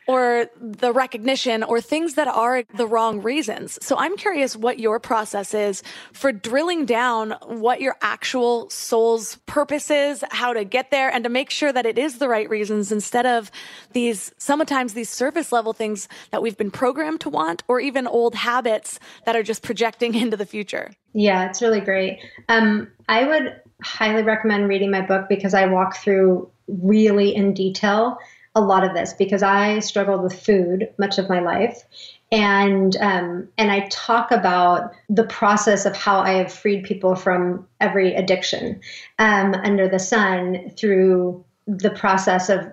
or 0.09 0.48
the 0.59 0.90
recognition 0.90 1.62
or 1.62 1.82
things 1.82 2.14
that 2.14 2.26
are 2.26 2.64
the 2.76 2.86
wrong 2.86 3.20
reasons. 3.20 3.78
So 3.82 3.94
I'm 3.98 4.16
curious 4.16 4.56
what 4.56 4.78
your 4.78 4.98
process 4.98 5.52
is 5.52 5.82
for 6.14 6.32
drilling 6.32 6.86
down 6.86 7.32
what 7.42 7.82
your 7.82 7.94
actual 8.00 8.70
soul's 8.70 9.36
purpose 9.44 9.90
is, 9.90 10.24
how 10.30 10.54
to 10.54 10.64
get 10.64 10.90
there 10.90 11.11
and 11.11 11.24
to 11.24 11.30
make 11.30 11.50
sure 11.50 11.72
that 11.74 11.84
it 11.84 11.98
is 11.98 12.18
the 12.18 12.28
right 12.28 12.48
reasons 12.48 12.90
instead 12.90 13.26
of 13.26 13.50
these 13.92 14.32
sometimes 14.38 14.94
these 14.94 15.11
surface 15.11 15.52
level 15.52 15.74
things 15.74 16.09
that 16.30 16.40
we've 16.40 16.56
been 16.56 16.70
programmed 16.70 17.20
to 17.20 17.28
want 17.28 17.62
or 17.68 17.78
even 17.78 18.06
old 18.06 18.34
habits 18.34 18.98
that 19.26 19.36
are 19.36 19.42
just 19.42 19.62
projecting 19.62 20.14
into 20.22 20.38
the 20.38 20.46
future. 20.46 20.90
Yeah, 21.12 21.50
it's 21.50 21.61
really 21.61 21.80
great. 21.80 22.18
Um, 22.48 22.88
I 23.11 23.24
would 23.24 23.61
highly 23.82 24.22
recommend 24.22 24.68
reading 24.68 24.90
my 24.90 25.02
book 25.02 25.26
because 25.28 25.52
I 25.52 25.66
walk 25.66 25.98
through 25.98 26.50
really 26.66 27.34
in 27.34 27.52
detail 27.52 28.18
a 28.59 28.61
lot 28.61 28.84
of 28.84 28.92
this 28.92 29.12
because 29.12 29.42
I 29.42 29.78
struggled 29.78 30.22
with 30.22 30.34
food 30.34 30.90
much 30.98 31.18
of 31.18 31.28
my 31.28 31.40
life. 31.40 31.84
And 32.30 32.94
um, 32.96 33.48
and 33.56 33.70
I 33.70 33.88
talk 33.90 34.32
about 34.32 34.92
the 35.09 35.24
process 35.24 35.86
of 35.86 35.96
how 35.96 36.20
I 36.20 36.32
have 36.32 36.52
freed 36.52 36.84
people 36.84 37.14
from 37.14 37.66
every 37.80 38.14
addiction 38.14 38.80
um, 39.18 39.54
under 39.54 39.88
the 39.88 39.98
sun 39.98 40.70
through 40.76 41.44
the 41.66 41.90
process 41.90 42.50
of 42.50 42.66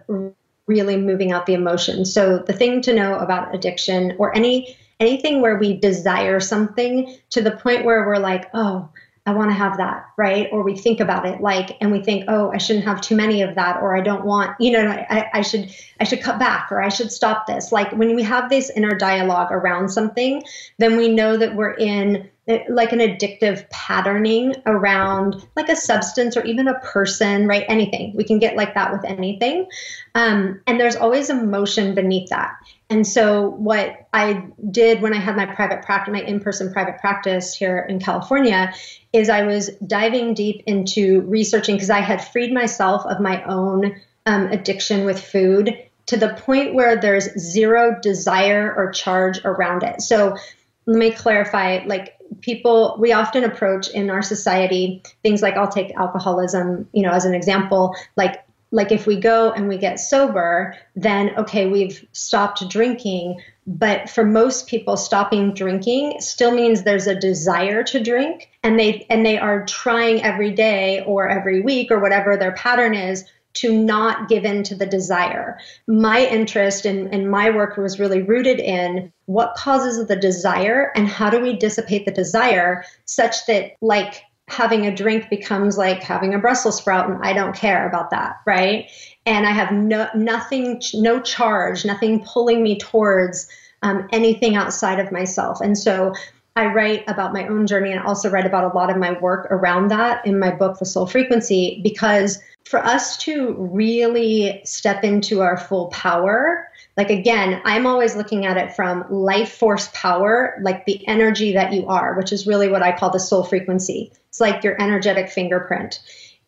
really 0.67 0.97
moving 0.97 1.31
out 1.31 1.45
the 1.45 1.53
emotions. 1.53 2.11
So 2.11 2.39
the 2.39 2.53
thing 2.53 2.81
to 2.81 2.93
know 2.93 3.17
about 3.17 3.53
addiction 3.55 4.15
or 4.17 4.35
any 4.35 4.75
anything 4.99 5.41
where 5.41 5.57
we 5.57 5.77
desire 5.77 6.39
something 6.39 7.15
to 7.29 7.41
the 7.41 7.51
point 7.51 7.85
where 7.85 8.05
we're 8.05 8.17
like, 8.17 8.49
oh, 8.53 8.89
I 9.27 9.33
want 9.33 9.49
to 9.49 9.55
have 9.55 9.77
that, 9.77 10.05
right? 10.17 10.47
Or 10.51 10.61
we 10.61 10.77
think 10.77 10.99
about 10.99 11.25
it 11.25 11.41
like, 11.41 11.77
and 11.81 11.91
we 11.91 12.01
think, 12.01 12.25
oh, 12.27 12.51
I 12.51 12.57
shouldn't 12.57 12.85
have 12.85 13.01
too 13.01 13.15
many 13.15 13.41
of 13.41 13.55
that, 13.55 13.77
or 13.81 13.97
I 13.97 14.01
don't 14.01 14.23
want, 14.23 14.55
you 14.59 14.71
know, 14.71 14.87
I, 14.87 15.29
I 15.33 15.41
should, 15.41 15.73
I 15.99 16.03
should 16.03 16.21
cut 16.21 16.37
back, 16.37 16.71
or 16.71 16.79
I 16.81 16.89
should 16.89 17.11
stop 17.11 17.47
this. 17.47 17.71
Like 17.71 17.91
when 17.93 18.15
we 18.15 18.21
have 18.21 18.49
this 18.49 18.69
inner 18.69 18.95
dialogue 18.95 19.51
around 19.51 19.89
something, 19.89 20.43
then 20.77 20.95
we 20.95 21.09
know 21.09 21.37
that 21.37 21.55
we're 21.55 21.73
in 21.73 22.29
like 22.69 22.91
an 22.91 22.99
addictive 22.99 23.67
patterning 23.71 24.53
around 24.67 25.47
like 25.55 25.69
a 25.69 25.75
substance 25.75 26.37
or 26.37 26.43
even 26.45 26.67
a 26.67 26.79
person, 26.81 27.47
right? 27.47 27.65
Anything. 27.67 28.13
We 28.15 28.23
can 28.23 28.37
get 28.37 28.55
like 28.55 28.75
that 28.75 28.91
with 28.91 29.03
anything. 29.05 29.67
Um, 30.13 30.61
and 30.67 30.79
there's 30.79 30.95
always 30.95 31.31
emotion 31.31 31.95
beneath 31.95 32.29
that. 32.29 32.51
And 32.89 33.05
so, 33.05 33.49
what 33.49 34.07
I 34.13 34.45
did 34.69 35.01
when 35.01 35.13
I 35.13 35.17
had 35.17 35.35
my 35.35 35.47
private 35.47 35.81
practice, 35.81 36.11
my 36.11 36.21
in 36.21 36.39
person 36.39 36.71
private 36.71 36.99
practice 36.99 37.55
here 37.55 37.79
in 37.79 37.99
California, 37.99 38.73
is 39.11 39.29
I 39.29 39.43
was 39.43 39.71
diving 39.85 40.35
deep 40.35 40.63
into 40.67 41.21
researching 41.21 41.75
because 41.75 41.89
I 41.89 42.01
had 42.01 42.23
freed 42.23 42.53
myself 42.53 43.05
of 43.05 43.19
my 43.19 43.43
own 43.45 43.99
um, 44.27 44.47
addiction 44.47 45.05
with 45.05 45.19
food 45.19 45.75
to 46.07 46.17
the 46.17 46.35
point 46.35 46.75
where 46.75 46.95
there's 46.95 47.27
zero 47.39 47.97
desire 47.99 48.71
or 48.75 48.91
charge 48.91 49.39
around 49.43 49.81
it. 49.81 50.01
So, 50.01 50.37
let 50.85 50.97
me 50.97 51.11
clarify 51.11 51.83
like 51.87 52.15
people 52.41 52.95
we 52.99 53.11
often 53.13 53.43
approach 53.43 53.87
in 53.89 54.09
our 54.09 54.21
society 54.21 55.01
things 55.23 55.41
like 55.41 55.55
i'll 55.55 55.67
take 55.71 55.95
alcoholism 55.95 56.87
you 56.91 57.01
know 57.01 57.11
as 57.11 57.25
an 57.25 57.33
example 57.33 57.95
like 58.15 58.44
like 58.75 58.91
if 58.91 59.07
we 59.07 59.15
go 59.15 59.53
and 59.53 59.69
we 59.69 59.77
get 59.77 60.01
sober, 60.01 60.75
then 60.97 61.31
okay, 61.37 61.65
we've 61.65 62.05
stopped 62.11 62.69
drinking. 62.69 63.41
But 63.65 64.09
for 64.09 64.25
most 64.25 64.67
people, 64.67 64.97
stopping 64.97 65.53
drinking 65.53 66.19
still 66.19 66.51
means 66.51 66.83
there's 66.83 67.07
a 67.07 67.15
desire 67.15 67.83
to 67.85 68.03
drink, 68.03 68.49
and 68.63 68.77
they 68.77 69.07
and 69.09 69.25
they 69.25 69.37
are 69.37 69.65
trying 69.65 70.21
every 70.23 70.51
day 70.51 71.03
or 71.05 71.29
every 71.29 71.61
week 71.61 71.89
or 71.89 71.99
whatever 71.99 72.35
their 72.35 72.51
pattern 72.51 72.93
is 72.93 73.23
to 73.53 73.71
not 73.71 74.27
give 74.27 74.43
in 74.43 74.63
to 74.63 74.75
the 74.75 74.85
desire. 74.85 75.57
My 75.87 76.25
interest 76.25 76.85
in, 76.85 77.13
in 77.13 77.29
my 77.29 77.49
work 77.49 77.77
was 77.77 78.01
really 78.01 78.21
rooted 78.21 78.59
in 78.59 79.13
what 79.27 79.55
causes 79.55 80.05
the 80.05 80.17
desire 80.17 80.91
and 80.93 81.07
how 81.07 81.29
do 81.29 81.39
we 81.39 81.55
dissipate 81.55 82.05
the 82.05 82.11
desire 82.11 82.83
such 83.05 83.45
that, 83.45 83.71
like, 83.81 84.23
having 84.47 84.85
a 84.85 84.95
drink 84.95 85.29
becomes 85.29 85.77
like 85.77 86.03
having 86.03 86.33
a 86.33 86.39
Brussels 86.39 86.77
sprout, 86.77 87.09
and 87.09 87.19
I 87.23 87.33
don't 87.33 87.55
care 87.55 87.87
about 87.87 88.11
that, 88.11 88.41
right? 88.45 88.89
And 89.25 89.45
I 89.45 89.51
have 89.51 89.71
no 89.71 90.07
nothing, 90.13 90.81
no 90.93 91.19
charge, 91.19 91.85
nothing 91.85 92.23
pulling 92.23 92.61
me 92.61 92.77
towards 92.77 93.47
um, 93.81 94.07
anything 94.11 94.55
outside 94.55 94.99
of 94.99 95.11
myself. 95.11 95.61
And 95.61 95.77
so 95.77 96.13
I 96.55 96.67
write 96.67 97.03
about 97.07 97.33
my 97.33 97.47
own 97.47 97.67
journey 97.67 97.91
and 97.91 98.01
also 98.01 98.29
write 98.29 98.45
about 98.45 98.71
a 98.71 98.75
lot 98.75 98.89
of 98.89 98.97
my 98.97 99.19
work 99.19 99.47
around 99.51 99.89
that 99.89 100.25
in 100.25 100.39
my 100.39 100.51
book, 100.51 100.79
The 100.79 100.85
Soul 100.85 101.05
Frequency, 101.05 101.81
because 101.83 102.39
for 102.63 102.83
us 102.83 103.17
to 103.17 103.53
really 103.57 104.61
step 104.63 105.03
into 105.03 105.41
our 105.41 105.57
full 105.57 105.87
power, 105.87 106.69
like 106.97 107.09
again, 107.09 107.61
I'm 107.65 107.85
always 107.85 108.15
looking 108.15 108.45
at 108.45 108.57
it 108.57 108.73
from 108.73 109.05
life 109.09 109.53
force 109.53 109.89
power, 109.93 110.57
like 110.61 110.85
the 110.85 111.05
energy 111.07 111.53
that 111.53 111.73
you 111.73 111.87
are, 111.87 112.15
which 112.15 112.31
is 112.31 112.47
really 112.47 112.69
what 112.69 112.83
I 112.83 112.97
call 112.97 113.09
the 113.09 113.19
soul 113.19 113.43
frequency. 113.43 114.11
It's 114.29 114.39
like 114.39 114.63
your 114.63 114.81
energetic 114.81 115.29
fingerprint. 115.29 115.99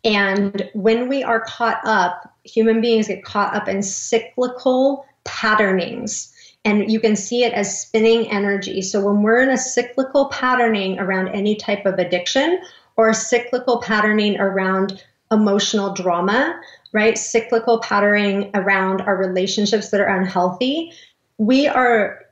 And 0.03 0.69
when 0.73 1.09
we 1.09 1.23
are 1.23 1.41
caught 1.41 1.79
up, 1.83 2.33
human 2.43 2.79
beings 2.79 3.07
get 3.07 3.23
caught 3.23 3.53
up 3.55 3.67
in 3.67 3.81
cyclical 3.81 5.05
patternings 5.25 6.33
and 6.67 6.91
you 6.91 6.99
can 6.99 7.15
see 7.15 7.43
it 7.43 7.53
as 7.53 7.79
spinning 7.79 8.29
energy. 8.29 8.81
So 8.81 8.99
when 8.99 9.21
we're 9.21 9.41
in 9.41 9.49
a 9.49 9.57
cyclical 9.57 10.25
patterning 10.25 10.99
around 10.99 11.29
any 11.29 11.55
type 11.55 11.85
of 11.85 11.97
addiction 11.97 12.61
or 12.97 13.09
a 13.09 13.13
cyclical 13.13 13.79
patterning 13.81 14.37
around 14.37 15.01
emotional 15.31 15.93
drama, 15.93 16.59
right? 16.97 17.15
Cyclical 17.15 17.77
patterning 17.79 18.49
around 18.55 19.01
our 19.01 19.15
relationships 19.15 19.91
that 19.91 20.01
are 20.01 20.07
unhealthy, 20.07 20.91
we 21.37 21.67
are 21.67 22.25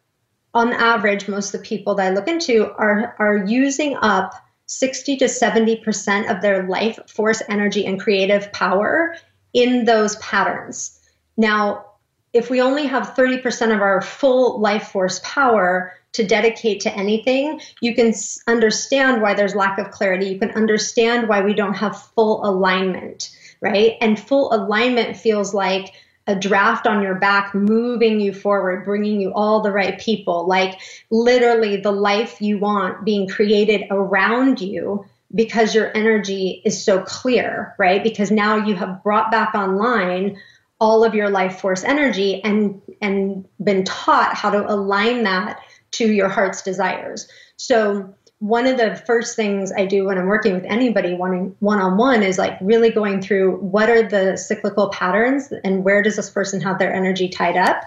on 0.56 0.74
average, 0.74 1.28
most 1.28 1.54
of 1.54 1.62
the 1.62 1.68
people 1.68 1.94
that 1.96 2.12
I 2.12 2.16
look 2.16 2.28
into 2.28 2.72
are 2.72 3.16
are 3.20 3.46
using 3.46 3.96
up 4.02 4.34
60 4.66 5.18
to 5.18 5.26
70% 5.26 6.32
of 6.34 6.42
their 6.42 6.68
life 6.68 6.98
force 7.08 7.44
energy 7.48 7.86
and 7.86 8.00
creative 8.00 8.52
power 8.54 9.16
in 9.54 9.86
those 9.86 10.16
patterns. 10.16 11.00
Now, 11.38 11.86
if 12.34 12.50
we 12.50 12.60
only 12.60 12.88
have 12.88 13.14
30% 13.16 13.76
of 13.76 13.82
our 13.82 14.02
full 14.02 14.60
life 14.60 14.88
force 14.88 15.20
power 15.24 15.94
to 16.14 16.26
dedicate 16.26 16.80
to 16.82 16.98
anything, 16.98 17.62
you 17.82 17.94
can 17.94 18.14
understand 18.48 19.22
why 19.22 19.36
there's 19.36 19.54
lack 19.54 19.78
of 19.78 19.92
clarity. 19.92 20.28
You 20.28 20.40
can 20.40 20.52
understand 20.52 21.28
why 21.28 21.42
we 21.42 21.54
don't 21.54 21.76
have 21.76 22.02
full 22.16 22.44
alignment, 22.44 23.35
right? 23.62 23.94
And 24.02 24.20
full 24.20 24.54
alignment 24.54 25.18
feels 25.18 25.54
like 25.54 25.94
a 26.28 26.36
draft 26.36 26.88
on 26.88 27.04
your 27.04 27.16
back 27.16 27.54
moving 27.54 28.20
you 28.20 28.34
forward, 28.34 28.84
bringing 28.86 29.22
you 29.22 29.32
all 29.34 29.62
the 29.62 29.72
right 29.72 30.00
people, 30.00 30.48
like 30.48 30.80
literally 31.12 31.78
the 31.78 31.92
life 31.92 32.42
you 32.42 32.58
want 32.58 33.06
being 33.06 33.28
created 33.28 33.84
around 33.92 34.60
you 34.60 35.06
because 35.34 35.76
your 35.76 35.96
energy 35.96 36.62
is 36.66 36.84
so 36.84 37.02
clear, 37.02 37.76
right? 37.78 38.02
Because 38.02 38.32
now 38.32 38.66
you 38.66 38.76
have 38.76 39.04
brought 39.04 39.32
back 39.32 39.54
online 39.54 40.38
all 40.80 41.04
of 41.04 41.16
your 41.16 41.30
life 41.30 41.60
force 41.60 41.84
energy 41.84 42.44
and 42.44 42.82
and 43.02 43.46
been 43.64 43.84
taught 43.84 44.36
how 44.36 44.50
to 44.50 44.72
align 44.72 45.24
that 45.24 45.60
to 45.92 46.12
your 46.12 46.28
heart's 46.28 46.62
desires. 46.62 47.28
So 47.58 48.14
one 48.40 48.68
of 48.68 48.78
the 48.78 48.96
first 49.08 49.38
things 49.38 49.72
I 49.72 49.86
do 49.86 50.06
when 50.06 50.18
I'm 50.18 50.26
working 50.26 50.54
with 50.54 50.66
anybody 50.66 51.14
one 51.14 51.56
on 51.62 51.98
one 51.98 52.22
is 52.22 52.38
like 52.38 52.58
really 52.60 52.90
going 52.90 53.22
through 53.22 53.58
what 53.58 53.90
are 53.90 54.04
the 54.04 54.36
cyclical 54.36 54.90
patterns 54.90 55.54
and 55.64 55.86
where 55.86 56.02
does 56.02 56.18
this 56.18 56.30
person 56.30 56.60
have 56.62 56.78
their 56.78 56.94
energy 56.94 57.30
tied 57.30 57.56
up 57.56 57.82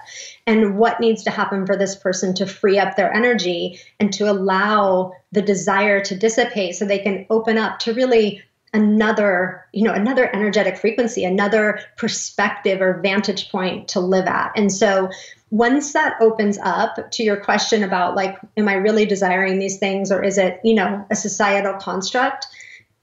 and 0.47 0.79
what 0.79 1.01
needs 1.01 1.25
to 1.25 1.31
happen 1.31 1.67
for 1.67 1.77
this 1.77 1.97
person 1.97 2.35
to 2.35 2.47
free 2.47 2.79
up 2.79 2.97
their 2.97 3.13
energy 3.13 3.79
and 4.01 4.11
to 4.15 4.31
allow 4.31 5.13
the 5.33 5.43
desire 5.43 6.01
to 6.01 6.17
dissipate 6.17 6.75
so 6.75 6.87
they 6.87 6.99
can 6.99 7.27
open 7.29 7.59
up 7.59 7.79
to 7.81 7.93
really 7.93 8.43
another 8.79 9.67
you 9.73 9.83
know 9.83 9.93
another 9.93 10.35
energetic 10.35 10.79
frequency 10.79 11.25
another 11.25 11.81
perspective 11.97 12.81
or 12.81 13.01
vantage 13.01 13.51
point 13.51 13.89
to 13.89 14.01
live 14.01 14.27
at. 14.27 14.53
And 14.57 14.73
so 14.73 15.11
once 15.51 15.93
that 15.95 16.15
opens 16.21 16.59
up 16.63 17.11
to 17.11 17.23
your 17.25 17.37
question 17.37 17.83
about 17.83 18.15
like 18.15 18.39
am 18.57 18.69
i 18.69 18.75
really 18.75 19.07
desiring 19.07 19.59
these 19.59 19.79
things 19.79 20.13
or 20.13 20.23
is 20.23 20.37
it 20.37 20.61
you 20.63 20.75
know 20.75 21.07
a 21.11 21.17
societal 21.17 21.73
construct 21.75 22.47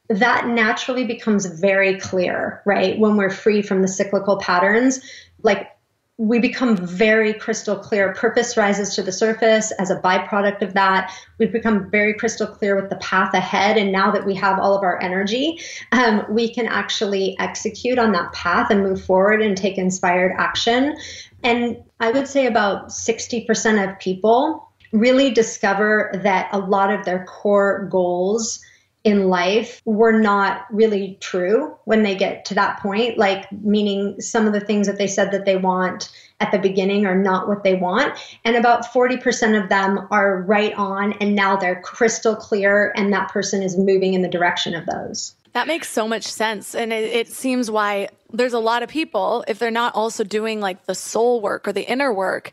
that 0.07 0.47
naturally 0.47 1.05
becomes 1.05 1.47
very 1.47 1.99
clear 1.99 2.61
right? 2.65 2.97
When 2.99 3.17
we're 3.17 3.31
free 3.31 3.61
from 3.61 3.81
the 3.81 3.87
cyclical 3.87 4.37
patterns 4.37 5.01
like 5.41 5.69
we 6.17 6.39
become 6.39 6.77
very 6.77 7.33
crystal 7.33 7.75
clear. 7.75 8.13
Purpose 8.13 8.55
rises 8.55 8.95
to 8.95 9.03
the 9.03 9.11
surface 9.11 9.71
as 9.71 9.89
a 9.89 9.99
byproduct 9.99 10.61
of 10.61 10.73
that. 10.73 11.13
We've 11.39 11.51
become 11.51 11.89
very 11.89 12.13
crystal 12.13 12.47
clear 12.47 12.79
with 12.79 12.89
the 12.89 12.95
path 12.97 13.33
ahead. 13.33 13.77
And 13.77 13.91
now 13.91 14.11
that 14.11 14.25
we 14.25 14.33
have 14.35 14.57
all 14.57 14.77
of 14.77 14.83
our 14.83 15.01
energy, 15.01 15.59
um, 15.91 16.25
we 16.29 16.53
can 16.53 16.67
actually 16.67 17.35
execute 17.39 17.99
on 17.99 18.13
that 18.13 18.31
path 18.31 18.71
and 18.71 18.81
move 18.81 19.03
forward 19.03 19.41
and 19.41 19.57
take 19.57 19.77
inspired 19.77 20.31
action. 20.37 20.95
And 21.43 21.83
I 21.99 22.11
would 22.11 22.29
say 22.29 22.45
about 22.45 22.89
60% 22.89 23.89
of 23.89 23.99
people 23.99 24.71
really 24.93 25.31
discover 25.31 26.11
that 26.23 26.47
a 26.53 26.59
lot 26.59 26.93
of 26.93 27.03
their 27.03 27.25
core 27.25 27.89
goals 27.91 28.61
in 29.05 29.29
life 29.29 29.81
were 29.85 30.19
not 30.19 30.65
really 30.71 31.17
true 31.21 31.77
when 31.85 32.01
they 32.01 32.15
get 32.15 32.43
to 32.43 32.55
that 32.55 32.79
point 32.79 33.19
like 33.19 33.49
meaning 33.51 34.19
some 34.19 34.47
of 34.47 34.51
the 34.51 34.59
things 34.59 34.87
that 34.87 34.97
they 34.97 35.07
said 35.07 35.31
that 35.31 35.45
they 35.45 35.55
want 35.55 36.09
at 36.41 36.51
the 36.51 36.57
beginning 36.57 37.05
are 37.05 37.15
not 37.15 37.47
what 37.47 37.63
they 37.63 37.75
want. 37.75 38.13
And 38.43 38.57
about 38.57 38.85
40% 38.85 39.61
of 39.61 39.69
them 39.69 40.07
are 40.11 40.41
right 40.41 40.73
on 40.73 41.13
and 41.13 41.35
now 41.35 41.55
they're 41.55 41.79
crystal 41.81 42.35
clear 42.35 42.91
and 42.97 43.13
that 43.13 43.29
person 43.29 43.63
is 43.63 43.77
moving 43.77 44.15
in 44.15 44.21
the 44.21 44.27
direction 44.27 44.73
of 44.73 44.85
those. 44.85 45.35
That 45.53 45.67
makes 45.67 45.89
so 45.89 46.07
much 46.07 46.23
sense 46.23 46.75
and 46.75 46.91
it, 46.91 47.05
it 47.05 47.27
seems 47.29 47.71
why 47.71 48.09
there's 48.33 48.53
a 48.53 48.59
lot 48.59 48.83
of 48.83 48.89
people 48.89 49.45
if 49.47 49.59
they're 49.59 49.71
not 49.71 49.95
also 49.95 50.23
doing 50.23 50.59
like 50.59 50.85
the 50.87 50.95
soul 50.95 51.39
work 51.39 51.67
or 51.67 51.71
the 51.71 51.89
inner 51.89 52.11
work 52.11 52.51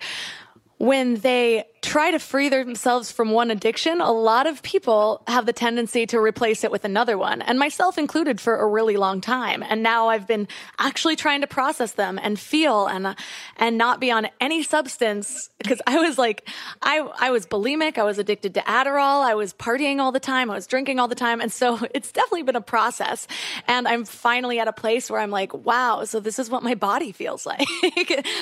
when 0.79 1.17
they 1.17 1.65
try 1.83 2.13
to 2.13 2.19
free 2.21 2.49
themselves 2.49 3.11
from 3.11 3.33
one 3.33 3.51
addiction, 3.51 4.01
a 4.01 4.13
lot 4.13 4.47
of 4.47 4.63
people 4.63 5.23
have 5.27 5.47
the 5.47 5.53
tendency 5.53 6.07
to 6.07 6.21
replace 6.21 6.63
it 6.63 6.71
with 6.71 6.85
another 6.85 7.19
one, 7.19 7.43
and 7.43 7.59
myself 7.59 7.99
included 7.99 8.41
for 8.41 8.57
a 8.57 8.67
really 8.67 8.97
long 8.97 9.21
time. 9.21 9.65
And 9.69 9.83
now 9.83 10.09
I've 10.09 10.29
been 10.29 10.47
actually 10.79 11.17
trying 11.17 11.41
to 11.41 11.49
process 11.49 11.93
them 11.93 12.21
and 12.23 12.39
feel 12.39 12.87
and 12.87 13.17
and 13.57 13.77
not 13.77 14.01
be 14.01 14.13
on 14.13 14.29
any 14.41 14.63
substance 14.63 15.51
because 15.59 15.83
I 15.87 15.99
was 15.99 16.19
like 16.19 16.49
I 16.81 17.01
I 17.19 17.31
was 17.31 17.47
bulimic, 17.47 17.99
I 17.99 18.05
was 18.05 18.19
addicted 18.19 18.55
to 18.55 18.61
Adderall, 18.61 19.25
I 19.25 19.35
was 19.35 19.53
partying 19.53 19.99
all 19.99 20.13
the 20.13 20.21
time, 20.21 20.51
I 20.51 20.55
was 20.55 20.69
drinking 20.69 21.01
all 21.01 21.09
the 21.09 21.17
time, 21.17 21.41
and 21.41 21.53
so 21.53 21.81
it's 21.95 22.13
definitely 22.13 22.45
been 22.45 22.57
a 22.57 22.61
process. 22.61 23.27
And 23.67 23.89
I'm 23.89 24.05
finally 24.05 24.61
at 24.61 24.69
a 24.69 24.73
place 24.73 25.11
where 25.11 25.21
I'm 25.21 25.31
like, 25.31 25.53
wow, 25.53 26.05
so 26.05 26.21
this 26.21 26.39
is 26.39 26.49
what 26.49 26.63
my 26.63 26.77
body 26.77 27.11
feels 27.11 27.45
like. 27.53 27.67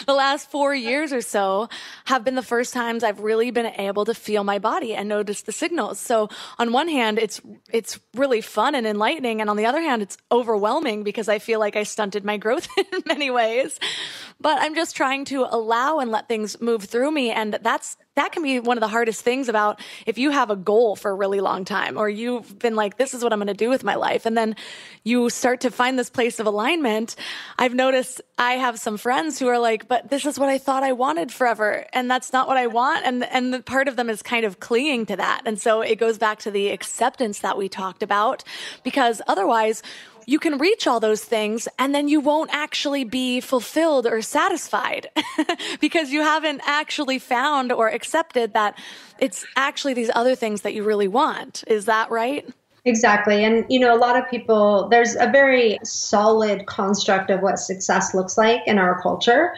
the 0.06 0.14
last 0.14 0.50
4 0.50 0.74
years 0.74 1.12
or 1.12 1.22
so 1.22 1.68
have 2.04 2.22
been 2.22 2.34
the 2.34 2.42
first 2.42 2.74
times 2.74 3.02
I've 3.02 3.20
really 3.20 3.29
been 3.50 3.66
able 3.66 4.04
to 4.04 4.14
feel 4.14 4.42
my 4.44 4.58
body 4.58 4.94
and 4.94 5.08
notice 5.08 5.42
the 5.42 5.52
signals. 5.52 6.00
So 6.00 6.28
on 6.58 6.72
one 6.72 6.88
hand, 6.88 7.18
it's 7.18 7.40
it's 7.72 8.00
really 8.14 8.40
fun 8.40 8.74
and 8.74 8.86
enlightening, 8.86 9.40
and 9.40 9.48
on 9.48 9.56
the 9.56 9.66
other 9.66 9.80
hand, 9.80 10.02
it's 10.02 10.16
overwhelming 10.32 11.04
because 11.04 11.28
I 11.28 11.38
feel 11.38 11.60
like 11.60 11.76
I 11.76 11.84
stunted 11.84 12.24
my 12.24 12.36
growth 12.36 12.66
in 12.76 13.02
many 13.06 13.30
ways. 13.30 13.78
But 14.40 14.58
I'm 14.60 14.74
just 14.74 14.96
trying 14.96 15.26
to 15.26 15.46
allow 15.48 15.98
and 16.00 16.10
let 16.10 16.26
things 16.26 16.60
move 16.60 16.84
through 16.84 17.10
me, 17.10 17.30
and 17.30 17.58
that's 17.62 17.96
that 18.20 18.32
can 18.32 18.42
be 18.42 18.60
one 18.60 18.76
of 18.76 18.82
the 18.82 18.88
hardest 18.88 19.22
things 19.22 19.48
about 19.48 19.80
if 20.04 20.18
you 20.18 20.30
have 20.30 20.50
a 20.50 20.56
goal 20.56 20.94
for 20.94 21.10
a 21.10 21.14
really 21.14 21.40
long 21.40 21.64
time 21.64 21.96
or 21.96 22.08
you've 22.08 22.58
been 22.58 22.76
like 22.76 22.98
this 22.98 23.14
is 23.14 23.24
what 23.24 23.32
i'm 23.32 23.38
going 23.38 23.46
to 23.46 23.54
do 23.54 23.70
with 23.70 23.82
my 23.82 23.94
life. 23.94 24.26
And 24.26 24.36
then 24.36 24.56
you 25.04 25.30
start 25.30 25.60
to 25.62 25.70
find 25.70 25.98
this 25.98 26.10
place 26.10 26.38
of 26.38 26.46
alignment. 26.46 27.16
I've 27.58 27.74
noticed 27.74 28.20
i 28.38 28.52
have 28.52 28.78
some 28.78 28.96
friends 28.98 29.38
who 29.38 29.48
are 29.48 29.58
like 29.58 29.88
but 29.88 30.10
this 30.10 30.26
is 30.26 30.38
what 30.38 30.48
i 30.48 30.58
thought 30.58 30.82
i 30.82 30.92
wanted 30.92 31.32
forever 31.32 31.86
and 31.92 32.10
that's 32.10 32.32
not 32.32 32.46
what 32.46 32.58
i 32.58 32.66
want. 32.66 33.06
And 33.06 33.24
and 33.24 33.54
the 33.54 33.62
part 33.62 33.88
of 33.88 33.96
them 33.96 34.10
is 34.10 34.22
kind 34.22 34.44
of 34.44 34.60
clinging 34.60 35.06
to 35.06 35.16
that. 35.16 35.42
And 35.46 35.58
so 35.58 35.80
it 35.80 35.96
goes 35.96 36.18
back 36.18 36.40
to 36.40 36.50
the 36.50 36.68
acceptance 36.68 37.40
that 37.40 37.56
we 37.56 37.68
talked 37.68 38.02
about 38.02 38.44
because 38.82 39.22
otherwise 39.26 39.82
you 40.30 40.38
can 40.38 40.58
reach 40.58 40.86
all 40.86 41.00
those 41.00 41.24
things 41.24 41.66
and 41.76 41.92
then 41.92 42.06
you 42.06 42.20
won't 42.20 42.50
actually 42.52 43.02
be 43.02 43.40
fulfilled 43.40 44.06
or 44.06 44.22
satisfied 44.22 45.08
because 45.80 46.12
you 46.12 46.22
haven't 46.22 46.60
actually 46.64 47.18
found 47.18 47.72
or 47.72 47.88
accepted 47.88 48.52
that 48.52 48.78
it's 49.18 49.44
actually 49.56 49.92
these 49.92 50.08
other 50.14 50.36
things 50.36 50.60
that 50.60 50.72
you 50.72 50.84
really 50.84 51.08
want. 51.08 51.64
Is 51.66 51.86
that 51.86 52.12
right? 52.12 52.48
Exactly. 52.84 53.42
And, 53.44 53.66
you 53.68 53.80
know, 53.80 53.92
a 53.92 53.98
lot 53.98 54.16
of 54.16 54.30
people, 54.30 54.88
there's 54.88 55.16
a 55.16 55.28
very 55.28 55.80
solid 55.82 56.64
construct 56.66 57.28
of 57.30 57.40
what 57.40 57.58
success 57.58 58.14
looks 58.14 58.38
like 58.38 58.60
in 58.68 58.78
our 58.78 59.02
culture. 59.02 59.52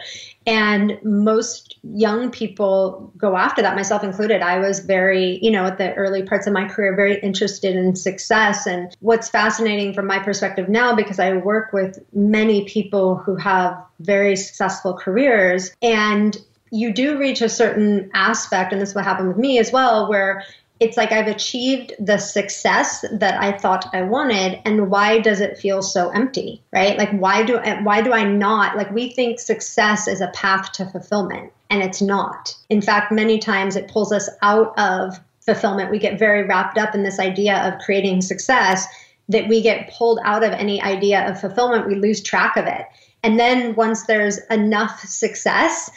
And 0.47 0.97
most 1.03 1.72
young 1.83 2.31
people 2.31 3.11
go 3.17 3.35
after 3.35 3.61
that, 3.61 3.75
myself 3.75 4.03
included. 4.03 4.41
I 4.41 4.59
was 4.59 4.79
very, 4.79 5.39
you 5.41 5.51
know, 5.51 5.65
at 5.65 5.77
the 5.77 5.93
early 5.95 6.23
parts 6.23 6.47
of 6.47 6.53
my 6.53 6.67
career, 6.67 6.95
very 6.95 7.19
interested 7.19 7.75
in 7.75 7.95
success. 7.95 8.65
And 8.65 8.95
what's 9.01 9.29
fascinating 9.29 9.93
from 9.93 10.07
my 10.07 10.19
perspective 10.19 10.69
now, 10.69 10.95
because 10.95 11.19
I 11.19 11.33
work 11.33 11.73
with 11.73 11.99
many 12.13 12.65
people 12.65 13.15
who 13.15 13.35
have 13.35 13.77
very 13.99 14.35
successful 14.35 14.93
careers, 14.93 15.75
and 15.81 16.37
you 16.71 16.93
do 16.93 17.19
reach 17.19 17.41
a 17.41 17.49
certain 17.49 18.09
aspect, 18.13 18.71
and 18.71 18.81
this 18.81 18.89
is 18.89 18.95
what 18.95 19.03
happened 19.03 19.27
with 19.27 19.37
me 19.37 19.59
as 19.59 19.71
well, 19.71 20.09
where 20.09 20.43
it's 20.79 20.97
like 20.97 21.11
I've 21.11 21.27
achieved 21.27 21.93
the 21.99 22.17
success 22.17 23.05
that 23.11 23.41
I 23.41 23.57
thought 23.57 23.93
I 23.93 24.01
wanted 24.01 24.59
and 24.65 24.89
why 24.89 25.19
does 25.19 25.39
it 25.39 25.57
feel 25.57 25.81
so 25.81 26.09
empty 26.09 26.61
right 26.73 26.97
like 26.97 27.11
why 27.11 27.43
do 27.43 27.57
I, 27.57 27.81
why 27.81 28.01
do 28.01 28.11
I 28.11 28.23
not 28.23 28.75
like 28.75 28.91
we 28.91 29.09
think 29.11 29.39
success 29.39 30.07
is 30.07 30.19
a 30.19 30.27
path 30.29 30.73
to 30.73 30.85
fulfillment 30.87 31.53
and 31.73 31.81
it's 31.81 32.03
not. 32.03 32.55
In 32.69 32.83
fact 32.83 33.11
many 33.11 33.39
times 33.39 33.75
it 33.75 33.87
pulls 33.87 34.11
us 34.11 34.29
out 34.43 34.77
of 34.77 35.19
fulfillment. 35.41 35.89
We 35.89 35.97
get 35.97 36.19
very 36.19 36.43
wrapped 36.43 36.77
up 36.77 36.93
in 36.93 37.01
this 37.01 37.19
idea 37.19 37.57
of 37.63 37.81
creating 37.83 38.21
success 38.21 38.85
that 39.29 39.47
we 39.47 39.59
get 39.59 39.91
pulled 39.91 40.19
out 40.23 40.43
of 40.43 40.51
any 40.51 40.79
idea 40.83 41.27
of 41.27 41.41
fulfillment. 41.41 41.87
We 41.87 41.95
lose 41.95 42.21
track 42.21 42.57
of 42.57 42.67
it. 42.67 42.85
And 43.23 43.39
then 43.39 43.73
once 43.73 44.05
there's 44.05 44.37
enough 44.51 44.99
success 44.99 45.89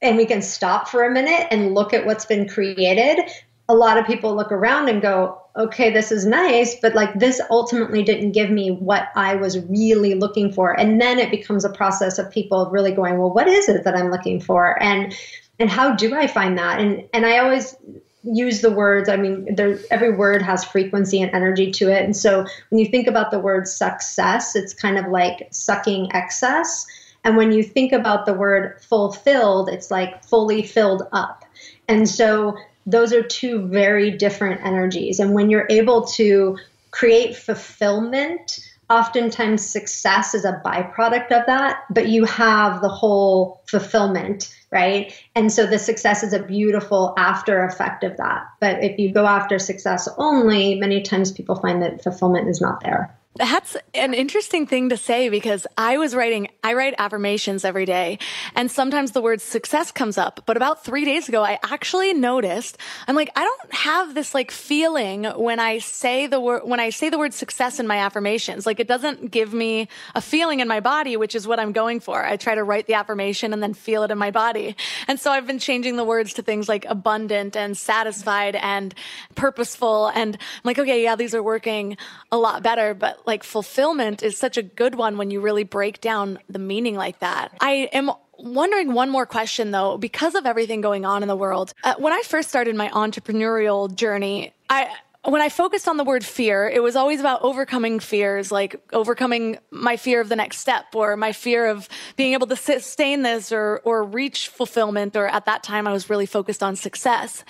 and 0.00 0.16
we 0.16 0.26
can 0.26 0.42
stop 0.42 0.88
for 0.88 1.04
a 1.04 1.10
minute 1.12 1.46
and 1.52 1.72
look 1.72 1.94
at 1.94 2.04
what's 2.04 2.26
been 2.26 2.48
created, 2.48 3.20
a 3.68 3.76
lot 3.76 3.98
of 3.98 4.04
people 4.04 4.34
look 4.34 4.50
around 4.50 4.88
and 4.88 5.00
go, 5.00 5.40
okay, 5.56 5.90
this 5.90 6.10
is 6.10 6.24
nice, 6.24 6.76
but 6.80 6.94
like 6.94 7.18
this 7.18 7.40
ultimately 7.50 8.02
didn't 8.02 8.32
give 8.32 8.50
me 8.50 8.70
what 8.70 9.08
I 9.14 9.34
was 9.34 9.58
really 9.58 10.14
looking 10.14 10.52
for. 10.52 10.78
And 10.78 11.00
then 11.00 11.18
it 11.18 11.30
becomes 11.30 11.64
a 11.64 11.70
process 11.70 12.18
of 12.18 12.30
people 12.30 12.70
really 12.70 12.92
going, 12.92 13.18
well, 13.18 13.30
what 13.30 13.48
is 13.48 13.68
it 13.68 13.84
that 13.84 13.94
I'm 13.94 14.10
looking 14.10 14.40
for? 14.40 14.82
And 14.82 15.14
and 15.58 15.70
how 15.70 15.94
do 15.94 16.14
I 16.14 16.26
find 16.26 16.56
that? 16.58 16.80
And 16.80 17.06
and 17.12 17.26
I 17.26 17.38
always 17.38 17.76
use 18.24 18.60
the 18.60 18.70
words 18.70 19.08
i 19.08 19.16
mean 19.16 19.52
there 19.56 19.80
every 19.90 20.14
word 20.14 20.42
has 20.42 20.64
frequency 20.64 21.20
and 21.20 21.34
energy 21.34 21.72
to 21.72 21.90
it 21.90 22.04
and 22.04 22.16
so 22.16 22.46
when 22.68 22.78
you 22.78 22.86
think 22.86 23.08
about 23.08 23.32
the 23.32 23.38
word 23.38 23.66
success 23.66 24.54
it's 24.54 24.72
kind 24.72 24.96
of 24.96 25.08
like 25.08 25.48
sucking 25.50 26.08
excess 26.14 26.86
and 27.24 27.36
when 27.36 27.50
you 27.50 27.64
think 27.64 27.92
about 27.92 28.24
the 28.24 28.32
word 28.32 28.80
fulfilled 28.80 29.68
it's 29.68 29.90
like 29.90 30.22
fully 30.24 30.62
filled 30.62 31.02
up 31.10 31.44
and 31.88 32.08
so 32.08 32.56
those 32.86 33.12
are 33.12 33.22
two 33.22 33.66
very 33.68 34.10
different 34.10 34.64
energies. 34.64 35.20
And 35.20 35.34
when 35.34 35.50
you're 35.50 35.66
able 35.70 36.06
to 36.08 36.58
create 36.90 37.36
fulfillment, 37.36 38.58
oftentimes 38.90 39.64
success 39.64 40.34
is 40.34 40.44
a 40.44 40.60
byproduct 40.64 41.30
of 41.32 41.46
that, 41.46 41.84
but 41.90 42.08
you 42.08 42.24
have 42.24 42.82
the 42.82 42.88
whole 42.88 43.62
fulfillment, 43.66 44.54
right? 44.70 45.14
And 45.34 45.50
so 45.50 45.66
the 45.66 45.78
success 45.78 46.22
is 46.22 46.32
a 46.32 46.42
beautiful 46.42 47.14
after 47.16 47.64
effect 47.64 48.04
of 48.04 48.16
that. 48.18 48.46
But 48.60 48.84
if 48.84 48.98
you 48.98 49.12
go 49.12 49.26
after 49.26 49.58
success 49.58 50.08
only, 50.18 50.74
many 50.74 51.02
times 51.02 51.32
people 51.32 51.56
find 51.56 51.82
that 51.82 52.02
fulfillment 52.02 52.48
is 52.48 52.60
not 52.60 52.82
there. 52.82 53.16
That's 53.34 53.78
an 53.94 54.12
interesting 54.12 54.66
thing 54.66 54.90
to 54.90 54.98
say 54.98 55.30
because 55.30 55.66
I 55.78 55.96
was 55.96 56.14
writing, 56.14 56.48
I 56.62 56.74
write 56.74 56.94
affirmations 56.98 57.64
every 57.64 57.86
day 57.86 58.18
and 58.54 58.70
sometimes 58.70 59.12
the 59.12 59.22
word 59.22 59.40
success 59.40 59.90
comes 59.90 60.18
up. 60.18 60.42
But 60.44 60.58
about 60.58 60.84
three 60.84 61.06
days 61.06 61.30
ago, 61.30 61.42
I 61.42 61.58
actually 61.64 62.12
noticed, 62.12 62.76
I'm 63.08 63.16
like, 63.16 63.30
I 63.34 63.42
don't 63.42 63.74
have 63.74 64.14
this 64.14 64.34
like 64.34 64.50
feeling 64.50 65.24
when 65.24 65.60
I 65.60 65.78
say 65.78 66.26
the 66.26 66.40
word, 66.40 66.64
when 66.66 66.78
I 66.78 66.90
say 66.90 67.08
the 67.08 67.16
word 67.16 67.32
success 67.32 67.80
in 67.80 67.86
my 67.86 67.96
affirmations. 67.98 68.66
Like 68.66 68.80
it 68.80 68.86
doesn't 68.86 69.30
give 69.30 69.54
me 69.54 69.88
a 70.14 70.20
feeling 70.20 70.60
in 70.60 70.68
my 70.68 70.80
body, 70.80 71.16
which 71.16 71.34
is 71.34 71.48
what 71.48 71.58
I'm 71.58 71.72
going 71.72 72.00
for. 72.00 72.22
I 72.22 72.36
try 72.36 72.54
to 72.54 72.62
write 72.62 72.86
the 72.86 72.94
affirmation 72.94 73.54
and 73.54 73.62
then 73.62 73.72
feel 73.72 74.02
it 74.02 74.10
in 74.10 74.18
my 74.18 74.30
body. 74.30 74.76
And 75.08 75.18
so 75.18 75.30
I've 75.30 75.46
been 75.46 75.58
changing 75.58 75.96
the 75.96 76.04
words 76.04 76.34
to 76.34 76.42
things 76.42 76.68
like 76.68 76.84
abundant 76.84 77.56
and 77.56 77.78
satisfied 77.78 78.56
and 78.56 78.94
purposeful. 79.36 80.08
And 80.08 80.36
I'm 80.36 80.62
like, 80.64 80.78
okay, 80.78 81.02
yeah, 81.02 81.16
these 81.16 81.34
are 81.34 81.42
working 81.42 81.96
a 82.30 82.36
lot 82.36 82.62
better, 82.62 82.92
but 82.92 83.21
like 83.26 83.44
fulfillment 83.44 84.22
is 84.22 84.36
such 84.36 84.56
a 84.56 84.62
good 84.62 84.94
one 84.94 85.16
when 85.16 85.30
you 85.30 85.40
really 85.40 85.64
break 85.64 86.00
down 86.00 86.38
the 86.48 86.58
meaning 86.58 86.94
like 86.94 87.20
that. 87.20 87.52
I 87.60 87.88
am 87.92 88.10
wondering 88.38 88.92
one 88.92 89.10
more 89.10 89.26
question 89.26 89.70
though, 89.70 89.98
because 89.98 90.34
of 90.34 90.46
everything 90.46 90.80
going 90.80 91.04
on 91.04 91.22
in 91.22 91.28
the 91.28 91.36
world. 91.36 91.72
Uh, 91.84 91.94
when 91.98 92.12
I 92.12 92.22
first 92.22 92.48
started 92.48 92.74
my 92.74 92.88
entrepreneurial 92.88 93.94
journey, 93.94 94.52
I, 94.68 94.90
when 95.24 95.40
I 95.40 95.48
focused 95.48 95.86
on 95.86 95.96
the 95.96 96.04
word 96.04 96.24
fear, 96.24 96.68
it 96.68 96.82
was 96.82 96.96
always 96.96 97.20
about 97.20 97.42
overcoming 97.42 98.00
fears, 98.00 98.50
like 98.50 98.80
overcoming 98.92 99.58
my 99.70 99.96
fear 99.96 100.20
of 100.20 100.28
the 100.28 100.34
next 100.34 100.58
step 100.58 100.86
or 100.94 101.16
my 101.16 101.30
fear 101.30 101.66
of 101.66 101.88
being 102.16 102.32
able 102.32 102.48
to 102.48 102.56
sustain 102.56 103.22
this 103.22 103.52
or, 103.52 103.80
or 103.84 104.02
reach 104.02 104.48
fulfillment. 104.48 105.14
Or 105.16 105.28
at 105.28 105.44
that 105.44 105.62
time, 105.62 105.86
I 105.86 105.92
was 105.92 106.10
really 106.10 106.26
focused 106.26 106.62
on 106.62 106.74
success. 106.74 107.44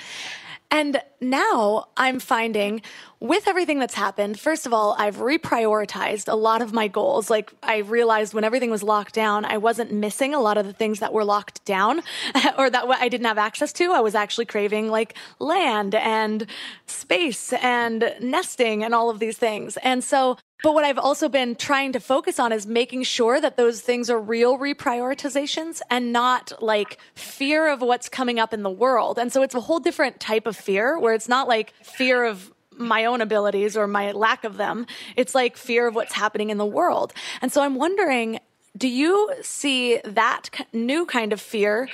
And 0.71 1.01
now 1.21 1.87
I'm 1.97 2.19
finding 2.19 2.83
with 3.23 3.47
everything 3.47 3.79
that's 3.79 3.95
happened, 3.95 4.41
first 4.41 4.67
of 4.67 4.73
all, 4.75 4.97
I've 4.99 5.19
reprioritized 5.19 6.31
a 6.31 6.35
lot 6.35 6.61
of 6.61 6.73
my 6.73 6.89
goals. 6.89 7.31
Like 7.31 7.53
I 7.63 7.79
realized 7.79 8.35
when 8.35 8.43
everything 8.43 8.69
was 8.69 8.83
locked 8.83 9.15
down, 9.15 9.45
I 9.45 9.59
wasn't 9.59 9.93
missing 9.93 10.35
a 10.35 10.41
lot 10.41 10.59
of 10.59 10.67
the 10.67 10.73
things 10.73 10.99
that 10.99 11.13
were 11.13 11.25
locked 11.25 11.65
down 11.65 12.03
or 12.59 12.69
that 12.69 12.85
I 12.89 13.09
didn't 13.09 13.27
have 13.27 13.39
access 13.39 13.73
to. 13.75 13.93
I 13.93 14.01
was 14.01 14.17
actually 14.17 14.47
craving 14.47 14.89
like 14.89 15.15
land 15.39 15.95
and 15.95 16.47
space 16.87 17.53
and 17.53 18.13
nesting 18.21 18.83
and 18.83 18.93
all 18.93 19.09
of 19.09 19.21
these 19.21 19.39
things. 19.39 19.77
And 19.85 20.03
so 20.03 20.37
but 20.65 20.75
what 20.75 20.85
I've 20.85 20.99
also 20.99 21.29
been 21.29 21.57
trying 21.57 21.91
to 21.93 21.99
focus 21.99 22.39
on 22.39 22.53
is 22.53 22.69
making 22.69 23.03
sure 23.03 23.41
that 23.41 23.57
those 23.57 23.81
things 23.81 24.09
are 24.09 24.21
real 24.21 24.59
reprioritizations 24.59 25.81
and 25.91 26.13
not 26.13 26.53
like 26.63 26.99
fear 27.17 27.69
of 27.69 27.81
what's 27.81 28.09
coming 28.09 28.39
up 28.39 28.55
in 28.55 28.63
the 28.63 28.71
world. 28.71 29.19
And 29.19 29.33
so 29.33 29.43
it's 29.43 29.57
a 29.57 29.61
whole 29.61 29.81
different 29.81 30.21
type 30.21 30.47
of 30.47 30.57
fear 30.57 30.97
where 31.01 31.15
it's 31.15 31.29
not 31.29 31.49
like 31.49 31.75
fear 31.83 32.25
of 32.25 32.53
my 32.77 33.05
own 33.05 33.21
abilities 33.21 33.77
or 33.77 33.87
my 33.87 34.13
lack 34.13 34.45
of 34.45 34.57
them. 34.57 34.87
It's 35.17 35.35
like 35.35 35.57
fear 35.57 35.87
of 35.87 35.95
what's 35.95 36.13
happening 36.13 36.51
in 36.51 36.59
the 36.59 36.67
world. 36.67 37.13
And 37.41 37.53
so 37.53 37.63
I'm 37.63 37.75
wondering, 37.75 38.39
do 38.77 38.89
you 38.89 39.33
see 39.43 39.99
that 40.05 40.49
new 40.73 41.05
kind 41.07 41.33
of 41.33 41.41
fear 41.41 41.89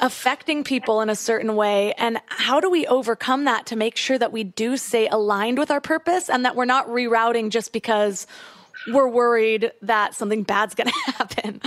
affecting 0.00 0.64
people 0.64 1.00
in 1.00 1.10
a 1.10 1.16
certain 1.16 1.54
way? 1.56 1.92
And 1.94 2.18
how 2.26 2.60
do 2.60 2.70
we 2.70 2.86
overcome 2.86 3.44
that 3.44 3.66
to 3.66 3.76
make 3.76 3.96
sure 3.96 4.18
that 4.18 4.32
we 4.32 4.44
do 4.44 4.76
stay 4.76 5.08
aligned 5.08 5.58
with 5.58 5.70
our 5.70 5.80
purpose 5.80 6.30
and 6.30 6.44
that 6.44 6.56
we're 6.56 6.64
not 6.64 6.88
rerouting 6.88 7.50
just 7.50 7.72
because 7.72 8.26
we're 8.88 9.08
worried 9.08 9.70
that 9.82 10.14
something 10.14 10.42
bad's 10.42 10.74
going 10.74 10.90
to 11.06 11.12
happen? 11.12 11.60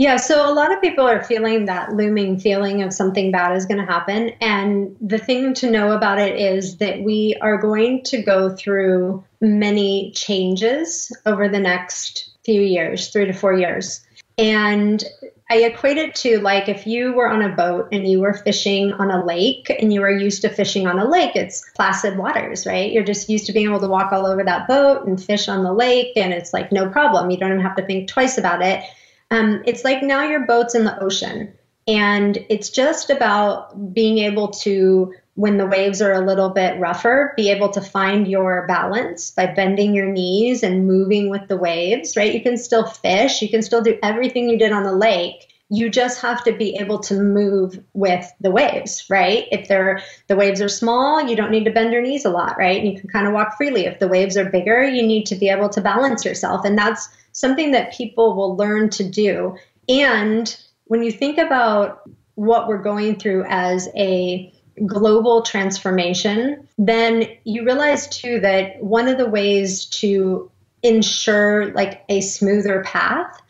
Yeah, 0.00 0.16
so 0.16 0.50
a 0.50 0.54
lot 0.54 0.72
of 0.72 0.80
people 0.80 1.06
are 1.06 1.22
feeling 1.22 1.66
that 1.66 1.92
looming 1.92 2.40
feeling 2.40 2.82
of 2.82 2.90
something 2.90 3.30
bad 3.30 3.54
is 3.54 3.66
going 3.66 3.84
to 3.84 3.92
happen. 3.92 4.30
And 4.40 4.96
the 4.98 5.18
thing 5.18 5.52
to 5.56 5.70
know 5.70 5.92
about 5.92 6.18
it 6.18 6.40
is 6.40 6.78
that 6.78 7.02
we 7.02 7.36
are 7.42 7.58
going 7.58 8.02
to 8.04 8.22
go 8.22 8.48
through 8.48 9.22
many 9.42 10.10
changes 10.12 11.14
over 11.26 11.50
the 11.50 11.60
next 11.60 12.30
few 12.46 12.62
years, 12.62 13.08
three 13.08 13.26
to 13.26 13.34
four 13.34 13.52
years. 13.52 14.02
And 14.38 15.04
I 15.50 15.64
equate 15.64 15.98
it 15.98 16.14
to 16.14 16.40
like 16.40 16.70
if 16.70 16.86
you 16.86 17.12
were 17.12 17.28
on 17.28 17.42
a 17.42 17.54
boat 17.54 17.88
and 17.92 18.08
you 18.08 18.20
were 18.20 18.32
fishing 18.32 18.94
on 18.94 19.10
a 19.10 19.22
lake 19.22 19.68
and 19.68 19.92
you 19.92 20.00
were 20.00 20.10
used 20.10 20.40
to 20.42 20.48
fishing 20.48 20.86
on 20.86 20.98
a 20.98 21.06
lake, 21.06 21.36
it's 21.36 21.68
placid 21.76 22.16
waters, 22.16 22.64
right? 22.64 22.90
You're 22.90 23.04
just 23.04 23.28
used 23.28 23.44
to 23.48 23.52
being 23.52 23.66
able 23.66 23.80
to 23.80 23.88
walk 23.88 24.12
all 24.12 24.26
over 24.26 24.44
that 24.44 24.66
boat 24.66 25.06
and 25.06 25.22
fish 25.22 25.46
on 25.46 25.62
the 25.62 25.74
lake, 25.74 26.16
and 26.16 26.32
it's 26.32 26.54
like 26.54 26.72
no 26.72 26.88
problem. 26.88 27.30
You 27.30 27.36
don't 27.36 27.50
even 27.50 27.62
have 27.62 27.76
to 27.76 27.84
think 27.84 28.08
twice 28.08 28.38
about 28.38 28.62
it. 28.62 28.82
Um, 29.30 29.62
it's 29.64 29.84
like 29.84 30.02
now 30.02 30.24
your 30.24 30.46
boat's 30.46 30.74
in 30.74 30.84
the 30.84 31.00
ocean, 31.02 31.52
and 31.86 32.38
it's 32.48 32.70
just 32.70 33.10
about 33.10 33.94
being 33.94 34.18
able 34.18 34.48
to, 34.48 35.14
when 35.34 35.56
the 35.56 35.66
waves 35.66 36.02
are 36.02 36.12
a 36.12 36.26
little 36.26 36.50
bit 36.50 36.78
rougher, 36.80 37.32
be 37.36 37.50
able 37.50 37.68
to 37.70 37.80
find 37.80 38.28
your 38.28 38.66
balance 38.66 39.30
by 39.30 39.46
bending 39.46 39.94
your 39.94 40.10
knees 40.10 40.62
and 40.62 40.86
moving 40.86 41.30
with 41.30 41.46
the 41.48 41.56
waves, 41.56 42.16
right? 42.16 42.34
You 42.34 42.42
can 42.42 42.56
still 42.56 42.86
fish, 42.86 43.40
you 43.40 43.48
can 43.48 43.62
still 43.62 43.82
do 43.82 43.98
everything 44.02 44.48
you 44.48 44.58
did 44.58 44.72
on 44.72 44.82
the 44.82 44.92
lake. 44.92 45.49
You 45.70 45.88
just 45.88 46.20
have 46.20 46.42
to 46.44 46.52
be 46.52 46.76
able 46.76 46.98
to 47.00 47.14
move 47.14 47.82
with 47.94 48.30
the 48.40 48.50
waves, 48.50 49.06
right? 49.08 49.46
If 49.52 49.68
they're 49.68 50.02
the 50.26 50.36
waves 50.36 50.60
are 50.60 50.68
small, 50.68 51.22
you 51.22 51.36
don't 51.36 51.50
need 51.50 51.64
to 51.64 51.70
bend 51.70 51.92
your 51.92 52.02
knees 52.02 52.24
a 52.24 52.30
lot, 52.30 52.58
right? 52.58 52.82
And 52.82 52.92
You 52.92 53.00
can 53.00 53.08
kind 53.08 53.26
of 53.26 53.32
walk 53.32 53.56
freely. 53.56 53.86
If 53.86 54.00
the 54.00 54.08
waves 54.08 54.36
are 54.36 54.50
bigger, 54.50 54.82
you 54.82 55.02
need 55.02 55.26
to 55.26 55.36
be 55.36 55.48
able 55.48 55.68
to 55.70 55.80
balance 55.80 56.24
yourself. 56.24 56.64
And 56.64 56.76
that's 56.76 57.08
something 57.32 57.70
that 57.70 57.92
people 57.92 58.34
will 58.34 58.56
learn 58.56 58.90
to 58.90 59.08
do. 59.08 59.56
And 59.88 60.54
when 60.86 61.02
you 61.02 61.12
think 61.12 61.38
about 61.38 62.02
what 62.34 62.66
we're 62.66 62.82
going 62.82 63.16
through 63.16 63.44
as 63.48 63.88
a 63.96 64.52
global 64.86 65.42
transformation, 65.42 66.66
then 66.78 67.28
you 67.44 67.64
realize 67.64 68.08
too 68.08 68.40
that 68.40 68.82
one 68.82 69.08
of 69.08 69.18
the 69.18 69.28
ways 69.28 69.84
to 69.86 70.50
ensure 70.82 71.72
like 71.74 72.02
a 72.08 72.20
smoother 72.20 72.82
path 72.82 73.40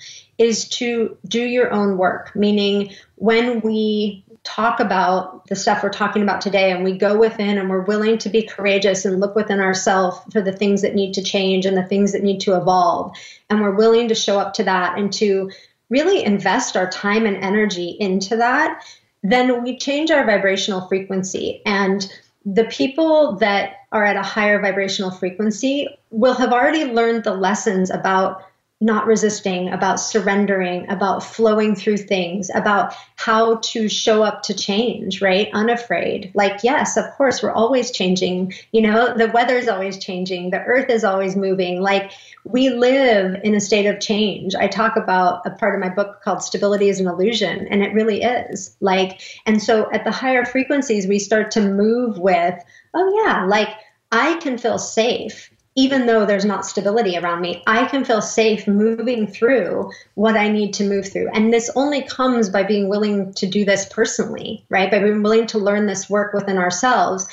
is 0.41 0.69
to 0.71 1.17
do 1.29 1.43
your 1.43 1.71
own 1.71 1.99
work, 1.99 2.35
meaning 2.35 2.91
when 3.17 3.61
we 3.61 4.25
talk 4.43 4.81
about 4.81 5.47
the 5.49 5.55
stuff 5.55 5.83
we're 5.83 5.91
talking 5.91 6.23
about 6.23 6.41
today 6.41 6.73
and 6.73 6.83
we 6.83 6.97
go 6.97 7.19
within 7.19 7.59
and 7.59 7.69
we're 7.69 7.83
willing 7.83 8.17
to 8.17 8.31
be 8.31 8.43
courageous 8.43 9.05
and 9.05 9.21
look 9.21 9.37
within 9.37 9.61
ourselves 9.61 10.19
for 10.33 10.41
the 10.41 10.51
things 10.51 10.81
that 10.81 10.95
need 10.95 11.13
to 11.13 11.23
change 11.23 11.67
and 11.67 11.77
the 11.77 11.85
things 11.85 12.13
that 12.13 12.23
need 12.23 12.41
to 12.41 12.57
evolve, 12.57 13.15
and 13.51 13.61
we're 13.61 13.77
willing 13.77 14.09
to 14.09 14.15
show 14.15 14.41
up 14.41 14.55
to 14.55 14.65
that 14.65 14.99
and 14.99 15.13
to 15.13 15.51
really 15.91 16.25
invest 16.25 16.75
our 16.75 16.89
time 16.89 17.27
and 17.27 17.37
energy 17.37 17.91
into 18.01 18.37
that, 18.37 18.83
then 19.23 19.63
we 19.63 19.77
change 19.77 20.11
our 20.11 20.25
vibrational 20.25 20.89
frequency. 20.89 21.61
And 21.67 22.11
the 22.47 22.65
people 22.65 23.37
that 23.37 23.75
are 23.93 24.07
at 24.07 24.17
a 24.17 24.23
higher 24.23 24.59
vibrational 24.59 25.11
frequency 25.11 25.87
will 26.11 26.35
have 26.35 26.53
already 26.53 26.85
learned 26.85 27.25
the 27.25 27.35
lessons 27.35 27.91
about 27.91 28.43
not 28.83 29.07
resisting, 29.07 29.69
about 29.69 30.01
surrendering, 30.01 30.89
about 30.89 31.23
flowing 31.23 31.75
through 31.75 31.99
things, 31.99 32.51
about 32.55 32.95
how 33.17 33.57
to 33.57 33.91
show 33.91 34.23
up 34.23 34.43
to 34.43 34.55
change, 34.55 35.21
right? 35.21 35.51
Unafraid. 35.53 36.31
Like, 36.35 36.65
yes, 36.65 36.97
of 36.97 37.05
course, 37.13 37.43
we're 37.43 37.53
always 37.53 37.91
changing. 37.91 38.55
You 38.73 38.81
know, 38.81 39.15
the 39.15 39.29
weather's 39.29 39.69
always 39.69 39.99
changing, 39.99 40.51
the 40.51 40.61
earth 40.61 40.89
is 40.89 41.05
always 41.05 41.37
moving. 41.37 41.83
Like, 41.83 42.13
we 42.45 42.71
live 42.71 43.39
in 43.45 43.55
a 43.55 43.61
state 43.61 43.85
of 43.85 44.01
change. 44.01 44.55
I 44.55 44.67
talk 44.67 44.97
about 44.97 45.45
a 45.45 45.51
part 45.51 45.75
of 45.75 45.81
my 45.81 45.91
book 45.91 46.23
called 46.23 46.43
Stability 46.43 46.89
is 46.89 47.01
an 47.01 47.07
Illusion, 47.07 47.69
and 47.69 47.83
it 47.83 47.93
really 47.93 48.23
is. 48.23 48.77
Like, 48.81 49.21
and 49.45 49.63
so 49.63 49.93
at 49.93 50.05
the 50.05 50.11
higher 50.11 50.47
frequencies, 50.47 51.07
we 51.07 51.19
start 51.19 51.51
to 51.51 51.61
move 51.61 52.19
with, 52.19 52.55
oh, 52.95 53.25
yeah, 53.25 53.45
like, 53.45 53.69
I 54.11 54.37
can 54.37 54.57
feel 54.57 54.79
safe 54.79 55.51
even 55.77 56.07
though 56.07 56.27
there's 56.27 56.45
not 56.45 56.67
stability 56.67 57.17
around 57.17 57.41
me, 57.41 57.63
I 57.67 57.87
can 57.87 58.05
feel 58.05 58.21
safe 58.21 58.67
moving 58.67 59.27
through 59.27 59.91
what 60.15 60.37
I 60.37 60.49
need 60.49 60.75
to 60.75 60.89
move 60.89 61.11
through. 61.11 61.29
And 61.33 61.53
this 61.53 61.71
only 61.77 62.03
comes 62.03 62.51
by 62.51 62.65
being 62.65 62.89
willing 62.89 63.33
to 63.35 63.47
do 63.47 63.65
this 63.65 63.87
personally, 63.89 64.65
right? 64.69 64.91
By 64.91 64.99
being 64.99 65.23
willing 65.23 65.47
to 65.49 65.59
learn 65.59 65.87
this 65.87 66.11
work 66.11 66.33
within 66.33 66.59
ourselves. 66.59 67.29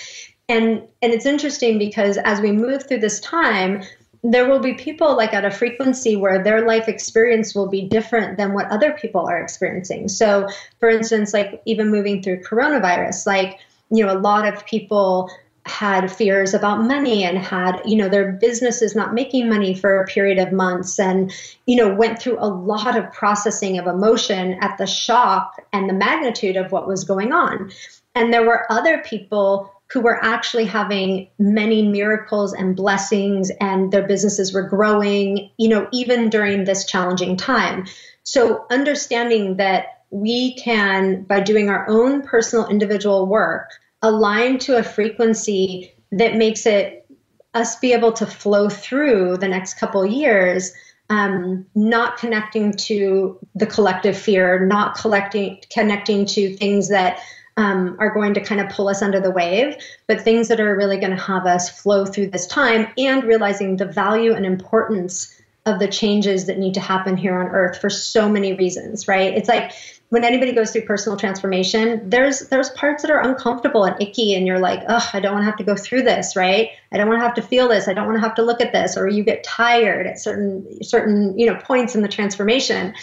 And 0.47 0.83
and 1.01 1.11
it's 1.13 1.25
interesting 1.25 1.79
because 1.79 2.17
as 2.17 2.39
we 2.39 2.51
move 2.51 2.87
through 2.87 2.99
this 2.99 3.19
time, 3.19 3.83
there 4.23 4.47
will 4.47 4.59
be 4.59 4.73
people 4.73 5.15
like 5.15 5.33
at 5.33 5.45
a 5.45 5.51
frequency 5.51 6.15
where 6.15 6.43
their 6.43 6.65
life 6.65 6.87
experience 6.87 7.55
will 7.55 7.67
be 7.67 7.81
different 7.81 8.37
than 8.37 8.53
what 8.53 8.69
other 8.71 8.93
people 8.93 9.27
are 9.27 9.41
experiencing. 9.41 10.07
So, 10.07 10.47
for 10.79 10.89
instance, 10.89 11.33
like 11.33 11.61
even 11.65 11.89
moving 11.89 12.21
through 12.21 12.43
coronavirus, 12.43 13.25
like 13.25 13.59
you 13.89 14.05
know, 14.05 14.11
a 14.11 14.19
lot 14.19 14.47
of 14.47 14.65
people 14.65 15.31
had 15.67 16.11
fears 16.11 16.53
about 16.53 16.83
money 16.83 17.23
and 17.23 17.37
had 17.37 17.81
you 17.85 17.95
know 17.95 18.09
their 18.09 18.31
businesses 18.31 18.95
not 18.95 19.13
making 19.13 19.49
money 19.49 19.73
for 19.73 20.01
a 20.01 20.07
period 20.07 20.39
of 20.39 20.51
months 20.51 20.99
and 20.99 21.31
you 21.65 21.75
know 21.75 21.93
went 21.93 22.19
through 22.19 22.37
a 22.39 22.47
lot 22.47 22.97
of 22.97 23.11
processing 23.11 23.77
of 23.77 23.87
emotion 23.87 24.57
at 24.61 24.77
the 24.77 24.87
shock 24.87 25.61
and 25.73 25.89
the 25.89 25.93
magnitude 25.93 26.57
of 26.57 26.71
what 26.71 26.87
was 26.87 27.03
going 27.03 27.31
on. 27.31 27.71
And 28.15 28.33
there 28.33 28.45
were 28.45 28.71
other 28.71 28.99
people 28.99 29.71
who 29.91 30.01
were 30.01 30.23
actually 30.23 30.65
having 30.65 31.29
many 31.39 31.87
miracles 31.87 32.53
and 32.53 32.75
blessings 32.75 33.51
and 33.61 33.91
their 33.91 34.05
businesses 34.05 34.53
were 34.53 34.63
growing 34.63 35.49
you 35.57 35.69
know 35.69 35.87
even 35.91 36.29
during 36.29 36.63
this 36.63 36.85
challenging 36.85 37.37
time. 37.37 37.85
So 38.23 38.65
understanding 38.69 39.57
that 39.57 40.03
we 40.09 40.55
can 40.55 41.23
by 41.23 41.41
doing 41.41 41.69
our 41.69 41.87
own 41.89 42.21
personal 42.21 42.67
individual 42.67 43.25
work 43.25 43.71
align 44.01 44.59
to 44.59 44.77
a 44.77 44.83
frequency 44.83 45.93
that 46.11 46.35
makes 46.35 46.65
it 46.65 47.05
us 47.53 47.77
be 47.77 47.93
able 47.93 48.11
to 48.13 48.25
flow 48.25 48.69
through 48.69 49.37
the 49.37 49.47
next 49.47 49.75
couple 49.75 50.05
years 50.05 50.73
um, 51.09 51.65
not 51.73 52.17
connecting 52.17 52.73
to 52.73 53.39
the 53.55 53.65
collective 53.65 54.17
fear 54.17 54.65
not 54.65 54.95
collecting 54.97 55.59
connecting 55.71 56.25
to 56.25 56.55
things 56.55 56.89
that 56.89 57.19
um, 57.55 57.95
are 57.99 58.13
going 58.13 58.35
to 58.35 58.41
kind 58.41 58.61
of 58.61 58.69
pull 58.69 58.87
us 58.87 59.01
under 59.01 59.19
the 59.19 59.31
wave 59.31 59.75
but 60.05 60.21
things 60.21 60.47
that 60.49 60.59
are 60.59 60.75
really 60.75 60.97
going 60.97 61.15
to 61.15 61.21
have 61.21 61.45
us 61.45 61.69
flow 61.69 62.05
through 62.05 62.29
this 62.29 62.45
time 62.45 62.87
and 62.97 63.23
realizing 63.23 63.77
the 63.77 63.85
value 63.85 64.33
and 64.33 64.45
importance 64.45 65.33
of 65.65 65.79
the 65.79 65.87
changes 65.87 66.45
that 66.45 66.57
need 66.57 66.73
to 66.75 66.79
happen 66.79 67.17
here 67.17 67.37
on 67.37 67.47
earth 67.47 67.79
for 67.79 67.89
so 67.89 68.29
many 68.29 68.53
reasons 68.53 69.07
right? 69.07 69.33
It's 69.33 69.49
like 69.49 69.71
when 70.09 70.23
anybody 70.23 70.53
goes 70.53 70.71
through 70.71 70.83
personal 70.83 71.17
transformation, 71.17 72.09
there's 72.09 72.47
there's 72.47 72.69
parts 72.71 73.01
that 73.01 73.11
are 73.11 73.19
uncomfortable 73.19 73.83
and 73.83 74.01
icky, 74.01 74.35
and 74.35 74.47
you're 74.47 74.59
like, 74.59 74.81
oh, 74.87 75.09
I 75.13 75.19
don't 75.19 75.33
want 75.33 75.43
to 75.43 75.47
have 75.47 75.57
to 75.57 75.63
go 75.63 75.75
through 75.75 76.03
this, 76.03 76.35
right? 76.35 76.69
I 76.91 76.97
don't 76.97 77.07
want 77.07 77.19
to 77.19 77.25
have 77.25 77.35
to 77.35 77.41
feel 77.41 77.67
this. 77.67 77.87
I 77.87 77.93
don't 77.93 78.05
want 78.05 78.17
to 78.17 78.21
have 78.21 78.35
to 78.35 78.43
look 78.43 78.61
at 78.61 78.71
this, 78.71 78.95
or 78.95 79.07
you 79.07 79.23
get 79.23 79.43
tired 79.43 80.07
at 80.07 80.19
certain 80.19 80.83
certain 80.83 81.37
you 81.37 81.45
know 81.45 81.55
points 81.55 81.95
in 81.95 82.01
the 82.01 82.07
transformation. 82.07 82.93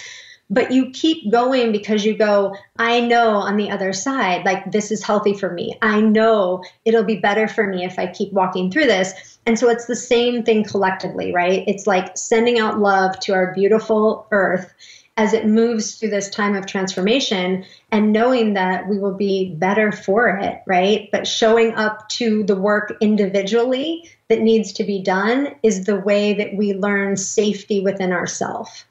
But 0.50 0.70
you 0.70 0.90
keep 0.90 1.30
going 1.32 1.72
because 1.72 2.05
you 2.05 2.14
go, 2.14 2.55
I 2.78 3.00
know 3.00 3.36
on 3.36 3.57
the 3.57 3.70
other 3.70 3.94
side, 3.94 4.44
like 4.44 4.70
this 4.70 4.90
is 4.90 5.02
healthy 5.02 5.32
for 5.32 5.50
me. 5.50 5.76
I 5.80 6.00
know 6.02 6.62
it'll 6.84 7.02
be 7.02 7.16
better 7.16 7.48
for 7.48 7.66
me 7.66 7.84
if 7.84 7.98
I 7.98 8.07
keep 8.07 8.30
walking 8.32 8.70
through 8.70 8.84
this. 8.84 9.38
And 9.46 9.59
so 9.59 9.70
it's 9.70 9.86
the 9.86 9.96
same 9.96 10.42
thing 10.42 10.62
collectively, 10.62 11.32
right? 11.32 11.64
It's 11.66 11.86
like 11.86 12.16
sending 12.18 12.59
out 12.59 12.78
love 12.78 13.18
to 13.20 13.32
our 13.32 13.55
beautiful 13.55 14.26
earth 14.30 14.72
as 15.16 15.32
it 15.32 15.46
moves 15.46 15.94
through 15.94 16.10
this 16.10 16.28
time 16.28 16.56
of 16.56 16.66
transformation 16.66 17.64
and 17.92 18.12
knowing 18.12 18.54
that 18.54 18.88
we 18.88 18.98
will 18.98 19.14
be 19.14 19.54
better 19.54 19.92
for 19.92 20.28
it, 20.28 20.60
right? 20.66 21.08
But 21.12 21.26
showing 21.26 21.74
up 21.74 22.08
to 22.10 22.42
the 22.42 22.56
work 22.56 22.96
individually 23.00 24.10
that 24.28 24.40
needs 24.40 24.72
to 24.74 24.84
be 24.84 25.02
done 25.02 25.54
is 25.62 25.84
the 25.84 26.00
way 26.00 26.34
that 26.34 26.56
we 26.56 26.72
learn 26.72 27.16
safety 27.16 27.80
within 27.80 28.12
ourselves. 28.12 28.84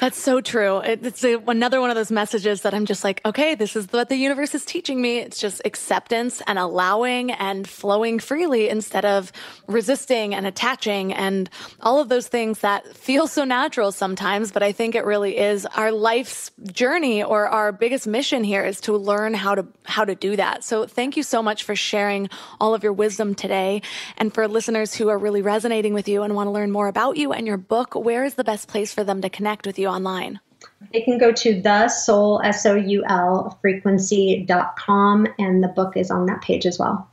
That's 0.00 0.16
so 0.16 0.40
true. 0.40 0.78
It's 0.78 1.24
a, 1.24 1.38
another 1.48 1.80
one 1.80 1.90
of 1.90 1.96
those 1.96 2.12
messages 2.12 2.62
that 2.62 2.72
I'm 2.72 2.86
just 2.86 3.02
like, 3.02 3.20
okay, 3.24 3.56
this 3.56 3.74
is 3.74 3.88
what 3.90 4.08
the 4.08 4.14
universe 4.14 4.54
is 4.54 4.64
teaching 4.64 5.02
me. 5.02 5.18
It's 5.18 5.40
just 5.40 5.60
acceptance 5.64 6.40
and 6.46 6.56
allowing 6.56 7.32
and 7.32 7.68
flowing 7.68 8.20
freely 8.20 8.68
instead 8.68 9.04
of 9.04 9.32
resisting 9.66 10.36
and 10.36 10.46
attaching 10.46 11.12
and 11.12 11.50
all 11.80 11.98
of 11.98 12.08
those 12.08 12.28
things 12.28 12.60
that 12.60 12.96
feel 12.96 13.26
so 13.26 13.42
natural 13.42 13.90
sometimes. 13.90 14.52
But 14.52 14.62
I 14.62 14.70
think 14.70 14.94
it 14.94 15.04
really 15.04 15.36
is 15.36 15.66
our 15.66 15.90
life's 15.90 16.52
journey 16.70 17.24
or 17.24 17.48
our 17.48 17.72
biggest 17.72 18.06
mission 18.06 18.44
here 18.44 18.64
is 18.64 18.80
to 18.82 18.96
learn 18.96 19.34
how 19.34 19.56
to, 19.56 19.66
how 19.82 20.04
to 20.04 20.14
do 20.14 20.36
that. 20.36 20.62
So 20.62 20.86
thank 20.86 21.16
you 21.16 21.24
so 21.24 21.42
much 21.42 21.64
for 21.64 21.74
sharing 21.74 22.30
all 22.60 22.72
of 22.72 22.84
your 22.84 22.92
wisdom 22.92 23.34
today. 23.34 23.82
And 24.16 24.32
for 24.32 24.46
listeners 24.46 24.94
who 24.94 25.08
are 25.08 25.18
really 25.18 25.42
resonating 25.42 25.92
with 25.92 26.06
you 26.06 26.22
and 26.22 26.36
want 26.36 26.46
to 26.46 26.52
learn 26.52 26.70
more 26.70 26.86
about 26.86 27.16
you 27.16 27.32
and 27.32 27.48
your 27.48 27.56
book, 27.56 27.96
where 27.96 28.24
is 28.24 28.34
the 28.34 28.44
best 28.44 28.68
place 28.68 28.94
for 28.94 29.02
them 29.02 29.22
to 29.22 29.28
connect 29.28 29.66
with 29.66 29.76
you 29.76 29.87
online? 29.88 30.40
They 30.92 31.02
can 31.02 31.18
go 31.18 31.32
to 31.32 31.60
the 31.60 31.88
soul, 31.88 32.40
S 32.44 32.64
O 32.66 32.74
U 32.74 33.04
L, 33.08 33.58
frequency.com, 33.60 35.26
and 35.38 35.62
the 35.62 35.68
book 35.68 35.96
is 35.96 36.10
on 36.10 36.26
that 36.26 36.40
page 36.42 36.66
as 36.66 36.78
well. 36.78 37.08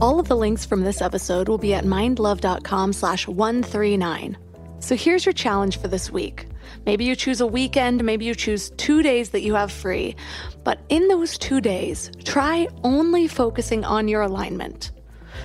All 0.00 0.18
of 0.18 0.28
the 0.28 0.36
links 0.36 0.64
from 0.64 0.82
this 0.82 1.02
episode 1.02 1.48
will 1.48 1.58
be 1.58 1.74
at 1.74 1.84
mindlove.com 1.84 2.92
slash 2.94 3.28
139. 3.28 4.38
So 4.78 4.96
here's 4.96 5.26
your 5.26 5.34
challenge 5.34 5.78
for 5.78 5.88
this 5.88 6.10
week. 6.10 6.46
Maybe 6.86 7.04
you 7.04 7.14
choose 7.14 7.42
a 7.42 7.46
weekend, 7.46 8.02
maybe 8.02 8.24
you 8.24 8.34
choose 8.34 8.70
two 8.78 9.02
days 9.02 9.30
that 9.30 9.42
you 9.42 9.54
have 9.54 9.70
free. 9.70 10.16
But 10.64 10.80
in 10.88 11.08
those 11.08 11.36
two 11.36 11.60
days, 11.60 12.10
try 12.24 12.68
only 12.82 13.28
focusing 13.28 13.84
on 13.84 14.08
your 14.08 14.22
alignment. 14.22 14.92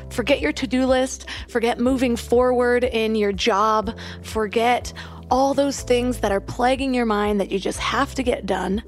Forget 0.10 0.39
your 0.41 0.54
to 0.54 0.68
do 0.68 0.86
list, 0.86 1.28
forget 1.48 1.80
moving 1.80 2.16
forward 2.16 2.84
in 2.84 3.16
your 3.16 3.32
job, 3.32 3.98
forget 4.22 4.93
all 5.32 5.54
those 5.54 5.82
things 5.82 6.20
that 6.20 6.32
are 6.32 6.41
plaguing 6.41 6.93
your 6.93 7.06
mind 7.06 7.39
that 7.41 7.52
you 7.52 7.60
just 7.60 7.80
have 7.80 8.16
to 8.16 8.24
get 8.24 8.46
done, 8.46 8.84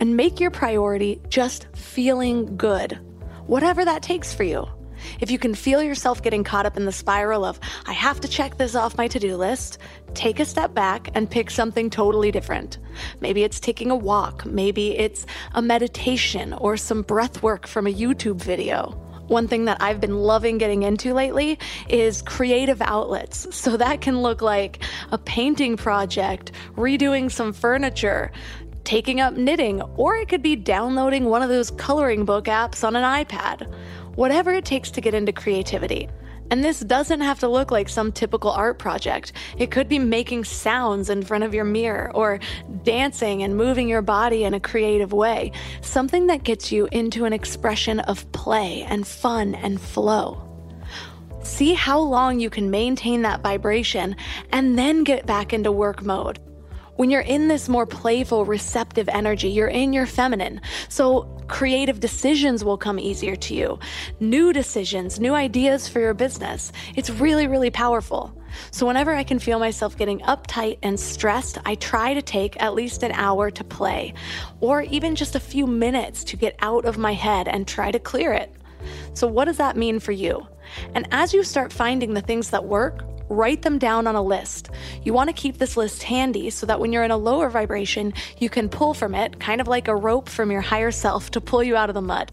and 0.00 0.16
make 0.16 0.40
your 0.40 0.50
priority 0.50 1.20
just 1.28 1.66
feeling 1.74 2.56
good, 2.56 2.98
whatever 3.46 3.84
that 3.84 4.02
takes 4.02 4.32
for 4.32 4.44
you. 4.44 4.66
If 5.20 5.30
you 5.30 5.38
can 5.38 5.54
feel 5.54 5.82
yourself 5.82 6.22
getting 6.22 6.44
caught 6.44 6.66
up 6.66 6.76
in 6.76 6.84
the 6.84 6.92
spiral 6.92 7.44
of, 7.44 7.58
I 7.86 7.92
have 7.92 8.20
to 8.20 8.28
check 8.28 8.58
this 8.58 8.74
off 8.74 8.98
my 8.98 9.08
to 9.08 9.18
do 9.18 9.36
list, 9.36 9.78
take 10.14 10.40
a 10.40 10.44
step 10.44 10.74
back 10.74 11.10
and 11.14 11.30
pick 11.30 11.50
something 11.50 11.88
totally 11.88 12.30
different. 12.30 12.78
Maybe 13.20 13.42
it's 13.42 13.60
taking 13.60 13.90
a 13.90 13.96
walk, 13.96 14.44
maybe 14.44 14.98
it's 14.98 15.24
a 15.54 15.62
meditation 15.62 16.52
or 16.52 16.76
some 16.76 17.02
breath 17.02 17.42
work 17.42 17.66
from 17.66 17.86
a 17.86 17.94
YouTube 17.94 18.42
video. 18.42 19.09
One 19.30 19.46
thing 19.46 19.66
that 19.66 19.76
I've 19.80 20.00
been 20.00 20.18
loving 20.18 20.58
getting 20.58 20.82
into 20.82 21.14
lately 21.14 21.56
is 21.88 22.20
creative 22.20 22.82
outlets. 22.82 23.46
So 23.54 23.76
that 23.76 24.00
can 24.00 24.22
look 24.22 24.42
like 24.42 24.82
a 25.12 25.18
painting 25.18 25.76
project, 25.76 26.50
redoing 26.74 27.30
some 27.30 27.52
furniture, 27.52 28.32
taking 28.82 29.20
up 29.20 29.34
knitting, 29.34 29.82
or 29.82 30.16
it 30.16 30.28
could 30.28 30.42
be 30.42 30.56
downloading 30.56 31.26
one 31.26 31.42
of 31.42 31.48
those 31.48 31.70
coloring 31.70 32.24
book 32.24 32.46
apps 32.46 32.82
on 32.82 32.96
an 32.96 33.04
iPad. 33.04 33.72
Whatever 34.16 34.52
it 34.52 34.64
takes 34.64 34.90
to 34.90 35.00
get 35.00 35.14
into 35.14 35.32
creativity. 35.32 36.08
And 36.50 36.64
this 36.64 36.80
doesn't 36.80 37.20
have 37.20 37.38
to 37.40 37.48
look 37.48 37.70
like 37.70 37.88
some 37.88 38.10
typical 38.10 38.50
art 38.50 38.78
project. 38.78 39.32
It 39.56 39.70
could 39.70 39.88
be 39.88 39.98
making 39.98 40.44
sounds 40.44 41.08
in 41.08 41.22
front 41.22 41.44
of 41.44 41.54
your 41.54 41.64
mirror 41.64 42.10
or 42.14 42.40
dancing 42.82 43.42
and 43.44 43.56
moving 43.56 43.88
your 43.88 44.02
body 44.02 44.44
in 44.44 44.54
a 44.54 44.60
creative 44.60 45.12
way. 45.12 45.52
Something 45.80 46.26
that 46.26 46.42
gets 46.42 46.72
you 46.72 46.88
into 46.90 47.24
an 47.24 47.32
expression 47.32 48.00
of 48.00 48.30
play 48.32 48.82
and 48.82 49.06
fun 49.06 49.54
and 49.54 49.80
flow. 49.80 50.46
See 51.42 51.72
how 51.72 52.00
long 52.00 52.40
you 52.40 52.50
can 52.50 52.70
maintain 52.70 53.22
that 53.22 53.42
vibration 53.42 54.16
and 54.52 54.78
then 54.78 55.04
get 55.04 55.26
back 55.26 55.52
into 55.52 55.72
work 55.72 56.02
mode. 56.02 56.38
When 56.96 57.10
you're 57.10 57.20
in 57.20 57.48
this 57.48 57.68
more 57.68 57.86
playful, 57.86 58.44
receptive 58.44 59.08
energy, 59.08 59.48
you're 59.48 59.68
in 59.68 59.92
your 59.92 60.06
feminine. 60.06 60.60
So 60.88 61.22
creative 61.48 62.00
decisions 62.00 62.64
will 62.64 62.78
come 62.78 62.98
easier 62.98 63.36
to 63.36 63.54
you. 63.54 63.78
New 64.20 64.52
decisions, 64.52 65.18
new 65.18 65.34
ideas 65.34 65.88
for 65.88 66.00
your 66.00 66.14
business. 66.14 66.72
It's 66.96 67.10
really, 67.10 67.46
really 67.46 67.70
powerful. 67.70 68.34
So, 68.70 68.86
whenever 68.86 69.14
I 69.14 69.22
can 69.22 69.38
feel 69.38 69.58
myself 69.58 69.96
getting 69.96 70.20
uptight 70.20 70.78
and 70.82 70.98
stressed, 70.98 71.58
I 71.64 71.76
try 71.76 72.14
to 72.14 72.22
take 72.22 72.60
at 72.60 72.74
least 72.74 73.02
an 73.02 73.12
hour 73.12 73.50
to 73.50 73.64
play, 73.64 74.14
or 74.60 74.82
even 74.82 75.14
just 75.14 75.36
a 75.36 75.40
few 75.40 75.66
minutes 75.66 76.24
to 76.24 76.36
get 76.36 76.56
out 76.60 76.84
of 76.84 76.98
my 76.98 77.12
head 77.12 77.46
and 77.46 77.66
try 77.66 77.90
to 77.90 77.98
clear 77.98 78.32
it. 78.32 78.52
So, 79.14 79.26
what 79.26 79.44
does 79.44 79.58
that 79.58 79.76
mean 79.76 80.00
for 80.00 80.12
you? 80.12 80.46
And 80.94 81.06
as 81.10 81.34
you 81.34 81.44
start 81.44 81.72
finding 81.72 82.14
the 82.14 82.20
things 82.20 82.50
that 82.50 82.64
work, 82.64 83.04
write 83.30 83.62
them 83.62 83.78
down 83.78 84.06
on 84.06 84.16
a 84.16 84.22
list. 84.22 84.68
You 85.02 85.14
want 85.14 85.28
to 85.28 85.34
keep 85.34 85.56
this 85.56 85.76
list 85.76 86.02
handy 86.02 86.50
so 86.50 86.66
that 86.66 86.80
when 86.80 86.92
you're 86.92 87.04
in 87.04 87.10
a 87.10 87.16
lower 87.16 87.48
vibration, 87.48 88.12
you 88.38 88.50
can 88.50 88.68
pull 88.68 88.92
from 88.92 89.14
it, 89.14 89.40
kind 89.40 89.60
of 89.60 89.68
like 89.68 89.88
a 89.88 89.96
rope 89.96 90.28
from 90.28 90.50
your 90.50 90.60
higher 90.60 90.90
self 90.90 91.30
to 91.30 91.40
pull 91.40 91.62
you 91.62 91.76
out 91.76 91.88
of 91.88 91.94
the 91.94 92.02
mud. 92.02 92.32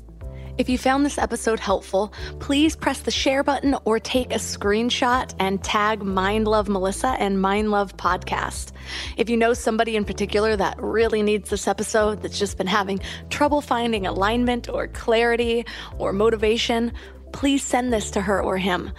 If 0.57 0.69
you 0.69 0.79
found 0.79 1.05
this 1.05 1.19
episode 1.19 1.59
helpful, 1.59 2.11
please 2.39 2.75
press 2.75 3.01
the 3.01 3.11
share 3.11 3.43
button 3.43 3.75
or 3.85 3.99
take 3.99 4.31
a 4.31 4.39
screenshot 4.39 5.31
and 5.37 5.63
tag 5.63 6.01
Mind 6.01 6.47
Love 6.47 6.67
Melissa 6.67 7.09
and 7.19 7.39
Mind 7.39 7.69
Love 7.69 7.95
Podcast. 7.95 8.71
If 9.17 9.29
you 9.29 9.37
know 9.37 9.53
somebody 9.53 9.95
in 9.95 10.03
particular 10.03 10.55
that 10.55 10.81
really 10.81 11.21
needs 11.21 11.51
this 11.51 11.67
episode 11.67 12.23
that's 12.23 12.39
just 12.39 12.57
been 12.57 12.65
having 12.65 13.01
trouble 13.29 13.61
finding 13.61 14.07
alignment 14.07 14.67
or 14.67 14.87
clarity 14.87 15.63
or 15.99 16.11
motivation, 16.11 16.91
please 17.33 17.61
send 17.61 17.93
this 17.93 18.09
to 18.11 18.21
her 18.21 18.41
or 18.41 18.57
him. 18.57 18.91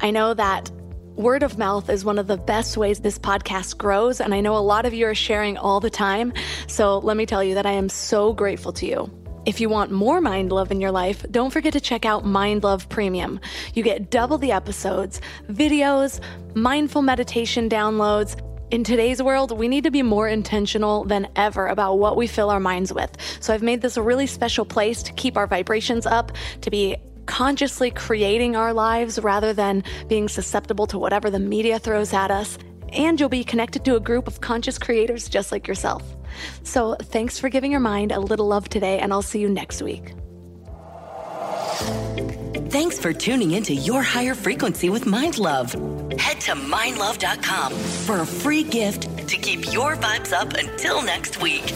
I 0.00 0.10
know 0.10 0.34
that 0.34 0.68
Word 1.16 1.44
of 1.44 1.58
mouth 1.58 1.90
is 1.90 2.04
one 2.04 2.18
of 2.18 2.26
the 2.26 2.36
best 2.36 2.76
ways 2.76 2.98
this 2.98 3.20
podcast 3.20 3.78
grows, 3.78 4.20
and 4.20 4.34
I 4.34 4.40
know 4.40 4.56
a 4.56 4.58
lot 4.58 4.84
of 4.84 4.92
you 4.92 5.06
are 5.06 5.14
sharing 5.14 5.56
all 5.56 5.78
the 5.78 5.88
time. 5.88 6.32
So 6.66 6.98
let 6.98 7.16
me 7.16 7.24
tell 7.24 7.44
you 7.44 7.54
that 7.54 7.66
I 7.66 7.70
am 7.70 7.88
so 7.88 8.32
grateful 8.32 8.72
to 8.72 8.86
you. 8.86 9.10
If 9.46 9.60
you 9.60 9.68
want 9.68 9.92
more 9.92 10.20
Mind 10.20 10.50
Love 10.50 10.72
in 10.72 10.80
your 10.80 10.90
life, 10.90 11.24
don't 11.30 11.52
forget 11.52 11.72
to 11.74 11.80
check 11.80 12.04
out 12.04 12.24
Mind 12.24 12.64
Love 12.64 12.88
Premium. 12.88 13.38
You 13.74 13.84
get 13.84 14.10
double 14.10 14.38
the 14.38 14.50
episodes, 14.50 15.20
videos, 15.48 16.18
mindful 16.56 17.02
meditation 17.02 17.68
downloads. 17.68 18.36
In 18.72 18.82
today's 18.82 19.22
world, 19.22 19.56
we 19.56 19.68
need 19.68 19.84
to 19.84 19.92
be 19.92 20.02
more 20.02 20.26
intentional 20.26 21.04
than 21.04 21.28
ever 21.36 21.68
about 21.68 22.00
what 22.00 22.16
we 22.16 22.26
fill 22.26 22.50
our 22.50 22.58
minds 22.58 22.92
with. 22.92 23.16
So 23.38 23.54
I've 23.54 23.62
made 23.62 23.82
this 23.82 23.96
a 23.96 24.02
really 24.02 24.26
special 24.26 24.64
place 24.64 25.00
to 25.04 25.12
keep 25.12 25.36
our 25.36 25.46
vibrations 25.46 26.06
up, 26.06 26.32
to 26.62 26.70
be 26.70 26.96
consciously 27.26 27.90
creating 27.90 28.56
our 28.56 28.72
lives 28.72 29.18
rather 29.18 29.52
than 29.52 29.84
being 30.08 30.28
susceptible 30.28 30.86
to 30.86 30.98
whatever 30.98 31.30
the 31.30 31.38
media 31.38 31.78
throws 31.78 32.12
at 32.12 32.30
us. 32.30 32.58
And 32.92 33.18
you'll 33.18 33.28
be 33.28 33.44
connected 33.44 33.84
to 33.84 33.96
a 33.96 34.00
group 34.00 34.26
of 34.26 34.40
conscious 34.40 34.78
creators 34.78 35.28
just 35.28 35.50
like 35.52 35.66
yourself. 35.66 36.02
So, 36.62 36.96
thanks 37.00 37.38
for 37.38 37.48
giving 37.48 37.70
your 37.70 37.80
mind 37.80 38.12
a 38.12 38.20
little 38.20 38.46
love 38.46 38.68
today, 38.68 38.98
and 38.98 39.12
I'll 39.12 39.22
see 39.22 39.40
you 39.40 39.48
next 39.48 39.82
week. 39.82 40.14
Thanks 42.70 42.98
for 42.98 43.12
tuning 43.12 43.52
into 43.52 43.72
Your 43.72 44.02
Higher 44.02 44.34
Frequency 44.34 44.90
with 44.90 45.06
Mind 45.06 45.38
Love. 45.38 45.72
Head 46.18 46.40
to 46.40 46.52
mindlove.com 46.52 47.72
for 47.72 48.20
a 48.20 48.26
free 48.26 48.64
gift 48.64 49.28
to 49.28 49.36
keep 49.36 49.72
your 49.72 49.96
vibes 49.96 50.32
up 50.32 50.54
until 50.54 51.00
next 51.00 51.40
week. 51.40 51.72